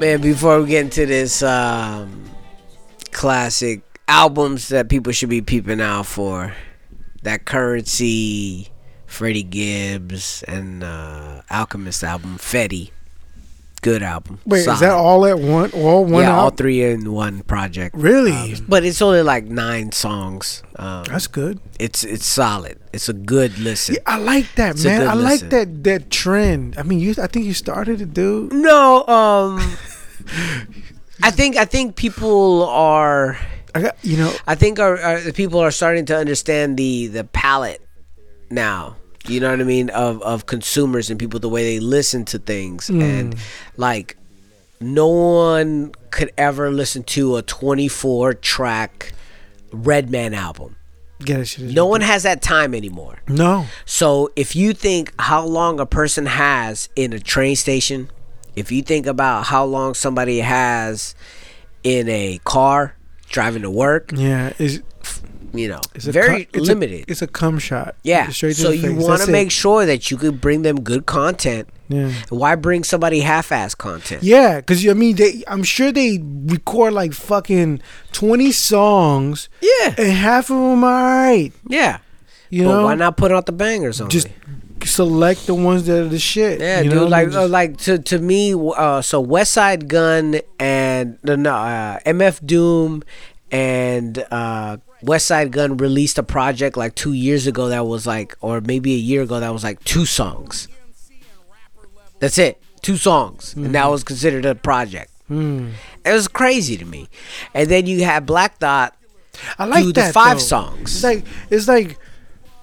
[0.01, 2.23] Man, before we get into this um,
[3.11, 6.55] classic albums that people should be peeping out for,
[7.21, 8.69] that Currency,
[9.05, 12.89] Freddie Gibbs, and uh, Alchemist album, Fetti.
[13.83, 14.39] Good album.
[14.45, 15.71] Wait, is that all at one?
[15.71, 16.23] All one?
[16.23, 17.95] yeah, all three in one project.
[17.95, 18.55] Really?
[18.67, 20.61] But it's only like nine songs.
[20.77, 21.59] Um, That's good.
[21.79, 22.79] it's it's solid.
[22.93, 23.95] It's a good listen.
[23.95, 25.07] Yeah, I like that, It's man.
[25.07, 26.75] I like that that trend.
[26.77, 27.15] I mean, you.
[27.19, 28.53] I think you started it, dude.
[28.53, 29.77] No, um,
[31.23, 33.37] I think I think people are.
[33.73, 34.33] I got you know.
[34.47, 37.81] I think our, our the people are starting to understand the the palette
[38.49, 38.97] now.
[39.27, 42.39] You know what I mean of of consumers and people the way they listen to
[42.39, 43.01] things hmm.
[43.01, 43.35] and
[43.77, 44.17] like
[44.79, 49.13] no one could ever listen to a 24 track
[49.71, 50.75] Redman album.
[51.19, 51.71] Get that shit.
[51.71, 53.19] No one has that time anymore.
[53.27, 53.67] No.
[53.85, 58.09] So if you think how long a person has in a train station,
[58.55, 61.15] if you think about how long somebody has
[61.83, 62.95] in a car
[63.29, 64.51] driving to work, Yeah.
[64.59, 64.79] It's,
[65.53, 67.05] you know, it's a very cu- it's a- limited.
[67.07, 67.95] it's a cum shot.
[68.03, 68.29] yeah.
[68.29, 69.31] So you want to it.
[69.31, 71.67] make sure that you could bring them good content.
[71.89, 72.13] Yeah.
[72.29, 74.23] Why bring somebody half-ass content?
[74.23, 75.43] Yeah, because I mean, they.
[75.45, 77.81] I'm sure they record like fucking
[78.13, 79.49] twenty songs.
[79.61, 79.95] Yeah.
[79.97, 81.51] and half of them are alright.
[81.67, 81.97] Yeah.
[82.49, 84.29] You but know, why not put out the bangers on just
[84.85, 86.59] select the ones that are the shit.
[86.59, 87.09] Yeah, you dude.
[87.09, 91.99] like, Just- uh, like to to me, uh, so Westside Gunn and no, no, uh,
[92.05, 93.03] MF Doom
[93.51, 98.61] and uh, Westside Gunn released a project like two years ago that was like, or
[98.61, 100.67] maybe a year ago that was like two songs.
[102.19, 105.11] That's it, two songs, and that was considered a project.
[105.29, 105.71] Mm.
[106.05, 107.07] It was crazy to me.
[107.53, 108.95] And then you had Black Thought.
[109.57, 110.13] I like do the that.
[110.13, 110.43] five though.
[110.43, 110.93] songs.
[110.95, 111.97] It's like it's like,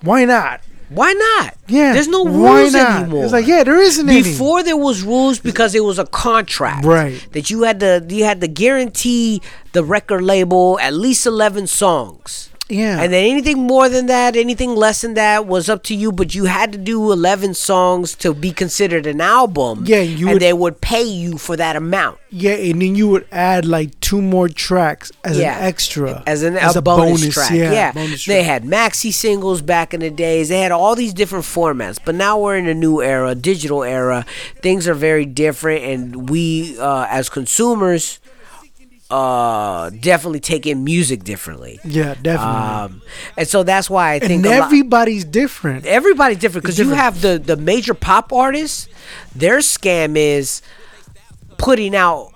[0.03, 0.61] why not?
[0.89, 1.55] Why not?
[1.69, 3.25] Yeah, there's no why rules anymore.
[3.25, 4.23] It's like yeah, there isn't any.
[4.23, 7.27] Before there was rules because it was a contract, Right.
[7.33, 9.43] That you had to you had to guarantee
[9.73, 12.48] the record label at least eleven songs.
[12.69, 13.01] Yeah.
[13.03, 16.35] And then anything more than that, anything less than that was up to you, but
[16.35, 19.85] you had to do 11 songs to be considered an album.
[19.87, 22.19] Yeah, you and would- they would pay you for that amount.
[22.31, 25.57] Yeah, and then you would add like two more tracks as yeah.
[25.57, 27.51] an extra, As an as a, bonus, track.
[27.53, 27.93] Yeah.
[27.93, 30.51] bonus They had maxi singles back in the days.
[30.51, 31.99] They had all these different formats.
[32.05, 34.27] But now we're in a new era, digital era.
[34.61, 38.21] Things are very different and we uh, as consumers
[39.11, 41.81] uh definitely take in music differently.
[41.85, 42.95] Yeah, definitely.
[42.95, 43.03] Um
[43.39, 45.87] and so that's why I think and a lot- everybody's different.
[45.87, 48.87] everybody's different because you have the the major pop artists
[49.35, 50.61] their scam is
[51.57, 52.33] putting out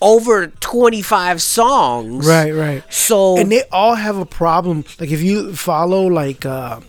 [0.00, 2.84] over 25 songs Right, right.
[2.92, 4.84] so and they all have a problem.
[5.00, 6.80] Like if you follow like uh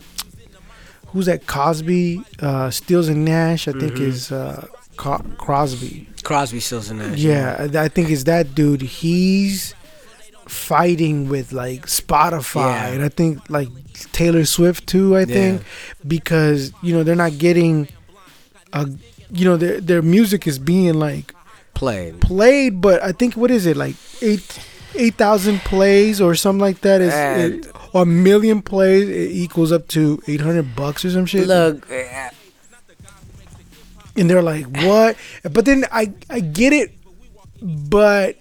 [1.08, 4.04] who's that Cosby, uh Stills and Nash, I think Mm-hmm.
[4.10, 4.66] is uh
[4.96, 6.08] Co- Crosby.
[6.22, 8.82] crosby stills and nash Yeah, I think it's that dude.
[8.82, 9.74] He's
[10.48, 12.86] fighting with like Spotify Yeah.
[12.88, 13.68] and I think like
[14.12, 15.62] Taylor Swift too, I think,
[16.06, 17.88] because you know they're not getting
[18.72, 18.88] a
[19.30, 21.34] you know their their music is being like
[21.74, 24.58] played played, but I think what is it like eight
[24.94, 29.72] eight thousand plays or something like that is it, or a million plays it equals
[29.72, 31.46] up to eight hundred bucks or some shit.
[31.46, 31.86] look
[34.16, 36.92] and they're like, "What?" But then I I get it,
[37.62, 38.36] but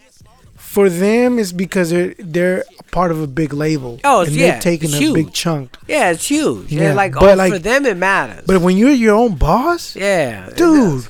[0.56, 4.00] for them it's because they're they're part of a big label.
[4.04, 5.14] Oh, it's- and yeah, they're taking a huge.
[5.16, 5.78] big chunk.
[5.88, 8.76] yeah it's huge yeah, Yeah, like but oh, like- for them it matters But when
[8.78, 11.08] you're your own boss, yeah dude,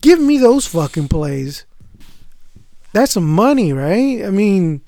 [0.00, 1.64] give me those fucking plays.
[2.92, 4.24] That's some money, right?
[4.24, 4.80] I mean,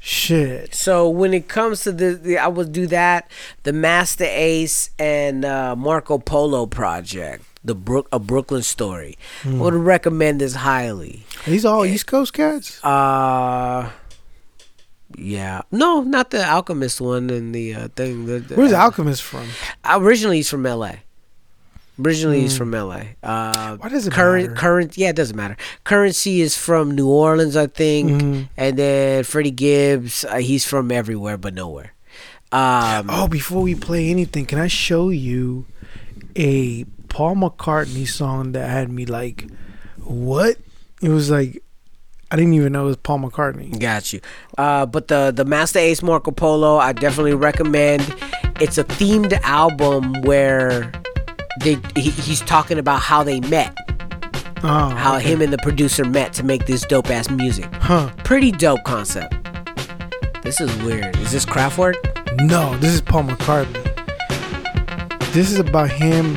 [0.00, 0.74] shit.
[0.74, 3.30] So when it comes to the, the I would do that,
[3.62, 9.16] the Masta Ace and uh, Marco Polo project, the Brook a Brooklyn story.
[9.42, 9.56] Hmm.
[9.60, 11.24] I would recommend this highly.
[11.46, 12.82] These all East Coast cats.
[12.84, 13.90] Uh
[15.16, 18.26] yeah, no, not the Alchemist one and the uh, thing.
[18.26, 19.46] The, the- Where's Alchemist from?
[19.88, 21.00] Originally, he's from L.A.
[22.04, 23.02] Originally, he's from LA.
[23.22, 24.56] Uh, Why does it current matter?
[24.60, 24.98] current?
[24.98, 25.56] Yeah, it doesn't matter.
[25.84, 28.42] Currency is from New Orleans, I think, Mm-hmm.
[28.56, 31.92] and then Freddie Gibbs, uh, he's from everywhere but nowhere.
[32.50, 35.66] Um, Oh, before we play anything, can I show you
[36.34, 36.84] a
[37.14, 39.46] Paul McCartney song that had me like,
[40.02, 40.56] what?
[41.00, 41.62] It was like,
[42.32, 43.78] I didn't even know it was Paul McCartney.
[43.78, 44.20] Got you.
[44.58, 48.02] Uh, but the the Masta Ace Marco Polo, I definitely recommend.
[48.60, 50.90] It's a themed album where
[51.60, 53.72] they he, he's talking about how they met,
[54.64, 55.30] Oh, how okay.
[55.30, 57.72] him and the producer met to make this dope ass music.
[57.74, 58.10] Huh?
[58.24, 59.32] Pretty dope concept.
[60.42, 61.14] This is weird.
[61.18, 61.94] Is this Kraftwerk?
[62.40, 63.82] No, this is Paul McCartney.
[65.32, 66.36] This is about him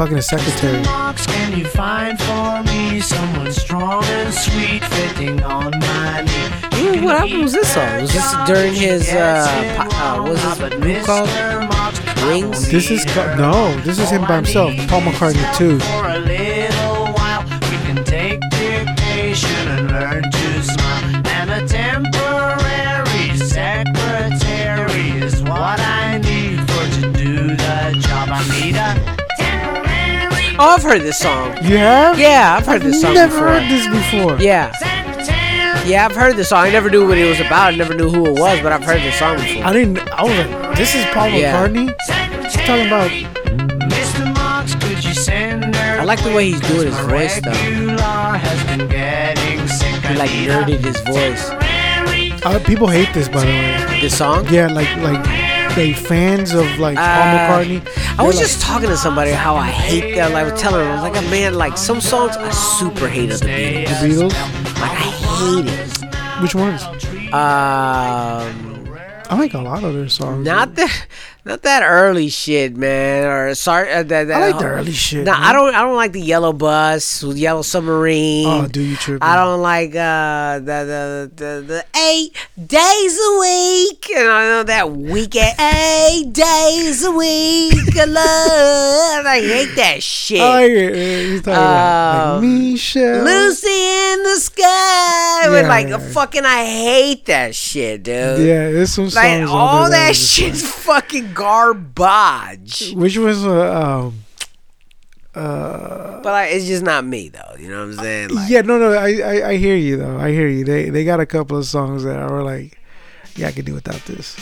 [0.00, 0.82] fucking a secretary.
[0.84, 7.00] Marks, can you find for me someone strong and sweet fitting on my knee?
[7.00, 8.00] Ooh, what album was this on?
[8.00, 9.46] Was this during his uh,
[9.76, 10.40] po- uh was
[10.80, 11.28] this called?
[12.26, 12.70] Wings?
[12.70, 14.72] This is ca- no, this is him by himself.
[14.88, 15.76] Paul McCartney too.
[30.62, 31.56] Oh, I've heard this song.
[31.64, 32.18] You have?
[32.18, 33.48] Yeah, I've heard this song Never before.
[33.48, 34.36] heard this before.
[34.38, 34.72] Yeah,
[35.86, 36.66] yeah, I've heard this song.
[36.66, 37.72] I never knew what it was about.
[37.72, 39.64] I never knew who it was, but I've heard this song before.
[39.64, 39.98] I didn't.
[40.12, 41.40] I was like, this is Paul McCartney.
[41.40, 41.66] Yeah.
[41.66, 42.44] McCartney.
[42.44, 43.10] He's talking about.
[43.90, 44.34] Mr.
[44.34, 47.50] Marks, could you send I like the way he's doing his voice, though.
[47.52, 48.90] Regular has been.
[48.90, 51.50] He like nerded his voice.
[52.44, 54.00] Uh, people hate this, by the way.
[54.02, 54.46] This song?
[54.50, 55.24] Yeah, like like
[55.76, 58.09] they fans of like Paul Uh, McCartney.
[58.20, 60.32] I was just talking to somebody how I hate that.
[60.32, 63.30] Like, I was telling them, I was like, man, like some songs I super hate
[63.30, 63.86] of the Beatles.
[63.86, 64.34] like, the Beatles.
[64.78, 65.10] Like, I
[65.40, 66.42] hate it.
[66.42, 66.82] Which ones?
[67.32, 68.98] Um,
[69.30, 70.44] I like a lot of their songs.
[70.44, 71.06] not that,
[71.44, 73.26] not that early shit, man.
[73.26, 75.24] Or sorry, uh, that, that, I like the early shit.
[75.24, 75.42] Nah, man.
[75.42, 75.74] I don't.
[75.74, 78.46] I don't like the Yellow Bus, with Yellow Submarine.
[78.46, 79.22] Oh, do you tripping?
[79.26, 82.34] I don't like uh, the, the the the eight
[82.66, 87.96] days a week, and I know that weekend eight days a week.
[87.96, 89.26] of love.
[89.26, 90.40] I hate that shit.
[90.40, 90.94] I man.
[90.94, 93.24] He's talking about Um, like Michelle.
[93.24, 95.48] Lucy in the sky.
[95.48, 95.98] With Yeah, like yeah.
[95.98, 98.14] fucking, I hate that shit, dude.
[98.40, 99.14] Yeah, there's some songs.
[99.16, 102.92] Like all that just shit's fucking garbage.
[102.94, 104.24] Which was uh, um.
[105.34, 107.54] Uh, But like, it's just not me though.
[107.58, 108.28] You know what I'm saying?
[108.30, 110.18] Like, yeah, no, no, I, I, I hear you though.
[110.18, 110.64] I hear you.
[110.64, 112.78] They, they got a couple of songs that are like,
[113.36, 114.36] yeah, I could do without this.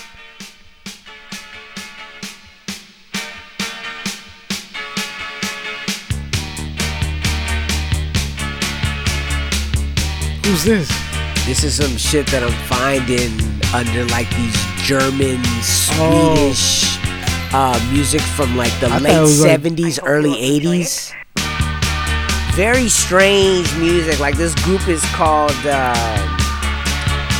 [10.44, 10.88] Who's this?
[11.44, 13.32] This is some shit that I'm finding
[13.74, 14.56] under like these
[14.88, 15.36] German,
[16.00, 16.50] Oh.
[16.50, 16.96] Swedish
[17.52, 21.12] uh, music from like the I late it was like- 70s, early 80s.
[22.54, 24.18] Very strange music.
[24.18, 25.52] Like this group is called.
[25.62, 25.92] Uh,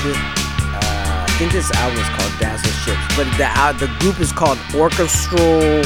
[0.05, 0.17] this,
[0.77, 4.59] uh, I think this album is called Dazzle Ships, but the the group is called
[4.75, 5.81] Orchestral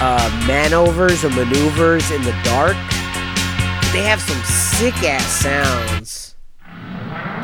[0.00, 2.76] uh, Manovers or Maneuvers in the Dark.
[3.92, 5.95] They have some sick ass sounds.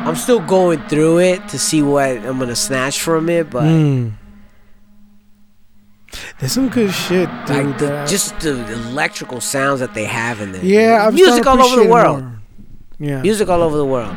[0.05, 4.13] I'm still going through it to see what I'm gonna snatch from it, but Mm.
[6.39, 7.65] There's some good shit, dude.
[7.67, 10.63] like the, just the electrical sounds that they have in there.
[10.63, 12.21] yeah, I'm music all over the world.
[12.23, 12.39] more.
[12.99, 14.15] Yeah, Music all over the world.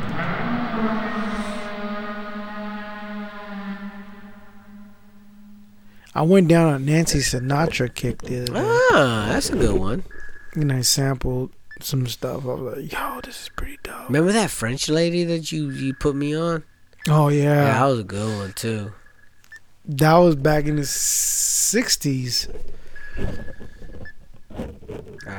[6.15, 8.59] I went down on Nancy Sinatra kick the other day.
[8.59, 10.03] Ah, that's a good one.
[10.55, 11.51] and I sampled
[11.83, 12.43] some stuff.
[12.43, 14.07] I was like, yo, this is pretty dope.
[14.09, 16.63] Remember that French lady that you you put me on?
[17.09, 18.91] Oh Yeah, yeah, that was a good one too.
[19.85, 22.49] that was back in the '60s.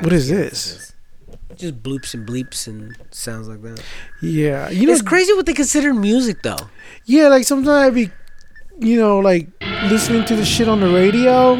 [0.00, 0.94] What is this?
[1.56, 3.82] Just bloops and bleeps and sounds like that.
[4.22, 6.68] Yeah, you know, it's crazy what they consider music though.
[7.04, 8.10] yeah, like sometimes I be,
[8.78, 9.48] you know, like
[9.90, 11.56] listening to the shit on the radio,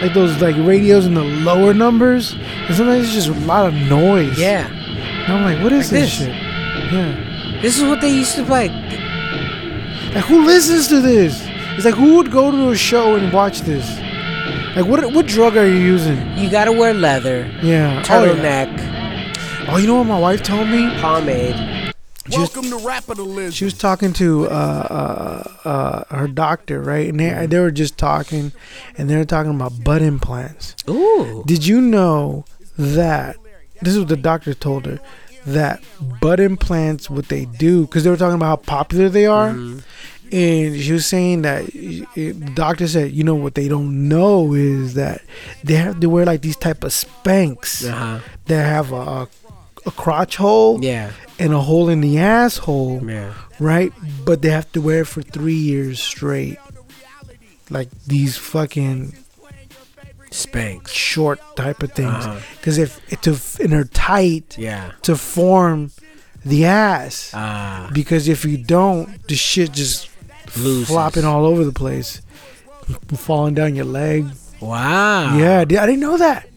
[0.00, 3.74] like those like radios in the lower numbers, and sometimes it's just a lot of
[3.74, 4.38] noise.
[4.38, 6.28] Yeah, and I'm like, what is Like this this.
[6.28, 6.92] shit?
[6.92, 8.68] Yeah, this is what they used to play.
[10.14, 11.42] like who listens to this?
[11.76, 13.88] It's like who would go to a show and watch this?
[14.76, 15.12] Like what?
[15.12, 16.18] What drug are you using?
[16.36, 18.02] You gotta wear leather, Yeah, Oh, yeah.
[18.02, 20.90] turtleneck, Oh, you know what my wife told me?
[21.00, 21.83] pomade.
[22.34, 23.52] She was, to Rapitalism.
[23.52, 24.48] she was talking to uh,
[25.64, 27.08] uh, uh, her doctor, right?
[27.08, 28.52] And they, they were just talking,
[28.98, 30.74] and they were talking about butt implants.
[30.88, 32.44] Ooh, Did you know
[32.78, 33.36] that
[33.82, 35.00] this is what the doctor told her
[35.46, 35.82] that
[36.20, 40.80] butt implants, what they do, because they were talking about how popular they are, and
[40.80, 44.94] she was saying that it, the doctor said, you know what they don't know is
[44.94, 45.20] that
[45.62, 48.20] they have to wear like these type of Spanx Uh-huh.
[48.46, 49.28] that have a,
[49.86, 51.10] a crotch hole Yeah.
[51.38, 53.32] And a hole in the asshole, Yeah.
[53.58, 53.92] right?
[54.24, 56.58] But they have to wear it for three years straight.
[57.70, 59.14] Like these fucking
[60.30, 62.38] Spanx, short type of things, Uh-huh.
[62.56, 64.92] because if to and they're tight Yeah.
[65.02, 65.90] to form
[66.44, 67.30] the ass.
[67.34, 67.88] Ah.
[67.92, 70.08] Because if you don't, the shit just
[70.56, 70.88] Loses.
[70.88, 72.20] flopping all over the place,
[73.16, 74.26] falling down your leg.
[74.60, 75.36] Wow.
[75.36, 76.48] Yeah, I didn't know that.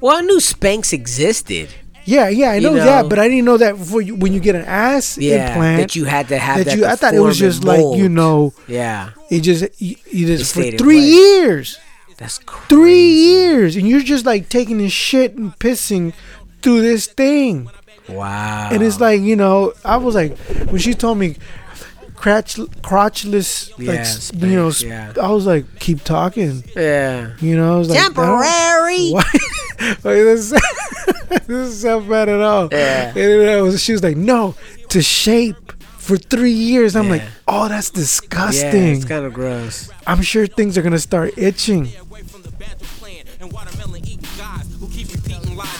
[0.00, 1.68] Well, I knew Spanx existed.
[2.06, 2.84] Yeah, yeah, I You know, know.
[2.84, 5.48] that, but I didn't know that before you, when you get an ass Yeah.
[5.48, 6.74] implant That you had to have that.
[6.76, 6.82] you.
[6.82, 9.10] to I thought it was form and just like you know, Yeah.
[9.28, 11.04] it just you, you It just for three place.
[11.12, 11.78] years,
[12.16, 12.66] That's crazy.
[12.68, 16.12] three years, and you're just like taking this shit and pissing
[16.62, 17.68] through this thing.
[18.08, 18.68] Wow.
[18.72, 20.38] And it's like, you know, I was like,
[20.70, 21.36] when she told me
[22.14, 25.12] crotch, crotchless, Yeah, like, s- you know, sp- yeah.
[25.20, 26.62] I was like, keep talking.
[26.76, 27.30] Yeah.
[27.40, 29.10] You know, I was like, I don't- Temporary.
[29.10, 29.24] Why?
[29.80, 30.50] Like, this,
[31.28, 32.68] this is so bad at all.
[32.72, 33.08] Yeah.
[33.08, 34.54] And then I was, she was like, no,
[34.88, 36.94] to shape for three years.
[36.94, 38.64] I'm like, oh, that's disgusting.
[38.64, 38.96] Yeah, disgusting.
[38.96, 39.90] it's kind of gross.
[40.06, 41.90] I'm sure things are gonna start itching.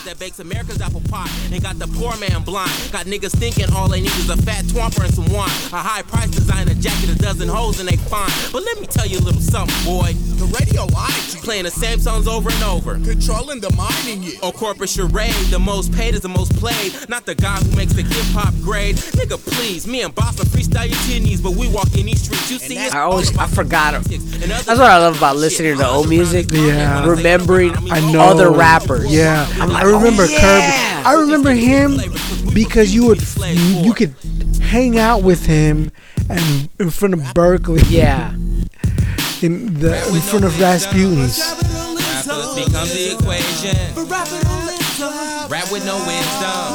[0.07, 2.71] That bakes America's apple pie and got the poor man blind.
[2.91, 5.51] Got niggas thinking all they need is a fat twomper and some wine.
[5.75, 8.31] A high price designer jacket, a dozen hoes and they fine.
[8.53, 10.13] But let me tell you a little something, boy.
[10.39, 11.43] The radio lied to you.
[11.43, 12.93] Playing the same songs over and over.
[13.03, 14.39] Controlling the mining you.
[14.43, 16.93] On corporate charade, the most paid is the most played.
[17.09, 18.95] Not the guy who makes the hip hop grade.
[19.19, 22.05] Nigga, please, me and Boss will freestyle you to your knees, but we walk in
[22.05, 22.49] these streets.
[22.51, 24.03] You see, it's I always- I forgot the it.
[24.07, 26.47] politics and other That's what I love about listening to old music.
[26.51, 27.05] Yeah.
[27.05, 29.11] Remembering I know other rappers.
[29.11, 30.39] Yeah, I'm like, I remember oh, Kirby.
[30.39, 31.03] yeah.
[31.05, 31.97] I remember him
[32.53, 34.15] because you would you, you could
[34.61, 35.91] hang out with him
[36.29, 37.81] and in front of Berkeley.
[37.89, 38.33] Yeah.
[39.41, 41.39] in the in front of Rasputin's.
[42.27, 44.76] Rappers becomes the equation.
[44.99, 46.73] Rap with no wisdom.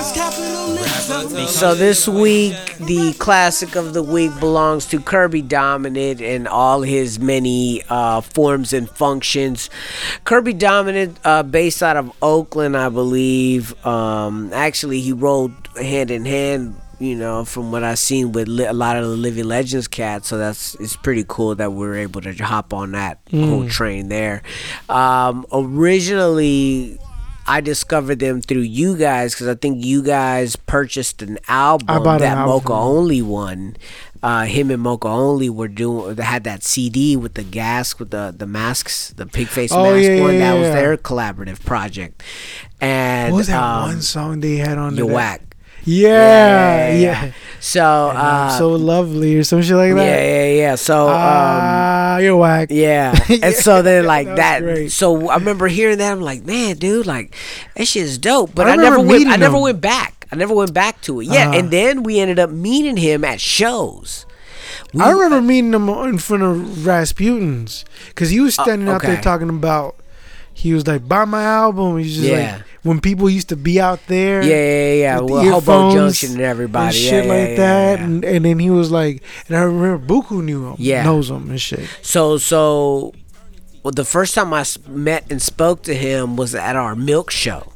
[1.48, 7.18] So this week, the classic of the week belongs to Kirby Dominant and all his
[7.18, 9.70] many uh, forms and functions.
[10.24, 13.74] Kirby Dominant, uh, based out of Oakland, I believe.
[13.84, 16.76] Um, actually, he rolled hand in hand.
[17.00, 20.28] You know, from what I've seen with li- a lot of the Living Legends cats,
[20.28, 24.08] so that's it's pretty cool that we are able to hop on that whole train
[24.08, 24.42] there.
[24.88, 27.00] Um, originally,
[27.46, 32.16] I discovered them through you guys because I think you guys purchased an album bought
[32.16, 32.46] an that album.
[32.54, 33.76] Mocha Only one.
[34.22, 36.14] Uh, him and Mocha Only were doing.
[36.14, 39.82] They had that CD with the gas, with the the masks, the pig face Oh,
[39.82, 40.34] mask yeah, one.
[40.34, 42.22] yeah, that was their collaborative project.
[42.80, 45.42] And What was that um, one song they had on You whack.
[45.84, 47.32] Yeah, yeah.
[47.60, 50.22] So, I'm uh, so lovely or some shit like yeah, that.
[50.22, 50.54] yeah, yeah.
[50.54, 50.74] Yeah.
[50.76, 52.68] So, um, Ah, you're whack.
[52.70, 53.14] Yeah.
[53.42, 57.06] And so then like That that, so I remember hearing that I'm like, man, dude,
[57.06, 57.34] like
[57.76, 58.54] that shit is dope.
[58.54, 60.26] But I I, never went meeting I never went back.
[60.32, 61.26] I never went back to it.
[61.26, 61.48] Yeah.
[61.48, 61.58] Uh-huh.
[61.58, 64.26] And then we ended up meeting him at shows.
[64.92, 69.20] We- I remember meeting him in front of Rasputin's because he was standing out there
[69.20, 69.96] talking about.
[70.54, 72.56] He was like, "Buy my album." He's just Yeah.
[72.56, 74.42] like when people used to be out there.
[74.42, 75.20] Yeah, yeah, yeah.
[75.20, 76.96] with Well, Hobo Junction and everybody.
[76.96, 77.98] and Yeah, shit yeah, like yeah, that.
[77.98, 78.04] yeah.
[78.04, 81.04] And, and then he was like, and I remember Buku knew him, Yeah.
[81.04, 81.88] knows him and shit.
[82.02, 83.12] So so
[83.82, 87.68] well, the first time I met and spoke to him was at our Milk show.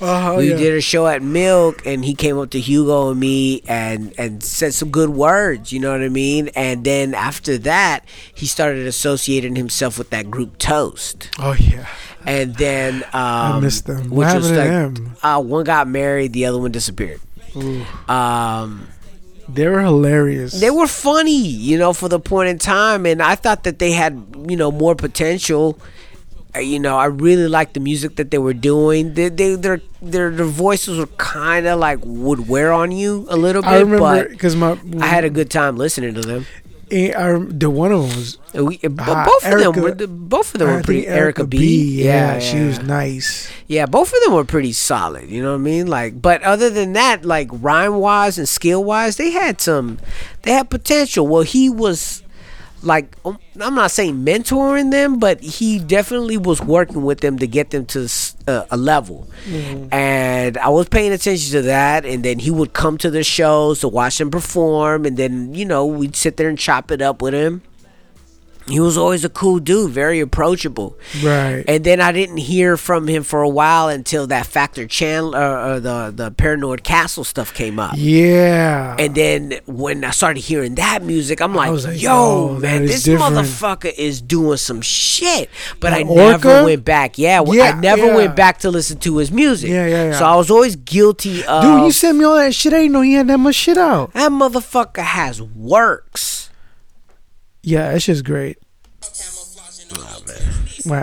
[0.00, 0.56] Uh-huh, we yeah.
[0.56, 4.42] did a show at Milk, and he came up to Hugo and me and and
[4.42, 5.72] said some good words.
[5.72, 6.48] You know what I mean?
[6.54, 11.28] And then after that, he started associating himself with that group Toast.
[11.38, 11.86] Oh yeah,
[12.30, 14.10] And then um, missed them.
[14.10, 15.16] What happened to them?
[15.22, 17.20] Uh, one got married, the other one disappeared.
[18.08, 18.86] Um,
[19.48, 20.60] they were hilarious.
[20.60, 23.92] they were funny, you know, for the point in time, and I thought that they
[23.92, 24.14] had,
[24.48, 25.78] you know, more potential.
[26.54, 29.14] Uh, You know, I really liked the music that they were doing.
[29.14, 33.36] They, they, their, their, their voices were kind of like would wear on you a
[33.36, 36.46] little bit, I remember but because my I had a good time listening to them.
[36.92, 40.54] I, the one of them was we, but Ah, both of them, Erica- were, both
[40.54, 41.06] of them I were pretty.
[41.06, 43.48] Erica, B, Yeah, she was nice.
[43.68, 45.28] Yeah, both of them were pretty solid.
[45.30, 45.86] You know what I mean?
[45.86, 49.98] Like, but other than that, like rhyme wise and skill wise, they had some,
[50.42, 51.26] they had potential.
[51.28, 52.22] Well, he was
[52.82, 57.46] like, um, I'm not saying mentoring them, but he definitely was working with them to
[57.46, 59.28] get them to s- uh, a level.
[59.92, 62.04] And I was paying attention to that.
[62.04, 65.64] And then he would come to the shows to watch them perform, and then you
[65.64, 67.62] know we'd sit there and chop it up with him
[68.70, 70.96] He was always a cool dude, very approachable.
[71.22, 71.64] Right.
[71.68, 75.80] And then I didn't hear from him for a while until that Factor Chandelier, uh,
[75.80, 77.94] the the Paranoid Castle stuff came up.
[77.96, 78.96] yeah.
[78.98, 83.02] And then when I started hearing that music, I'm like, like, yo, that man, this
[83.02, 85.48] different." motherfucker is doing some shit.
[85.80, 86.64] But I That never Orca?
[86.64, 87.18] went back.
[87.18, 88.14] Yeah, Yeah, I never yeah.
[88.16, 89.70] went back to listen to his music.
[89.70, 90.18] Yeah, yeah, yeah.
[90.18, 91.62] So I was always guilty of.
[91.62, 92.72] Dude, you sent me all that shit.
[92.72, 94.12] I didn't know he had that much shit out.
[94.14, 96.39] that motherfucker has works.
[97.62, 98.58] Yeah, it's just great.
[100.86, 101.02] Wow.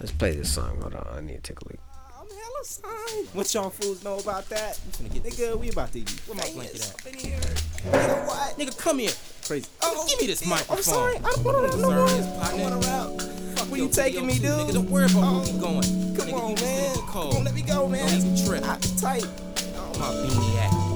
[0.00, 0.80] Let's play this song.
[0.80, 1.78] Hold on, I need to take a look.
[2.18, 3.28] I'm hella signed.
[3.32, 4.80] What y'all fools know about that?
[4.84, 6.10] You finna get nigga, we about to eat.
[6.26, 6.96] Where my blanket at?
[7.12, 8.58] Nigga, what?
[8.58, 9.12] Nigga, come here.
[9.46, 9.68] Crazy.
[9.82, 10.76] Oh, Give me this damn, microphone.
[10.76, 11.16] I'm sorry.
[11.16, 12.10] I don't want to Sir, rap.
[12.18, 13.68] it's I don't want to rap.
[13.68, 14.44] Where you taking me, dude?
[14.50, 15.82] Nigga, don't worry about where we going.
[16.16, 17.06] Come Nigga, on, you just man.
[17.06, 18.08] Come on, let me go, man.
[18.08, 18.64] Don't even trip.
[18.64, 19.24] I tight.
[19.98, 20.91] my beanie at?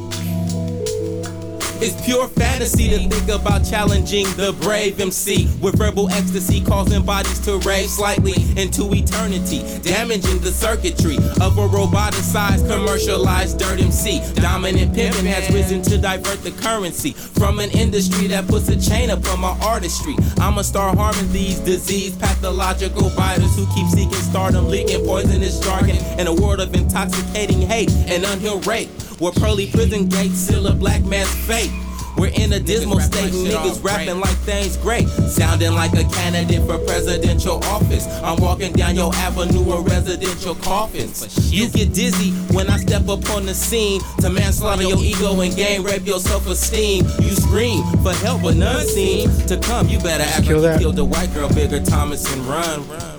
[1.78, 7.38] It's pure fantasy to think about challenging the brave MC with verbal ecstasy, causing bodies
[7.40, 14.22] to rave slightly into eternity, damaging the circuitry of a roboticized, commercialized dirt MC.
[14.36, 19.10] Dominant pimping has risen to divert the currency from an industry that puts a chain
[19.10, 20.16] upon my artistry.
[20.38, 26.26] I'ma start harming these diseased, pathological biters who keep seeking stardom, leaking poisonous jargon in
[26.26, 28.88] a world of intoxicating hate and unhealed rape.
[29.18, 31.70] Where pearly prison gates seal a black man's fate.
[32.18, 35.06] We're in a dismal state, and niggas rapping like things great.
[35.08, 38.06] Sounding like a candidate for presidential office.
[38.22, 41.52] I'm walking down your avenue of residential coffins.
[41.52, 45.54] You get dizzy when I step up on the scene to manslaughter your ego and
[45.54, 47.04] gang rape your self esteem.
[47.20, 49.88] You scream for help, but none seem to come.
[49.88, 53.15] You better act Kill like you killed the white girl, bigger Thomas, and run, run.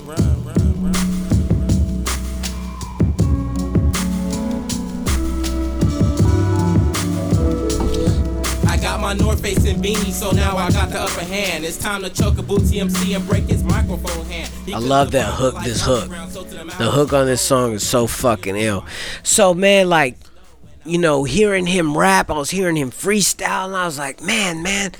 [9.07, 11.63] My North Face and beanie, so now I got the upper hand.
[11.63, 14.51] It's time to choke a booty MC and break his microphone hand.
[14.65, 16.03] He I love that hook, like this hook.
[16.03, 18.85] underground, so to the The hook on this song is so fucking ill.
[19.23, 20.17] So man, like,
[20.83, 24.61] you know, hearing him rap, I was hearing him freestyle, and I was like, man,
[24.61, 24.91] man,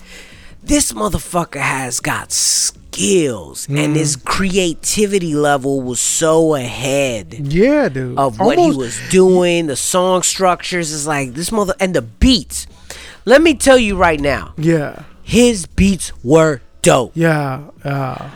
[0.64, 4.26] this motherfucker has got skills, and his mm-hmm.
[4.26, 8.18] creativity level was so ahead Yeah, dude.
[8.18, 9.68] of what Almost- he was doing.
[9.68, 12.68] The song structures is like this mother, and the beats.
[13.28, 15.04] Let me tell you right now, Yeah.
[15.22, 17.12] his beats were dope.
[17.14, 17.72] Yeah.
[17.84, 18.30] Uh,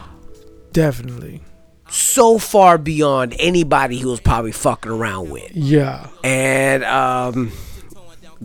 [0.73, 1.41] definitely.
[1.89, 5.51] So far beyond anybody he was probably fucking around with.
[5.55, 6.07] Yeah.
[6.25, 7.53] And um,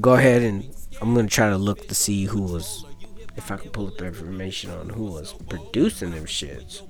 [0.01, 0.65] go ahead and
[1.01, 2.85] I'm gonna try to look to see who was,
[3.37, 6.83] if I can pull up information on who was producing them shits.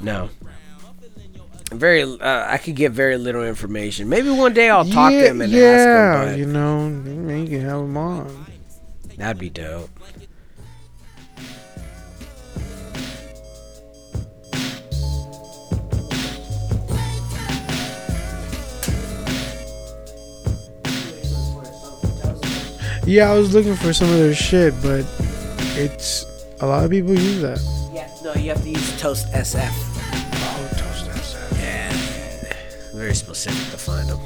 [0.00, 0.30] No.
[1.70, 4.08] Very, uh, I could get very little information.
[4.08, 6.28] Maybe one day I'll talk yeah, to him and yeah, ask him.
[6.28, 8.46] Yeah, you know, man, you can have him on.
[9.16, 9.88] That'd be dope.
[23.06, 25.04] Yeah, I was looking for some of their shit, but
[25.76, 26.24] it's
[26.60, 27.90] a lot of people use that.
[27.92, 29.89] Yeah, no, you have to use Toast SF.
[33.00, 34.20] Very specific to find them.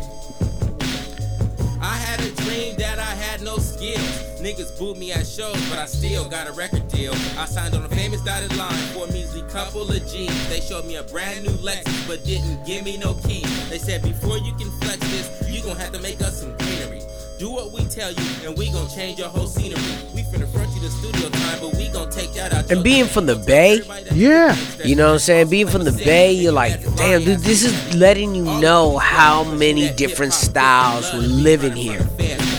[1.80, 4.14] I had a dream that I had no skills.
[4.42, 7.12] Niggas booed me at shows, but I still got a record deal.
[7.38, 10.48] I signed on a famous dotted line for a measly couple of G's.
[10.48, 13.70] They showed me a brand new Lexus, but didn't give me no keys.
[13.70, 17.02] They said before you can flex this, you gon' have to make us some greenery.
[17.36, 19.82] Do what we tell you, and we gon' change your whole scenery.
[20.14, 22.70] We finna front you the studio time, but we gon' take that out.
[22.70, 23.80] And being from the Bay,
[24.12, 24.56] Yeah.
[24.84, 25.50] You know what I'm saying?
[25.50, 29.90] Being from the Bay, you're like, damn, dude, this is letting you know how many
[29.94, 32.06] different styles were living here.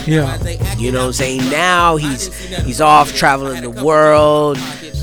[0.06, 0.36] Yeah.
[0.76, 1.50] You know what I'm saying?
[1.50, 2.32] Now he's
[2.64, 4.58] he's off traveling the world,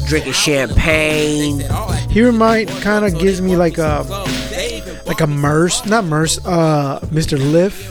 [0.08, 1.64] drinking champagne.
[2.12, 4.06] He remind kind of gives me like a
[5.08, 7.40] like a Merce, not Merce, uh, Mr.
[7.52, 7.90] Lif.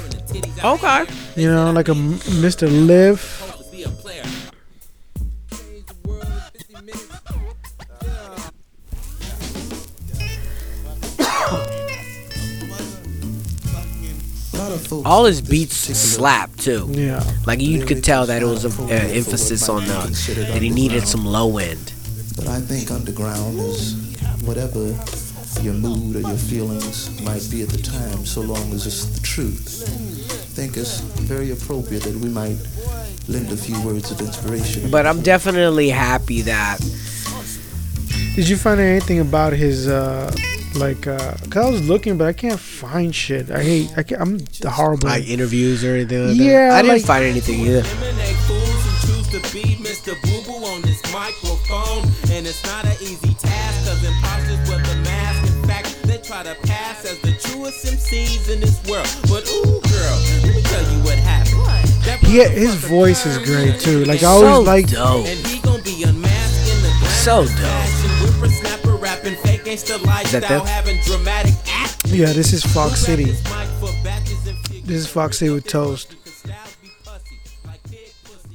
[0.65, 1.05] Okay.
[1.35, 2.69] You know, like a Mr.
[2.69, 3.41] Lif.
[15.05, 16.87] All his beats slap too.
[16.91, 17.25] Yeah.
[17.47, 21.25] Like you could tell that it was an emphasis on the that he needed some
[21.25, 21.93] low end.
[22.37, 23.95] But I think underground is
[24.45, 24.93] whatever
[25.63, 29.21] your mood or your feelings might be at the time, so long as it's the
[29.21, 29.85] truth.
[29.89, 32.57] I think it's very appropriate that we might
[33.29, 34.91] lend a few words of inspiration.
[34.91, 36.79] But I'm definitely happy that
[38.35, 40.31] Did you find anything about his uh
[40.75, 43.51] like uh 'cause I was looking but I can't find shit.
[43.51, 45.09] I hate I can't, I'm the horrible.
[45.09, 46.79] like interviews or anything like Yeah, that.
[46.79, 47.81] I didn't like- find anything either.
[47.85, 50.13] Eliminate fools who choose to be Mr.
[50.23, 52.09] Boo Boo on this microphone.
[52.33, 55.32] And it's not an easy task, cause imposters wear the mask.
[56.23, 59.09] In fact, they try to pass as the truest MCs in this world.
[59.23, 61.59] But ooh, girl, let me tell you what happened.
[62.05, 64.05] That He, his voice is great too.
[64.05, 64.91] Like I always So liked.
[64.93, 65.27] dope.
[65.27, 66.67] and he gon' be unmasked
[67.03, 67.51] the So dope.
[67.57, 68.09] fashion.
[69.01, 72.07] Rapping fake gangsta lifestyle, having dramatic act.
[72.07, 73.25] Yeah, this is Fox City.
[73.25, 73.37] Mic
[73.81, 74.85] for batches and figures.
[74.85, 76.15] This is Fox City with Toast.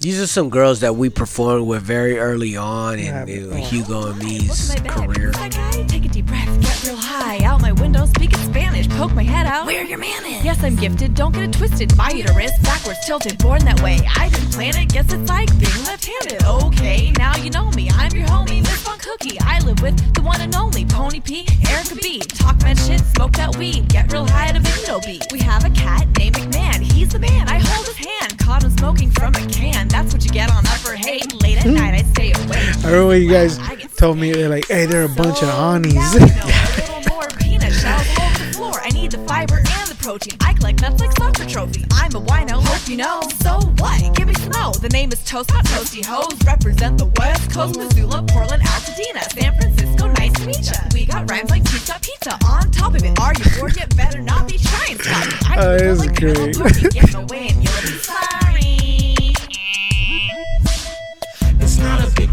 [0.07, 3.55] These are some girls that we performed with very early on in Yeah, uh.
[3.57, 4.95] Hugo and me's at my bed.
[4.95, 5.27] career.
[5.27, 5.83] Who's that guy?
[5.83, 6.61] Take a deep breath.
[6.61, 7.43] Get real high.
[7.43, 8.87] Out my window, speaking Spanish.
[8.87, 9.65] Poke my head out.
[9.65, 10.45] Where your man is?
[10.45, 11.13] Yes, I'm gifted.
[11.13, 11.93] Don't get it twisted.
[11.97, 13.37] My uterus backwards tilted.
[13.39, 13.99] Born that way.
[14.15, 14.87] I didn't plan it.
[14.93, 16.41] Guess it's like being left-handed.
[16.45, 17.89] Okay, now you know me.
[17.93, 19.37] I'm your homie, Miss Fun Cookie.
[19.41, 21.45] I live with the one and only Pony P.
[21.69, 22.19] Erica B.
[22.19, 23.01] Talk mad shit.
[23.13, 23.89] Smoke that weed.
[23.89, 25.25] Get real high at a video beat.
[25.33, 26.79] We have a cat named McMahon.
[26.79, 27.49] He's the man.
[27.49, 28.39] I hold his hand.
[28.39, 29.89] Caught him smoking from a can.
[29.97, 31.33] That's what you get on Upper Hate.
[31.41, 32.85] Late at night, I stay awake.
[32.85, 33.57] I remember when you guys
[33.97, 37.01] told me they're like, "Hey, they're a bunch of honeys." Now you know a little
[37.09, 38.79] more peanut shells all over the floor.
[38.79, 40.37] I need the fiber and the protein.
[40.39, 41.87] I collect nuts like soccer trophies.
[41.91, 43.23] I'm a wino, hope you know.
[43.41, 43.99] So what?
[44.15, 44.71] Give me snow.
[44.73, 46.37] The name is Toast Hot Toasty Hoes.
[46.45, 50.09] Represent the West Coast, Missoula, Portland, Altadena, San Francisco.
[50.09, 50.77] Nice to meet ya.
[50.93, 52.37] We got rhymes like pizza, pizza.
[52.45, 53.75] On top of it, are you bored?
[53.75, 54.99] You better not be trying.
[54.99, 55.49] Stop.
[55.49, 56.93] I do this is like great.
[56.93, 58.36] Get away and you'll be sorry.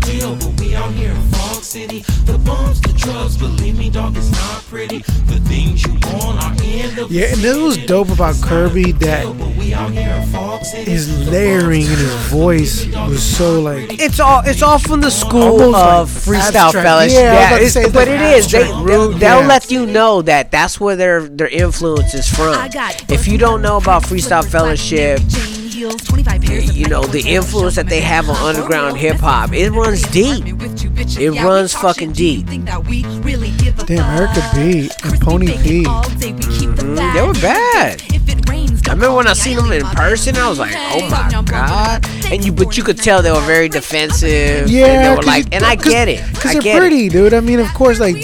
[0.05, 2.01] Deal, but we out here in Fog City.
[2.27, 4.99] The bombs, the drugs, believe me, dog, it's not pretty.
[4.99, 9.27] The things you want are in the Yeah, and this was dope about Kirby that
[9.39, 14.43] but we out here in his layering in his voice was so like It's all
[14.45, 16.87] it's all from the school Almost of like freestyle abstract.
[16.87, 17.13] fellas.
[17.13, 18.51] Yeah, I was about to it's- say it's but like it is.
[18.51, 18.87] They, abstract.
[18.87, 19.47] they'll, they'll Yeah.
[19.47, 22.55] let you know that that's where their their influence is from.
[23.09, 25.21] If you don't know about freestyle fellowship,
[25.75, 30.45] you know the influence that they have on underground hip hop, it runs deep.
[31.19, 32.47] It runs fucking deep.
[32.47, 35.85] damn Erica B and Pony P.
[35.85, 38.03] Mhm, They were bad.
[38.87, 42.45] I remember when I seen them in person, I was like, "Oh my god!" And
[42.45, 44.69] you, but you could tell they were very defensive.
[44.71, 46.21] Yeah, and they were 'cause like, and I 'cause- get it.
[46.35, 47.35] Cause I they're get pretty, dude.
[47.35, 48.17] I mean, of course, like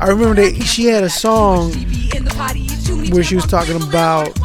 [0.00, 1.72] I remember that she had a song
[3.10, 4.36] where she was talking about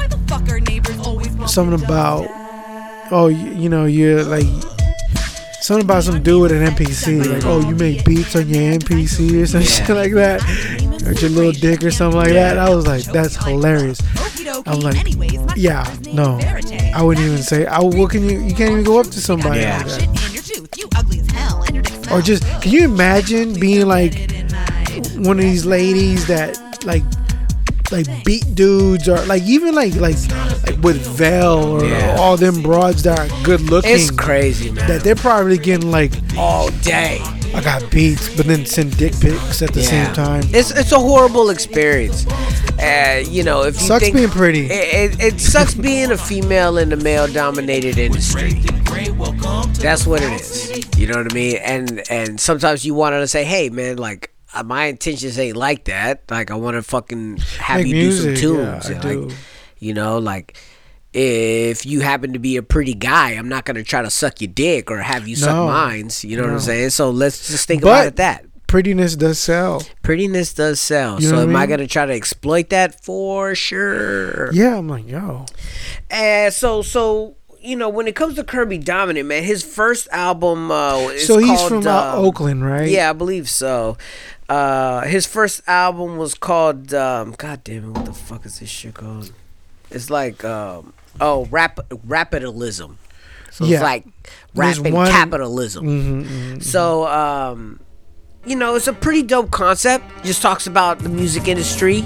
[1.47, 2.27] something about
[3.11, 4.45] oh you, you know you're like
[5.61, 9.41] something about some dude with an MPC like oh you make beats on your MPC
[9.41, 10.41] or some shit like that
[11.05, 12.57] or your little dick or something like that.
[12.57, 13.99] I was like that's hilarious.
[14.67, 14.97] I'm like
[15.55, 15.83] yeah
[16.13, 16.39] no.
[16.95, 19.61] I wouldn't even say I what can you you can't even go up to somebody
[19.61, 19.77] Yeah.
[19.83, 20.21] like that.
[22.11, 24.13] Or just can you imagine being like
[25.17, 27.03] one of these ladies that like
[27.91, 30.17] like beat dudes or like even like like
[30.67, 32.15] like with Vel or Yeah.
[32.19, 33.91] all them broads that are good looking.
[33.91, 34.87] It's crazy, man.
[34.87, 37.21] That they're probably getting like all day.
[37.53, 40.43] I got beats, but then send dick pics at the same time.
[40.47, 42.25] It's it's a horrible experience.
[42.77, 44.65] Uh, you know, if you Sucks think, being pretty.
[44.65, 48.61] It, it, it sucks being a female in the male-dominated industry.
[49.79, 50.97] That's what it is.
[50.97, 51.55] You know what I mean?
[51.63, 54.31] And and sometimes you want to say, hey, man, like.
[54.55, 56.23] Uh, My intentions ain't like that.
[56.29, 58.89] Like I want to fucking have Make you music, do some yeah, tunes.
[58.89, 59.35] I and, do.
[59.79, 60.57] you know, like
[61.13, 64.51] if you happen to be a pretty guy, I'm not gonna try to suck your
[64.51, 66.25] dick or have you suck mines.
[66.25, 66.89] You know what I'm saying?
[66.89, 69.81] So let's just think about it that prettiness does sell.
[70.03, 71.21] prettiness does sell.
[71.21, 71.69] You so I am I mean?
[71.69, 74.51] gonna try to exploit that for sure?
[74.53, 75.45] Yeah, I'm like yo.
[76.09, 80.71] And so so you know when it comes to Kirby Dominant, man, his first album
[80.71, 82.89] uh, is So he's called, from uh, um, Oakland, right?
[82.89, 83.97] Yeah, I believe so.
[84.47, 88.69] Uh, his first album was called um, God damn it, what the fuck is this
[88.69, 89.31] shit called?
[89.89, 92.97] It's like um, oh rap Rapitalism.
[93.51, 93.75] So Yeah.
[93.77, 94.05] it's like
[94.53, 95.85] rapping one- capitalism.
[95.85, 96.25] Mhm,
[96.57, 97.79] mhm, So um,
[98.45, 100.05] you know, it's a pretty dope concept.
[100.23, 102.01] Just talks about the music industry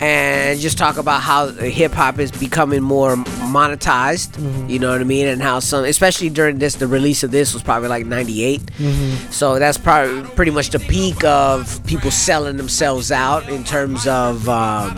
[0.00, 4.30] and just talk about how hip hop is becoming more monetized.
[4.32, 4.68] Mm-hmm.
[4.68, 5.26] You know what I mean?
[5.26, 8.60] And how some, especially during this, the release of this was probably like '98.
[8.78, 9.32] Mhm.
[9.32, 14.48] So that's probably pretty much the peak of people selling themselves out in terms of.
[14.48, 14.96] Um,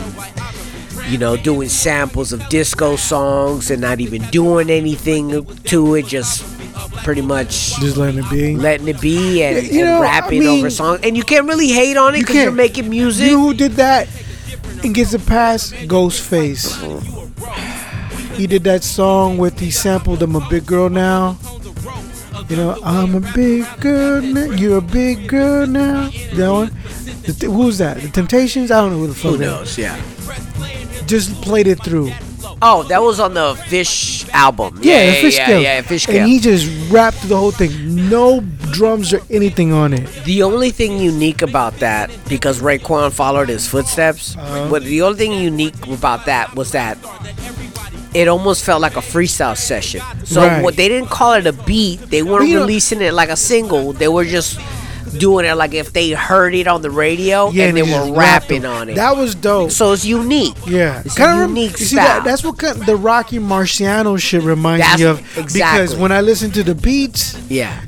[1.07, 6.43] you know, doing samples of disco songs and not even doing anything to it, just
[7.03, 8.55] pretty much Just letting it be.
[8.55, 10.99] letting it be and, Yeah, you and know, I rapping mean- over songs.
[11.01, 13.25] And you can't really hate on it because you are making music.
[13.25, 14.07] You know who did that
[14.83, 15.71] and gets a pass?
[15.71, 16.77] Ghostface.
[18.35, 21.37] He did that song with he sampled I'm a big girl now.
[22.47, 24.45] You know, I'm a big girl now.
[24.45, 26.09] You're a big girl now.
[26.33, 26.71] That one.
[27.23, 28.01] The th- who's that?
[28.01, 28.71] The Temptations?
[28.71, 29.31] I don't know who the fuck.
[29.31, 29.77] Who that knows?
[29.77, 29.99] Yeah.
[31.05, 32.11] Just played it through.
[32.61, 34.79] Oh, that was on the Fish album.
[34.81, 38.09] Yeah, Yeah, the fish yeah, yeah, Fish And he just rapped the whole thing.
[38.09, 40.07] No drums or anything on it.
[40.25, 44.67] The only thing unique about that, because Raekwon followed his footsteps, Uh-huh.
[44.69, 46.97] but the only thing unique about that was that
[48.13, 50.01] it almost felt like a freestyle session.
[50.25, 50.63] So Right.
[50.63, 53.35] what they didn't call it a beat, they weren't you know- releasing it like a
[53.37, 53.93] single.
[53.93, 54.59] They were just
[55.17, 58.13] doing it like if they heard it on the radio Yeah, and they he were
[58.15, 58.95] rapping on it.
[58.95, 59.71] That was dope.
[59.71, 60.55] so it's unique.
[60.67, 62.05] Yeah, It's a rem- unique see, style.
[62.05, 65.19] that, that's what kind the Rocky Marciano shit reminds That's- me of.
[65.37, 65.81] Exactly.
[65.85, 67.81] Because when I listen to the beats, yeah.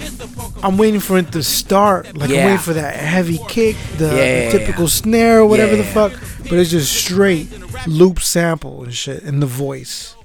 [0.63, 2.15] I'm waiting for it to start.
[2.15, 4.89] Like I'm waiting for that heavy kick, the, the Yeah, yeah, typical yeah.
[4.89, 6.13] snare, or whatever the fuck.
[6.43, 7.47] But it's just straight
[7.87, 10.15] loop sample and shit in the voice.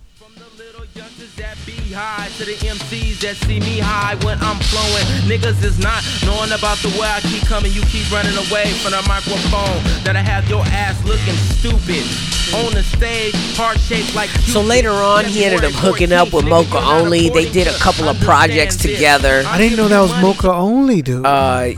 [1.64, 5.06] Be high to the MCs that see me high when I'm flowing.
[5.26, 7.72] Niggas is not knowing about the way I keep coming.
[7.72, 9.78] You keep running away from the microphone.
[10.04, 12.06] That I have your ass looking stupid.
[12.54, 16.46] On the stage, heart shaped like So later on, he ended up hooking up with
[16.46, 17.30] Mocha Only.
[17.30, 19.42] They did a couple of projects together.
[19.46, 21.26] I didn't know that was Mocha only, dude.
[21.26, 21.72] Uh,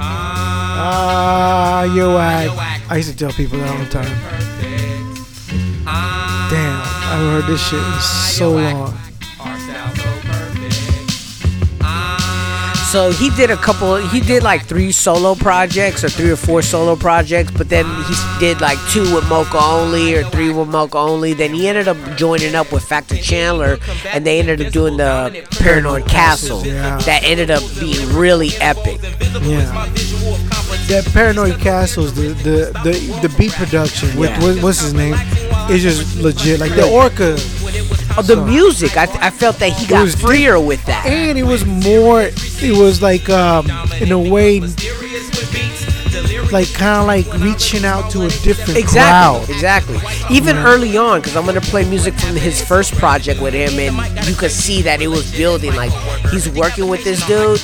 [0.81, 4.05] Ah, yo, I, I used to tell people that all the time.
[6.51, 9.07] Damn, I haven't heard this shit in so long.
[12.90, 13.97] So he did a couple.
[13.97, 18.15] He did like three solo projects or three or four solo projects, but then he
[18.40, 21.35] did like two with Mocha Only or three with Mocha Only.
[21.35, 25.47] Then he ended up joining up with Factor Chandelier, and they ended up doing the
[25.59, 26.65] Paranoid Castle.
[26.65, 26.97] Yeah.
[27.01, 29.01] That ended up being really epic.
[29.43, 29.86] Yeah.
[30.89, 34.43] That Paranoid Castles, the the the, the beat production with Yeah.
[34.43, 35.12] what, what's his name,
[35.70, 36.61] is just legit.
[36.61, 37.36] Like the Orca,
[38.16, 41.07] Oh, the music, I, I felt that he got freer with that.
[41.07, 42.31] and it was more.
[42.61, 43.66] It was like um
[44.01, 44.59] in a way,
[46.53, 49.51] like kind of like reaching out to a different Exactly, crowd.
[49.51, 49.99] exactly.
[50.31, 54.27] Even early on, because I'm gonna play music from his first project with him, and
[54.29, 55.75] you could see that it was building.
[55.75, 55.93] Like
[56.31, 57.61] he's working with this dude,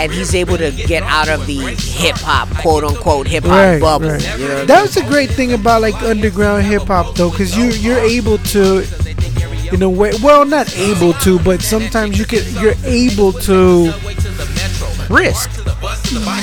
[0.00, 3.80] and he's able to get out of the hip hop, quote unquote hip hop Right,
[3.80, 4.08] bubble.
[4.10, 4.38] right.
[4.38, 7.66] You know, That was a great thing about like underground hip hop though, because you
[7.66, 8.84] you're able to,
[9.72, 13.92] in a way, well not able to, but sometimes you can you're able to
[15.10, 15.50] risk.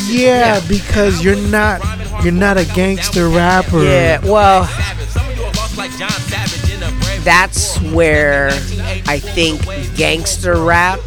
[0.08, 1.82] Yeah, because you're not
[2.24, 3.84] you're not a gangster rapper.
[3.84, 4.64] Yeah, well,
[7.24, 8.50] that's where
[9.08, 9.62] I think
[9.96, 11.00] gangster rap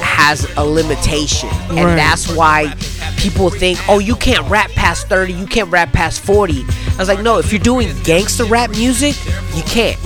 [0.00, 1.48] has a limitation.
[1.70, 1.96] And Right.
[1.96, 2.74] that's why
[3.16, 6.64] people think, oh, you can't rap past 30, you can't rap past 40.
[6.92, 9.16] I was like, no, if you're doing gangster rap music,
[9.54, 10.00] you can't.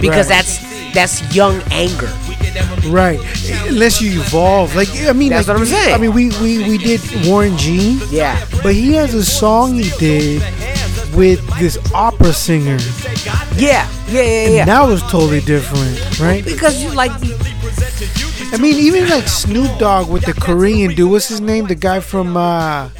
[0.00, 0.44] Because Right.
[0.44, 0.58] that's
[0.94, 2.10] that's young anger.
[2.88, 3.18] Right.
[3.68, 4.74] Unless you evolve.
[4.74, 5.94] Like I mean That's like, what I'm saying.
[5.94, 8.00] I mean we, we we did Warren G.
[8.10, 8.44] Yeah.
[8.62, 10.42] But he has a song he did
[11.14, 12.78] with this opera singer.
[13.56, 14.64] Yeah, yeah, yeah, And yeah.
[14.66, 16.44] that was totally different, right?
[16.44, 17.12] Because you like
[18.52, 21.10] I mean, even like Snoop Dogg with the Korean dude.
[21.10, 21.66] What's his name?
[21.66, 22.90] The guy from uh,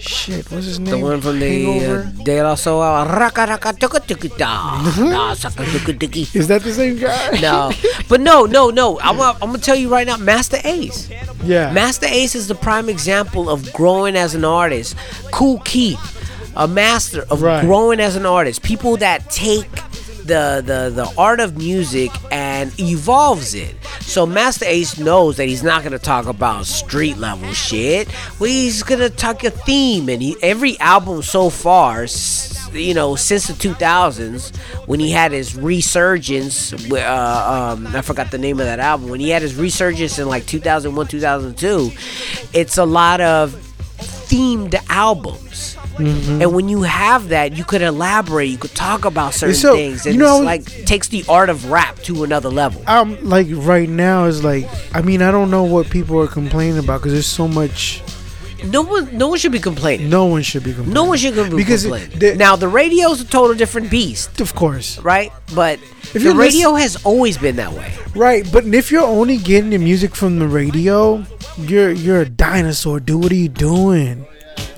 [0.00, 0.50] shit.
[0.50, 1.00] What's his name?
[1.00, 2.02] the one from the uh?
[2.24, 6.34] De La Soul, raka raka tuka tuka da saka tuka tuki.
[6.34, 7.38] Is that the same guy?
[7.40, 7.70] No,
[8.08, 8.98] but no, no, no.
[9.00, 11.08] I'm gonna, I'm gonna tell you right now, Masta Ace.
[11.44, 11.72] Yeah.
[11.72, 14.96] Masta Ace is the prime example of growing as an artist.
[15.32, 16.00] Kool Keith,
[16.56, 17.60] a master of Right.
[17.64, 18.62] growing as an artist.
[18.62, 19.68] People that take
[20.28, 23.74] the, the the art of music and evolves it.
[24.00, 28.08] So Masta Ace knows that he's not gonna talk about street level shit.
[28.38, 32.06] Well, he's gonna talk a theme, and he, every album so far,
[32.72, 34.56] you know, since the 2000s,
[34.86, 39.08] when he had his resurgence, uh, um, I forgot the name of that album.
[39.08, 41.90] When he had his resurgence in like 2001, 2002,
[42.52, 43.52] it's a lot of
[44.28, 45.77] themed albums.
[45.98, 46.42] Mhm.
[46.42, 48.48] And when you have that, you could elaborate.
[48.50, 51.50] You could talk about certain So, things, and you know, it's like takes the art
[51.50, 52.82] of rap to another level.
[52.86, 56.78] um like right now is like I mean I don't know what people are complaining
[56.78, 58.02] about because there's so much.
[58.64, 60.10] No one, no one should be complaining.
[60.10, 60.92] No one should be complaining.
[60.94, 62.38] No one should be Because complaining.
[62.38, 65.30] now the radio's a total different beast, of course, right?
[65.54, 65.78] But
[66.12, 67.92] If the radio has always been that way.
[68.16, 71.22] Right, but if you're only getting the music from the radio,
[71.56, 73.22] you're you're a dinosaur, dude.
[73.22, 74.26] What are you doing?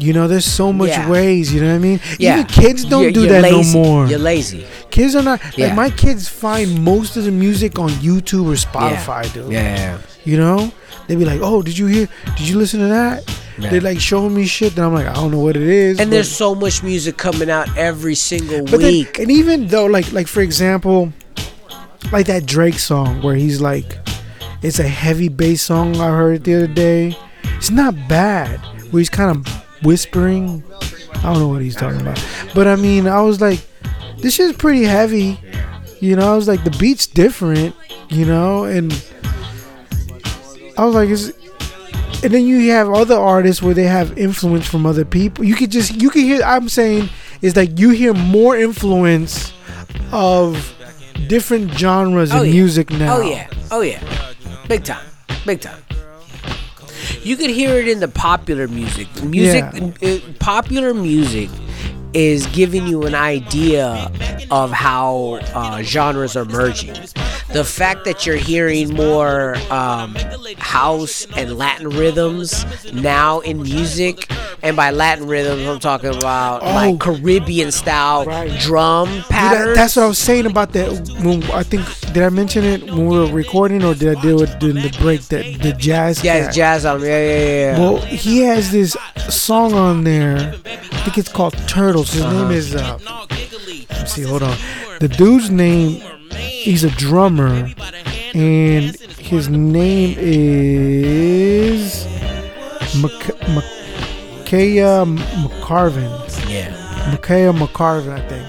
[0.01, 1.09] You know, there's so much Yeah.
[1.11, 1.53] ways.
[1.53, 2.01] You know what I mean?
[2.19, 2.35] Yeah.
[2.41, 3.79] Even kids don't You're- do you're that lazy.
[3.79, 4.07] no more.
[4.07, 4.65] You're lazy.
[4.91, 5.67] Kids are not Yeah.
[5.67, 9.53] like my kids find most of the music on YouTube or Spotify, dude.
[9.53, 9.99] Yeah.
[10.25, 10.73] You know,
[11.07, 12.09] they be like, "Oh, did you hear?
[12.37, 13.23] Did you listen to that?"
[13.59, 13.71] Yeah.
[13.71, 16.01] They like showing me shit that I'm like, I don't know what it is.
[16.01, 19.19] And there's so much music coming out every single but then, week.
[19.19, 21.13] and even though, like, like for example,
[22.11, 23.99] like that Drake song where he's like,
[24.63, 27.17] it's a heavy bass song I heard the other day.
[27.59, 28.59] It's not bad.
[28.91, 30.63] Where he's kind of whispering.
[31.17, 32.23] I don't know what he's talking about,
[32.55, 33.61] but I mean, I was like,
[34.19, 35.39] this shit's pretty heavy.
[36.01, 37.75] You know, I was like, the beat's different.
[38.09, 38.91] You know, and
[40.77, 41.33] I was like, it's.
[42.23, 45.43] And then you have other artists where they have influence from other people.
[45.45, 46.43] You could just you can hear.
[46.43, 47.09] I'm saying
[47.41, 49.53] is like you hear more influence
[50.13, 50.75] of
[51.29, 52.53] different genres Oh, of yeah.
[52.53, 53.17] music now.
[53.17, 54.03] Oh yeah, oh yeah,
[54.69, 55.07] big time,
[55.47, 55.83] big time.
[57.23, 59.09] You could hear it in the popular music.
[59.23, 59.65] Music,
[60.03, 61.51] uh, popular music
[62.13, 64.11] is giving you an idea
[64.51, 66.95] of how uh, genres are merging.
[67.53, 70.15] The fact that you're hearing more um,
[70.59, 74.31] house and Latin rhythms now in music,
[74.63, 76.67] and by Latin rhythms, I'm talking about Oh.
[76.75, 78.25] like Caribbean style
[78.61, 79.77] drum Dude, that- patterns.
[79.77, 80.91] that's what I was saying about that.
[81.25, 84.41] When I think did I mention it when we were recording, or did I do
[84.43, 85.23] it during the break?
[85.29, 86.23] That the jazz.
[86.23, 86.47] yeah, cat?
[86.49, 87.09] it's jazz album.
[87.09, 87.73] Yeah, yeah, yeah.
[87.73, 87.79] yeah.
[87.79, 88.97] Well, he has this
[89.29, 90.37] song on there.
[90.67, 91.55] I think it's called
[92.05, 92.13] Turtles.
[92.13, 92.75] His name is.
[92.75, 92.99] Uh,
[93.91, 94.23] let me see.
[94.23, 94.57] Hold on.
[95.01, 96.03] The dude's name.
[96.33, 97.71] He's a drummer,
[98.35, 102.05] and his name is
[103.01, 105.05] Mc- Makaya
[105.43, 106.11] McCraven.
[106.51, 106.71] Yeah.
[107.15, 108.47] Makaya McCraven, I think.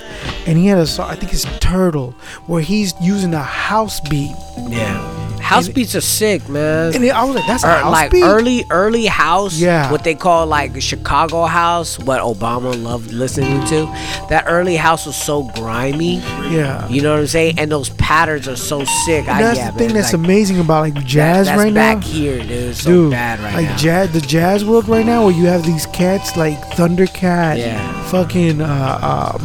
[0.48, 1.10] And he had a song.
[1.10, 2.12] I think it's Turtle,
[2.48, 4.36] where he's using a house beat.
[4.68, 5.00] Yeah.
[5.42, 6.96] House beats are sick, man.
[6.96, 8.24] And I was like, that's a house like beat?
[8.24, 9.58] early, early house.
[9.60, 9.92] Yeah.
[9.92, 13.86] What they call like Chicago house, what Obama loved listening to.
[14.30, 16.16] That early house was so grimy.
[16.50, 16.88] Yeah.
[16.90, 17.60] You know what I'm saying?
[17.60, 19.28] And those patterns are so sick.
[19.28, 21.74] And I, that's yeah, the thing man, that's like, amazing about like jazz that's right
[21.74, 22.04] back now.
[22.08, 22.76] here, dude.
[22.76, 23.78] So Dude, bad right like now.
[23.78, 28.04] jazz, the jazz world right now, where you have these cats like Thundercat, Yeah.
[28.10, 28.66] fucking uh,
[29.02, 29.38] uh,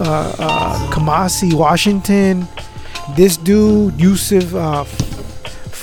[0.00, 2.46] uh, uh, Kamasi Washington,
[3.16, 4.84] this dude Yusuf, uh,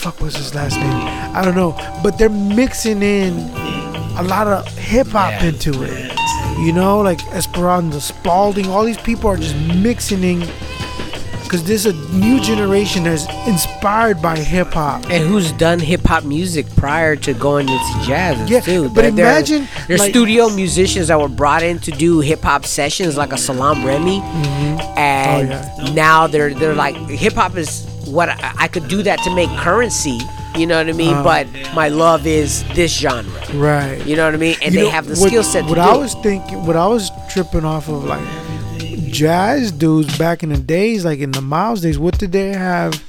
[0.00, 0.90] fuck, was his last name?
[1.36, 1.72] I don't know,
[2.02, 3.34] but they're mixing in
[4.16, 6.12] a lot of hip hop into it.
[6.64, 10.40] You know, like Esperanza Spalding, all these people are just mixing in.
[11.44, 15.02] Because there's a new generation that's inspired by hip hop.
[15.10, 18.84] and who's done hip hop music prior to going into jazz Yeah, too?
[18.90, 22.42] but They're- they're- imagine, there's like- studio musicians that were brought in to do hip
[22.44, 24.80] hop sessions, like a Salaam Remi, mm-hmm.
[24.98, 25.92] and Oh, yeah.
[25.92, 29.50] now they're they're like hip hop is what I, I could do that to make
[29.58, 30.18] currency.
[30.56, 31.14] You know what I mean?
[31.14, 31.22] Uh.
[31.22, 33.30] but my love is this genre.
[33.54, 34.04] Right.
[34.04, 34.56] You know what I mean?
[34.62, 35.78] And You they know, have the skill set to What.
[35.78, 38.26] I was thinking, what I was tripping off of, like
[39.10, 43.02] jazz dudes back in the days, like in the Miles days, what did they have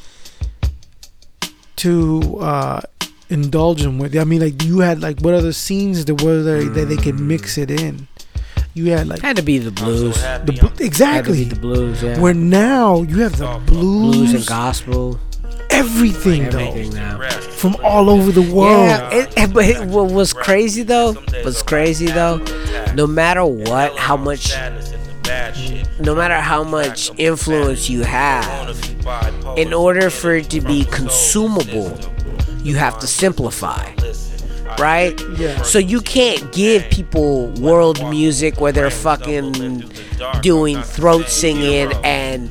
[1.78, 2.82] to uh
[3.30, 4.16] indulge them with?
[4.16, 7.20] I mean, like you had like what other scenes that were there that they could
[7.20, 8.08] mix it in?
[8.74, 10.16] You had like had to be the blues.
[10.22, 12.02] the bl- exactly Had to be the blues.
[12.02, 12.20] Yeah.
[12.20, 15.20] Where now you have the blues, blues and gospel.
[15.70, 17.30] everything, Everything though, now.
[17.58, 18.88] from all over the world.
[18.88, 22.38] Yeah, it, it- but it, what was crazy though, was crazy though,
[22.96, 24.54] no matter what, how much,
[26.00, 28.80] no matter how much influence you have,
[29.58, 31.98] in order for it to be consumable,
[32.64, 33.94] you have to simplify.
[34.80, 35.20] Right?
[35.38, 35.62] Yeah.
[35.64, 39.84] So you can't give people world music where they're fucking
[40.42, 42.50] doing throat singing and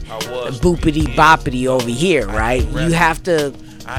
[0.61, 2.63] boopity boppity over here, right?
[2.63, 3.55] You have to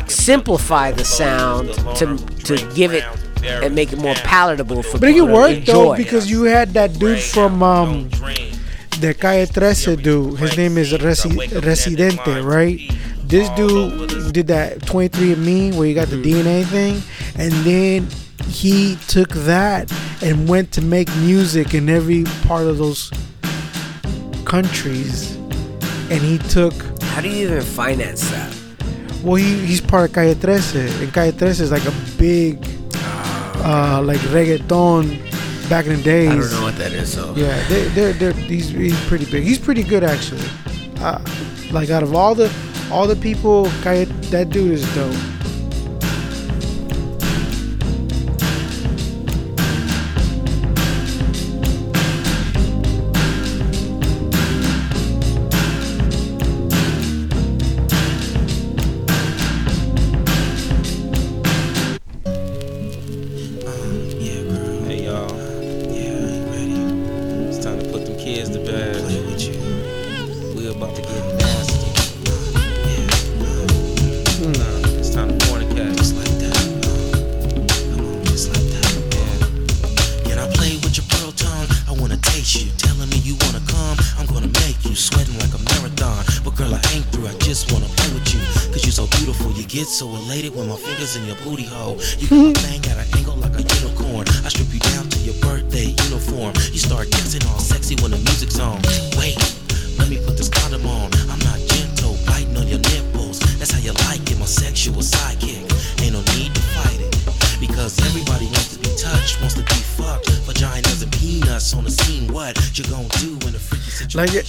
[0.08, 3.04] simplify the sound to to give it
[3.44, 5.00] and make it more palatable for people.
[5.00, 8.10] But it people can to work though because you had that dude from um,
[9.00, 10.40] the Calle 13 dude.
[10.40, 12.80] His name is Resi- Residente, right?
[13.32, 17.02] This dude did that 23andMe where you got the DNA thing,
[17.36, 18.06] and then
[18.50, 19.90] he took that
[20.22, 23.10] and went to make music in every part of those
[24.44, 25.38] countries,
[26.12, 26.74] and he took.
[27.04, 28.54] How do you even finance that?
[29.24, 32.58] Well, he, he's part of Calle 13, and Calle 13 is like a big,
[33.64, 36.32] uh, like reggaeton back in the days.
[36.32, 37.14] I don't know what that is.
[37.14, 39.46] So Yeah, they, they're they're he's, he's pretty big.
[39.46, 40.50] He's pretty good actually.
[40.98, 41.24] Uh,
[41.72, 42.50] like out of all the
[42.92, 43.66] all the people,
[44.32, 45.41] that dude is dope.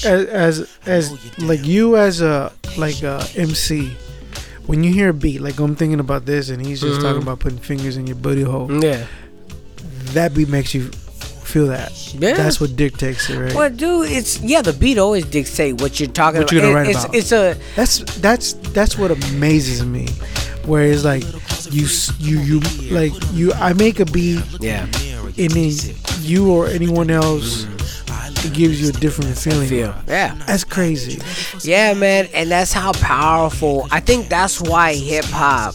[0.04, 3.92] As as, as like you as a like a MC.
[4.66, 7.02] When you hear a beat, like I'm thinking about this, and he's just Mhm.
[7.02, 8.68] talking about putting fingers in your booty hole.
[8.82, 9.04] Yeah.
[10.14, 10.90] that beat makes you
[11.44, 11.90] feel that.
[12.14, 12.34] Yeah.
[12.34, 13.54] that's what dictates it, right?
[13.54, 14.62] Well, dude, it's yeah.
[14.62, 16.52] The beat always dictates what you're talking what about.
[16.52, 17.14] you're gonna It- write it's, about.
[17.14, 20.06] It's a that's that's that's what amazes me.
[20.64, 21.24] Where it's like
[21.70, 21.86] you
[22.20, 22.60] you you
[22.90, 24.86] like you I make a beat yeah,
[25.38, 25.72] and then
[26.20, 27.64] you or anyone else
[28.44, 29.68] it gives you a different feeling.
[29.68, 29.94] Feel.
[30.06, 30.34] Yeah.
[30.46, 31.20] that's crazy.
[31.62, 33.86] Yeah, man, and that's how powerful.
[33.90, 35.74] I think that's why hip hop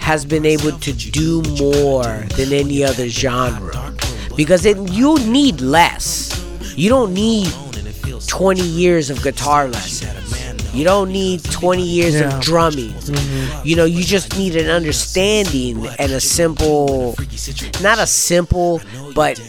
[0.00, 2.04] has been able to do more
[2.36, 3.94] than any other genre
[4.36, 6.36] because it you need less.
[6.76, 7.52] You don't need
[8.26, 10.16] 20 years of guitar lessons.
[10.74, 12.36] You don't need 20 years Yeah.
[12.36, 12.90] of drumming.
[12.92, 13.66] Mm-hmm.
[13.66, 17.16] You know, you just need an understanding and a simple
[17.82, 18.80] not a simple,
[19.14, 19.40] but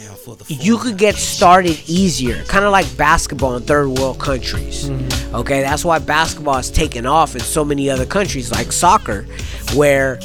[0.48, 4.90] you could get started easier, kind of like basketball in third world countries.
[5.34, 9.24] Okay, that's why basketball has taken off in so many other countries, like soccer,
[9.74, 10.20] where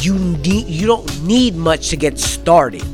[0.00, 2.84] you need you don't need much to get started.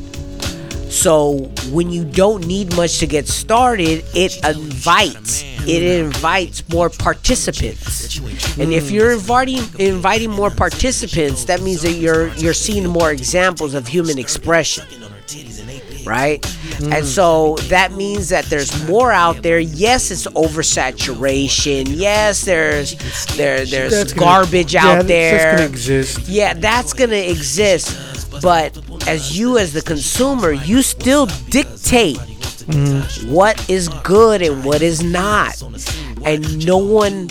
[0.90, 8.19] So when you don't need much to get started, it invites it invites more participants.
[8.59, 13.74] And if you're inviting inviting more participants, that means that you're you're seeing more examples
[13.74, 14.85] of human expression.
[16.07, 16.45] Right?
[16.83, 19.59] And so that means that there's more out there.
[19.59, 21.87] Yes, it's oversaturation.
[21.89, 22.95] Yes, there's
[23.37, 25.57] there there's That's gonna- garbage yeah, out that's there.
[25.57, 26.29] gonna exist.
[26.29, 27.97] Yeah, that's gonna exist.
[28.43, 28.77] But
[29.09, 32.19] as you as the consumer, you still dictate
[33.27, 35.61] what is good and what is not.
[36.24, 37.28] And no one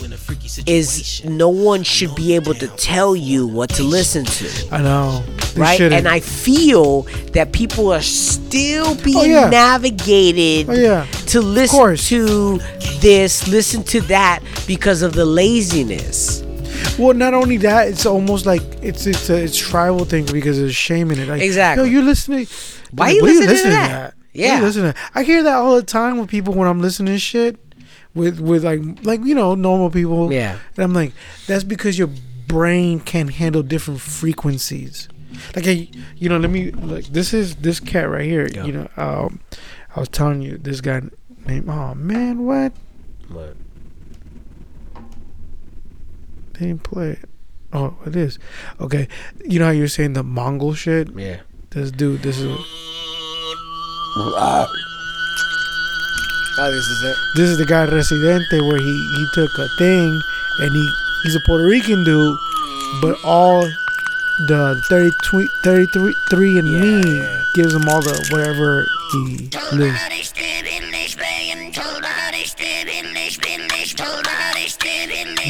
[0.67, 4.67] is no one should be able to tell you what to listen to.
[4.71, 5.23] I know.
[5.55, 5.77] They Right?
[5.77, 5.93] shouldn't.
[5.93, 7.03] And I feel
[7.33, 9.49] that people are still oh, being Oh, yeah.
[9.49, 11.05] navigated Oh, yeah.
[11.27, 12.59] to listen to
[12.99, 16.43] this, listen to that because of the laziness.
[16.99, 20.75] Well, not only that, it's almost like it's it's a it's tribal thing because there's
[20.75, 21.27] shame in it.
[21.27, 21.85] Like, Exactly.
[21.85, 22.45] Yo, you're listening.
[22.91, 24.12] Why are you what are listening to that?
[24.33, 24.61] What are you Yeah.
[24.61, 24.99] listening to?
[25.15, 27.57] I hear that all the time with people when I'm listening to shit
[28.15, 30.31] with with like like you know normal people.
[30.33, 30.57] Yeah.
[30.75, 31.13] And I'm like,
[31.47, 32.09] that's because your
[32.47, 35.07] brain can handle different frequencies.
[35.55, 38.47] Like, I, you know, let me like this is this cat right here.
[38.47, 39.39] You know, um,
[39.95, 41.01] I was telling you this guy
[41.47, 41.69] named.
[41.69, 42.71] Oh man, what?
[43.29, 43.55] What?
[46.53, 47.29] They didn't play it.
[47.71, 48.37] Oh, it is.
[48.79, 49.07] Okay.
[49.43, 51.09] You know how you're saying the Mongol shit?
[51.15, 51.39] Yeah.
[51.71, 52.55] This dude, this is
[56.55, 57.17] Oh, this is it.
[57.35, 60.21] this is the guy Residente where he he took a thing
[60.59, 62.37] and he he's a Puerto Rican dude,
[63.01, 63.61] but all
[64.47, 67.01] the 30, twe- 33 three and me
[67.55, 69.97] gives him all the whatever he lives.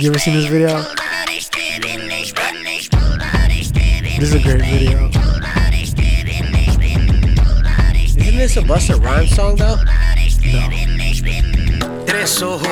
[0.01, 0.83] You ever seen this video?
[4.19, 5.09] This is a great video.
[8.33, 9.77] Isn't this a Busta Rhymes song though?
[12.07, 12.67] Tres ojos,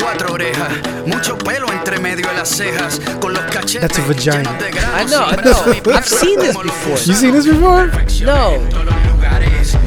[0.00, 0.72] cuatro orejas,
[1.06, 4.42] mucho pelo entre medio de las cejas, con los cachetes That's a vagina.
[4.42, 5.00] llenos de granos.
[5.00, 5.92] I know, I know.
[5.94, 6.98] I've seen this before.
[7.06, 7.86] You seen this before?
[8.24, 8.58] No.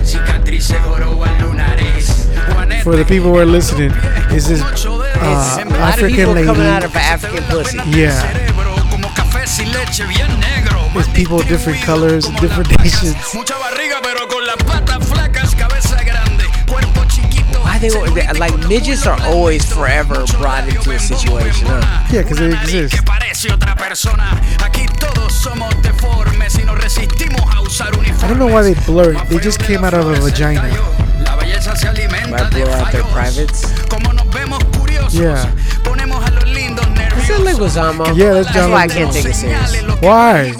[0.05, 2.29] Cicatrices joroba en lunares.
[2.83, 3.91] For the people who are listening,
[4.31, 6.47] is this uh, a lot of African people lady?
[6.47, 7.79] coming out of African pussy.
[7.89, 8.15] Yeah.
[8.89, 10.77] Como café sin leche bien negro.
[10.95, 13.15] It's people of different colors, different nations.
[17.67, 22.07] Why they, they like midgets are always forever brought into a situation, huh?
[22.11, 22.95] Yeah, because they exist.
[23.05, 24.23] Parece otra persona.
[24.63, 28.23] Aquí todos somos deformes y nos resistimos a usar uniformes.
[28.23, 29.29] I don't know why they blur it.
[29.29, 30.63] They just came out of a vagina.
[31.23, 33.65] La belleza se alimenta Why blow out their privates?
[33.89, 34.63] como nos vemos.
[35.11, 35.53] Yeah.
[35.83, 36.85] Ponemos a los lindos
[37.17, 38.15] Is that Leguizamo?
[38.17, 39.73] Yeah, that's That's John why I can't take it serious.
[40.01, 40.53] Why?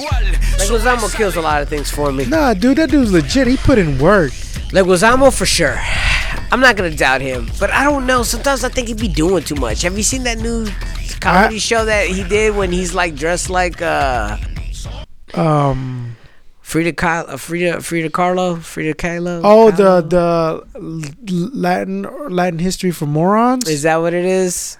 [0.58, 2.26] Leguizamo kills a lot of things for me.
[2.26, 3.48] Nah, dude, that dude's legit.
[3.48, 4.32] He put in work.
[4.72, 5.80] Leguizamo for sure.
[6.52, 8.24] I'm not gonna doubt him, but I don't know.
[8.24, 9.82] Sometimes I think he'd be doing too much.
[9.82, 10.68] Have you seen that new
[11.20, 14.38] comedy show that he did when he's like dressed like uh
[15.34, 16.16] Um.
[16.62, 19.40] Frida Kahlo, Frida Frida Carlo, Frida Kahlo?
[19.44, 20.64] Oh, the the
[21.54, 23.70] Latin Latin history for morons.
[23.70, 24.78] Is that what it is?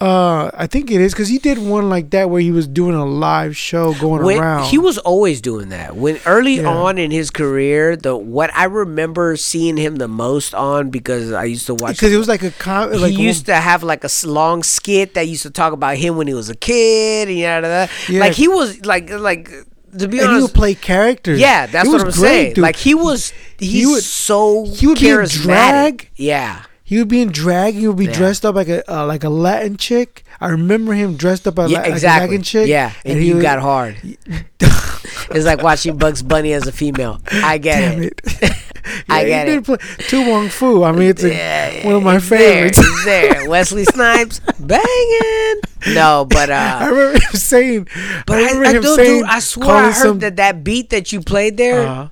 [0.00, 2.94] Uh, I think it is because he did one like that where he was doing
[2.94, 4.64] a live show going When- around.
[4.70, 5.94] He was always doing that.
[5.94, 6.68] When early Yeah.
[6.68, 11.44] on in his career, the what I remember seeing him the most on because I
[11.44, 14.02] used to watch because it was like a com- like he used to have like
[14.02, 17.36] a long skit that used to talk about him when he was a kid and
[17.38, 17.88] yada, yada.
[18.08, 18.20] Yeah.
[18.20, 19.50] like he was like like
[19.98, 21.38] to be and he would play characters.
[21.40, 22.54] yeah, that's what was I'm great, saying.
[22.54, 22.62] dude.
[22.62, 25.42] Like he was, he's He would- so he would be charismatic.
[25.42, 26.08] drag.
[26.16, 27.74] Yeah, He would be in drag.
[27.74, 28.12] He would be Yeah.
[28.14, 30.24] dressed up like a uh, like a Latin chick.
[30.40, 32.04] I remember him dressed up as yeah, like a.
[32.04, 32.66] Latin chick.
[32.66, 33.94] Yeah, and, he you would- got hard.
[34.60, 37.20] it's like watching Bugs Bunny as a female.
[37.30, 38.20] I get Damn it.
[38.24, 38.52] it.
[39.08, 39.64] I Yeah, get he it.
[39.64, 39.76] play
[40.08, 40.82] To Wong Foo.
[40.82, 43.04] I mean, it's a, Yeah, one of my it's there, favorites.
[43.04, 43.48] There.
[43.48, 45.60] Wesley Snipes banging.
[45.94, 47.88] No, but uh, I uh, remember him saying.
[48.26, 49.20] but I I, remember I, him dude, saying.
[49.20, 51.86] dude, I swear I heard some- that that beat that you played there.
[51.86, 52.08] Uh-huh.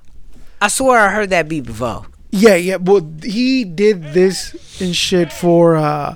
[0.61, 2.05] I swear I heard that beat before.
[2.31, 2.75] Yeah, yeah.
[2.77, 5.75] Well, he did this and shit for.
[5.75, 6.15] uh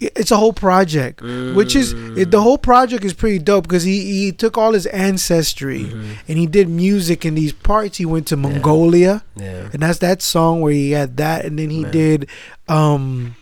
[0.00, 1.22] It's a whole project,
[1.56, 4.84] which is it, the whole project is pretty dope because he he took all his
[4.86, 5.88] ancestry
[6.28, 7.96] and he did music in these parts.
[7.96, 9.70] He went to Mongolia, Yeah.
[9.72, 12.28] and that's that song where he had that, and then he did
[12.68, 13.32] um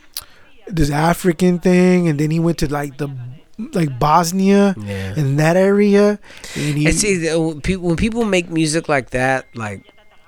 [0.70, 3.09] this African thing, and then he went to like the
[3.74, 5.19] like Bosnia Yeah.
[5.19, 6.20] and that area,
[6.55, 9.83] and he And see, when people when people make music like that, like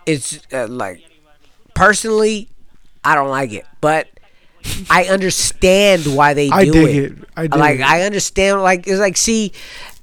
[0.07, 0.99] it's uh, like
[1.75, 2.49] personally,
[3.05, 4.09] I don't like it, but
[4.89, 7.13] I understand why they do I dig it.
[7.13, 7.29] it.
[7.37, 7.83] I dig like it.
[7.83, 8.63] I understand.
[8.63, 9.53] Like it's like see,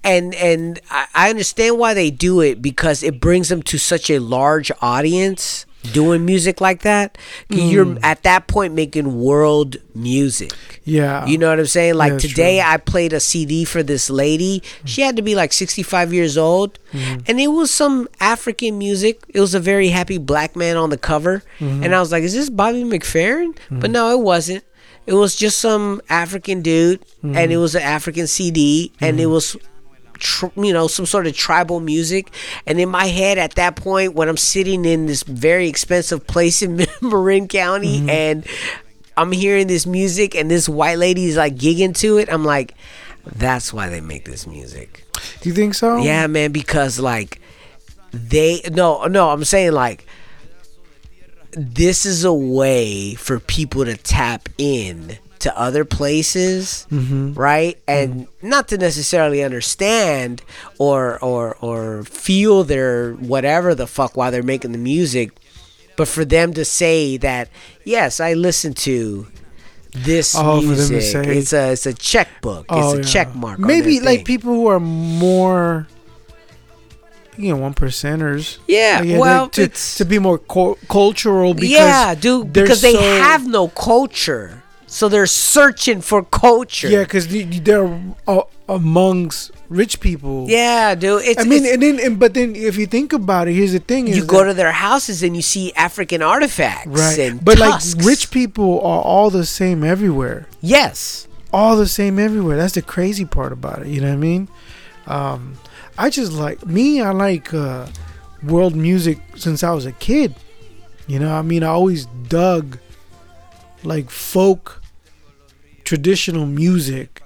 [0.03, 4.10] and and I, I understand why they do it because it brings them to such
[4.10, 7.18] a large audience doing music like that.
[7.49, 7.99] You're Mm.
[8.03, 10.53] at that point making world music.
[10.84, 11.95] yeah, You know what I'm saying?
[11.95, 12.72] Like Yeah, today, true.
[12.72, 14.64] I played a CD for this lady.
[14.86, 17.20] She had to be like 65 years old, Mm-hmm.
[17.28, 19.22] and it was some African music.
[19.30, 21.84] It was a very happy black man on the cover, Mm-hmm.
[21.84, 24.64] and I was like, "Is this Bobby McFerrin?" But no, it wasn't.
[25.08, 27.52] It was just some African dude, and Mm-hmm.
[27.52, 29.58] it was an African CD, and it was.
[30.22, 32.31] Tr- you know some sort of tribal music
[32.68, 36.61] and in my head at that point when i'm sitting in this very expensive place
[36.61, 38.10] in marin county Mm-hmm.
[38.10, 38.48] and
[39.18, 42.76] i'm hearing this music and this white lady is like gigging to it i'm like
[43.26, 45.03] that's why they make this music
[45.41, 45.98] Do you think so?
[45.98, 47.41] yeah man because like
[48.14, 50.06] they no no i'm saying like
[51.53, 57.34] this is a way for people to tap in to other places Mm-hmm.
[57.34, 60.41] right and not to necessarily understand
[60.80, 65.31] or or or feel their whatever the fuck while they're making the music
[65.97, 67.49] but for them to say that
[67.84, 69.27] yes i listen to
[69.93, 73.01] this Oh, for them to music say- it's a it's a checkbook Oh, it's a
[73.01, 73.13] yeah.
[73.26, 74.26] check mark Maybe like thing.
[74.26, 75.85] people who are more,
[77.38, 78.57] you know, one percenters.
[78.68, 81.53] Yeah, Like, well, to, to be more cu- cultural.
[81.53, 84.60] Because yeah, dude, because they so- have no culture,
[84.91, 86.89] so they're searching for culture.
[86.89, 87.88] Yeah, because they're
[88.27, 90.47] uh, amongst rich people.
[90.49, 91.23] yeah, dude.
[91.23, 93.72] It's, I mean, it's- and then, and, but then if you think about it, here's
[93.72, 97.43] the thing: is you go to their houses and you see African artifacts, right, And
[97.43, 97.95] but tusks.
[97.95, 100.47] like rich people are all the same everywhere.
[100.61, 102.57] Yes, all the same everywhere.
[102.57, 103.88] That's the crazy part about it.
[103.88, 104.47] You know what I mean?
[105.07, 105.57] Um,
[105.97, 107.01] I just like me.
[107.01, 107.88] I like uh,
[108.43, 110.35] world music since I was a kid.
[111.07, 112.77] You know, I mean, I always dug
[113.84, 114.81] like folk,
[115.91, 117.22] traditional music.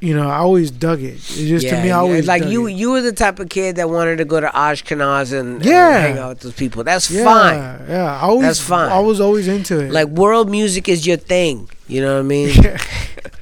[0.00, 1.14] You know, I always dug it.
[1.38, 2.66] It just to me, I always like dug you.
[2.66, 2.72] it.
[2.72, 5.98] You were the type of kid that wanted to go to Ashkenaz and, and Yeah.
[6.00, 6.82] hang out with those people.
[6.82, 7.56] That's Yeah, fine.
[7.88, 8.90] Yeah, I always, That's fine.
[8.90, 9.92] I was always into it.
[9.92, 11.68] Like world music is your thing.
[11.86, 12.50] You know what I mean?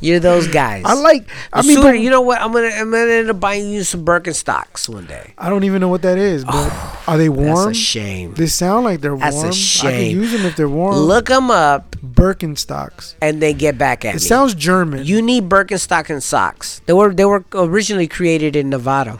[0.00, 0.82] You're those guys.
[0.86, 1.28] I like.
[1.52, 2.40] I mean, sooner- but- you know what?
[2.40, 5.32] I'm gonna I'm gonna end up buying you some Birkenstocks one day.
[5.38, 6.44] I don't even know what that is.
[6.44, 6.72] But
[7.08, 7.66] are they warm?
[7.66, 8.34] That's a shame.
[8.34, 9.48] They sound like they're That's a warm.
[9.48, 10.20] I shame.
[10.20, 10.96] use them if they're warm.
[10.96, 13.14] Look them up Birkenstocks.
[13.22, 14.18] and they get back at It me.
[14.20, 15.04] sounds German.
[15.04, 16.80] You need Birkenstock and socks.
[16.86, 19.18] They were they were originally created in Nevada.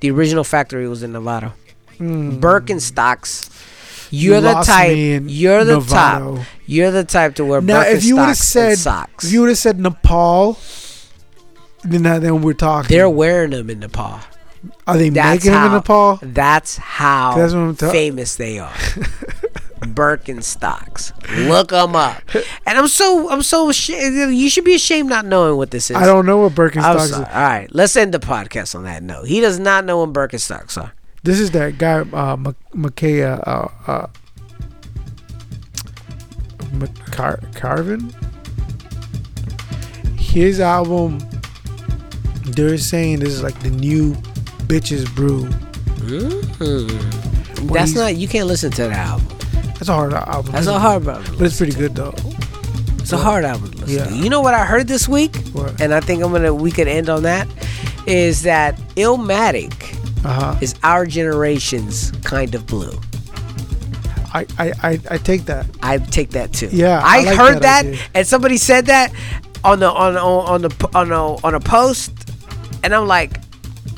[0.00, 1.52] The original factory was in Nevada.
[1.98, 2.40] Hmm.
[2.40, 3.48] Birkenstocks.
[4.12, 5.22] You You're the type.
[5.26, 6.36] You're the Novato.
[6.38, 6.46] type.
[6.70, 9.24] You're the type to wear now, if you would have said, socks.
[9.24, 10.56] if you would have said Nepal,
[11.82, 12.94] then then we're talking.
[12.94, 14.20] They're wearing them in Nepal.
[14.86, 16.20] Are they That's making them in Nepal?
[16.22, 18.72] That's how That's what I'm ta- famous they are.
[19.80, 21.12] Birkenstocks.
[21.48, 22.22] Look them up.
[22.64, 24.32] And I'm so I'm so ashamed.
[24.32, 25.96] You should be ashamed not knowing what this is.
[25.96, 27.12] I don't know what Birkenstocks is.
[27.14, 29.26] All right, let's end the podcast on that note.
[29.26, 30.92] He does not know what Birkenstocks are.
[31.24, 34.06] This is that guy, uh, Makaya, uh, uh,
[36.72, 38.12] McCar- Carvin.
[40.16, 41.18] His album,
[42.44, 44.12] they're saying this is like the new
[44.68, 45.44] Bitches Brew.
[46.06, 46.90] Mm.
[47.68, 48.16] What That's not.
[48.16, 49.26] You can't listen to that album.
[49.74, 50.52] That's a hard album.
[50.52, 51.34] That's a hard album.
[51.36, 52.14] But it's pretty good though.
[52.98, 54.04] It's a hard album to listen Yeah.
[54.04, 54.14] to.
[54.16, 55.36] You know what I heard this week?
[55.52, 55.80] What?
[55.80, 56.54] And I think I'm gonna.
[56.54, 57.48] We could end on that.
[58.06, 60.56] Is that Illmatic Uh huh.
[60.60, 62.98] is our generation's kind of blue.
[64.32, 65.66] I, I, I, I take that.
[65.82, 66.68] I take that too.
[66.72, 67.84] Yeah, I, I like heard that
[68.14, 69.12] and somebody said that
[69.64, 72.12] on the on on on the on a on a post,
[72.82, 73.38] and I'm like,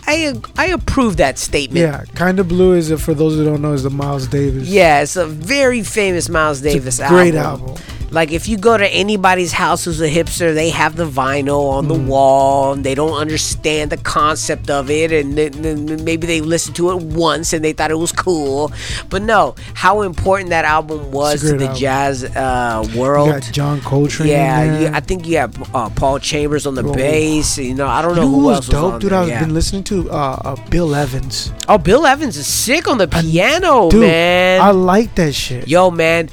[0.06, 1.80] I I approve that statement.
[1.80, 4.68] Yeah, kind of blue is it for those who don't know is the Miles Davis.
[4.68, 7.66] Yeah, it's a very famous Miles Davis great album.
[7.66, 8.01] Great album.
[8.12, 11.86] Like if you go to anybody's house who's a hipster, they have the vinyl on
[11.86, 11.88] Mm.
[11.88, 16.76] the wall and they don't understand the concept of it and then, maybe they listened
[16.76, 18.70] to it once and they thought it was cool.
[19.08, 21.76] But no, how important that album was to the album.
[21.78, 23.30] jazz uh, You world.
[23.30, 24.28] got John Coltrane.
[24.28, 26.92] yeah, you, I think you have uh, Paul Chambers on the Oh.
[26.92, 27.56] bass.
[27.58, 29.12] You know, I don't You know know who who was else dope, was on dude?
[29.14, 29.40] I've yeah.
[29.40, 30.14] been listening to uh,
[30.44, 31.50] uh, Bill Evans.
[31.68, 34.60] Oh, Bill Evans is sick on the piano, Dude, man.
[34.60, 35.66] I like that shit.
[35.66, 36.28] Yo, man,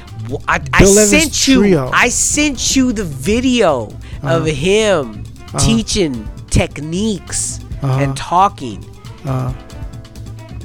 [0.48, 1.62] I, I sent you.
[1.62, 1.90] trio.
[1.94, 3.86] I sent you the video
[4.24, 4.46] of Uh-huh.
[4.46, 5.24] him
[5.54, 5.60] Uh-huh.
[5.60, 8.00] teaching techniques Uh-huh.
[8.04, 8.84] and talking.
[9.26, 9.54] Uh,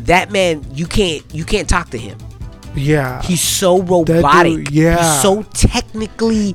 [0.07, 2.19] That man, you can't you can't talk to him.
[2.77, 3.23] yeah.
[3.23, 4.69] He's so dude, robotic.
[4.71, 4.97] yeah.
[5.01, 6.55] He's so technically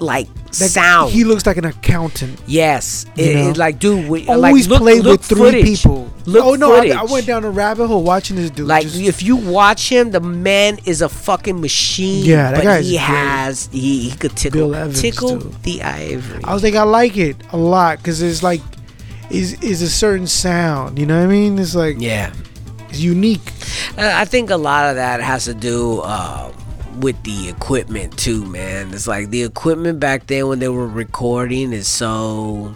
[0.00, 0.28] like
[0.58, 1.12] That- sound.
[1.12, 2.40] He looks like an accountant.
[2.46, 5.64] yes, It- it's like dude, we, Always like, look, played look with three footage.
[5.82, 6.10] people.
[6.26, 6.88] Look oh no, I.
[6.88, 8.66] I went down a rabbit hole watching this dude.
[8.66, 12.24] Like Just- if you watch him, the man is a fucking machine.
[12.24, 15.54] Yeah, that guy's he has he, he could tickle Bill Evans, tickle too.
[15.62, 16.42] the ivory.
[16.44, 18.60] I was like, I like it a lot because it's like,
[19.30, 20.98] is is a certain sound.
[20.98, 21.58] You know what I mean?
[21.58, 22.32] It's like, yeah,
[22.88, 23.52] it's unique.
[23.96, 26.52] Uh, I think a lot of that has to do uh,
[27.00, 28.92] with the equipment too, man.
[28.94, 32.74] It's like the equipment back then when they were recording is so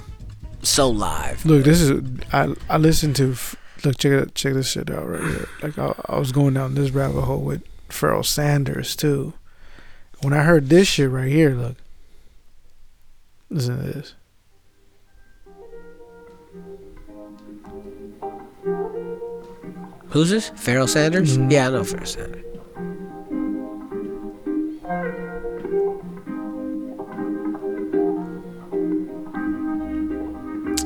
[0.63, 1.45] so live.
[1.45, 2.03] Look, this is
[2.33, 3.37] I I listened to.
[3.85, 5.49] Look, check it, check this shit out right here.
[5.63, 9.35] Like I, I was going down this rabbit hole with Pharoah Sanders too.
[10.23, 11.77] When I heard this shit right here, look,
[13.51, 14.15] listen to this.
[20.09, 20.51] Who's this?
[20.57, 21.37] Pharoah Sanders?
[21.37, 21.51] Mm-hmm.
[21.51, 22.54] Yeah, I know Pharoah Sanders.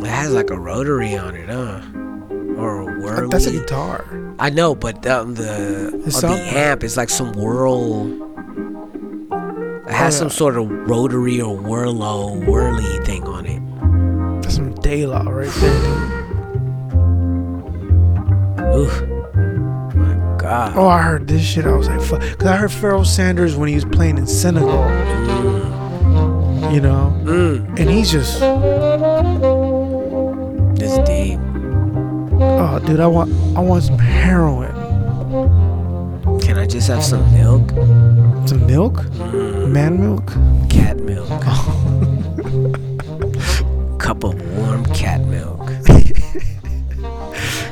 [0.08, 1.82] It has like a rotary on it, huh?
[2.56, 3.28] Or a whirly.
[3.28, 4.06] That's a guitar.
[4.38, 8.06] I know, but um, the on the some- amp is like some whirl.
[9.86, 13.60] It has Oh, some sort of rotary or whirlo whirly thing on it.
[14.42, 15.78] That's some De La right there.
[15.82, 16.12] dude.
[18.76, 19.02] Oof.
[19.94, 20.72] My God.
[20.74, 21.66] Oh, I heard this shit.
[21.66, 22.20] I was like, fuck.
[22.22, 24.88] Because I heard Pharoah Sanders when he was playing in Senegal.
[26.72, 27.12] You know?
[27.24, 27.78] Mm.
[27.80, 28.40] And he's just,
[30.88, 31.38] This deep.
[32.40, 34.72] oh, dude, I want, I want some heroin.
[36.40, 37.68] Can I just have some milk?
[38.48, 38.94] Some milk?
[38.94, 39.70] Mm.
[39.70, 40.26] Man milk?
[40.70, 41.28] Cat milk.
[44.00, 45.60] Cup of warm cat milk.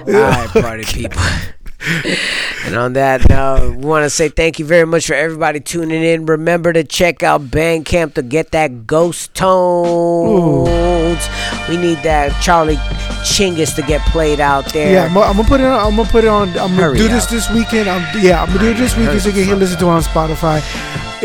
[0.07, 1.23] All right, party people.
[2.67, 6.03] and on that note, we want to say thank you very much for everybody tuning
[6.03, 6.27] in.
[6.27, 11.29] Remember to check out Bandcamp to get that ghost tones.
[11.69, 12.77] We need that Charlie
[13.25, 14.93] Chingus to get played out there.
[14.93, 15.79] Yeah, I'm, gonna- put it on.
[15.91, 16.49] I'm gonna put it on.
[16.51, 17.31] I'm gonna Hurry do this up.
[17.31, 17.89] this weekend.
[17.89, 20.03] I'm, yeah, I'm gonna do it this weekend so you can listen to it on
[20.03, 20.61] Spotify.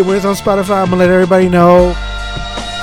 [0.06, 1.94] When it's on Spotify, I'm gonna let everybody know.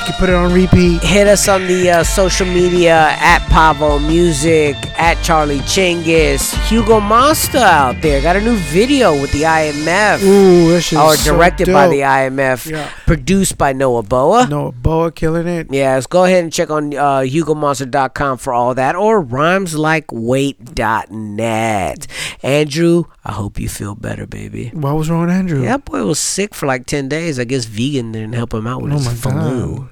[0.08, 1.02] Can put it on repeat.
[1.02, 7.58] hit us on the uh, social media at Pavo Music, at Charlie Chingus, Hugo Monster
[7.58, 8.22] out there.
[8.22, 10.22] Got a new video with the IMF.
[10.22, 12.88] Ooh, that shit Or is so directed by the IMF, Yeah.
[13.04, 14.46] produced by Noah Boa.
[14.48, 15.70] Noah Boa killing it.
[15.70, 22.06] Yeah, let's go ahead and check on uh, HugoMonster.com for all that or rhymeslikeWeight.net.
[22.42, 24.70] Andrew, I hope you feel better, baby.
[24.72, 25.60] What was wrong with Andrew?
[25.62, 27.38] Yeah, that boy was sick for like 10 days.
[27.38, 29.76] I guess vegan didn't help him out with Oh his my flu.
[29.80, 29.88] god.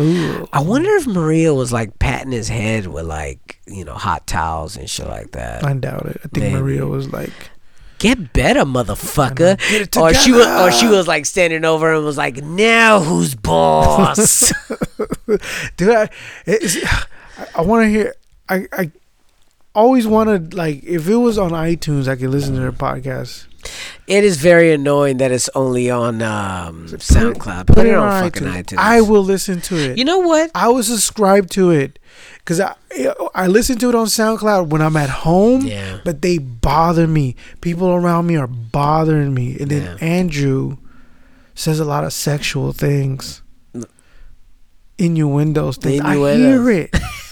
[0.00, 0.48] Ooh.
[0.52, 4.76] I wonder if Maria was like patting his head with like, you know, hot towels
[4.76, 5.62] and shit like that.
[5.64, 6.20] I doubt it.
[6.24, 6.54] I think Maybe.
[6.54, 7.50] Maria was like,
[7.98, 9.58] Get better, motherfucker.
[9.58, 13.34] Get or she was or she was like standing over and was like, now who's
[13.34, 14.54] boss?
[15.76, 16.08] dude, I,
[16.46, 18.14] I, I want to hear.
[18.48, 18.90] I, I
[19.74, 23.46] always wanted like if it was on iTunes, I could listen to their podcast.
[24.06, 27.66] it is very annoying that it's only on um, SoundCloud.
[27.66, 28.78] Put, it, on, fucking iTunes.
[28.78, 29.98] I will listen to it.
[29.98, 30.50] You know what?
[30.54, 31.98] I will subscribe to it
[32.38, 32.74] because I
[33.34, 35.62] I listen to it on SoundCloud when I'm at home.
[35.62, 36.00] Yeah.
[36.04, 37.36] But they bother me.
[37.60, 40.06] People around me are bothering me, and then Yeah.
[40.06, 40.78] Andrew
[41.54, 43.42] says a lot of sexual things.
[44.98, 46.00] Innuendos things.
[46.02, 46.94] I hear it.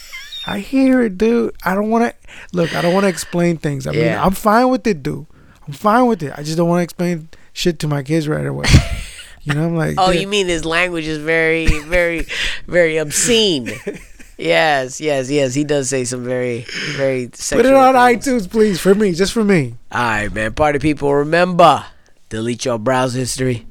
[0.49, 1.55] I hear it, dude.
[1.65, 2.75] I don't want to look.
[2.75, 3.87] I don't want to explain things.
[3.87, 4.25] I mean, Yeah.
[4.25, 5.27] I'm fine with it, dude.
[5.67, 6.33] I'm fine with it.
[6.37, 8.67] I just don't want to explain shit to my kids right away.
[9.43, 12.27] you know, I'm like, Oh, "Dad, you mean his language is very, very,
[12.67, 13.71] very obscene?
[14.39, 15.55] yes, yes, yes.
[15.55, 16.65] He does say some very,
[16.97, 17.29] very.
[17.29, 18.27] Put it on things.
[18.27, 19.75] iTunes, please, for me, just for me.
[19.93, 20.55] All right, man.
[20.55, 21.85] Party people, remember
[22.31, 23.67] delete your browser history.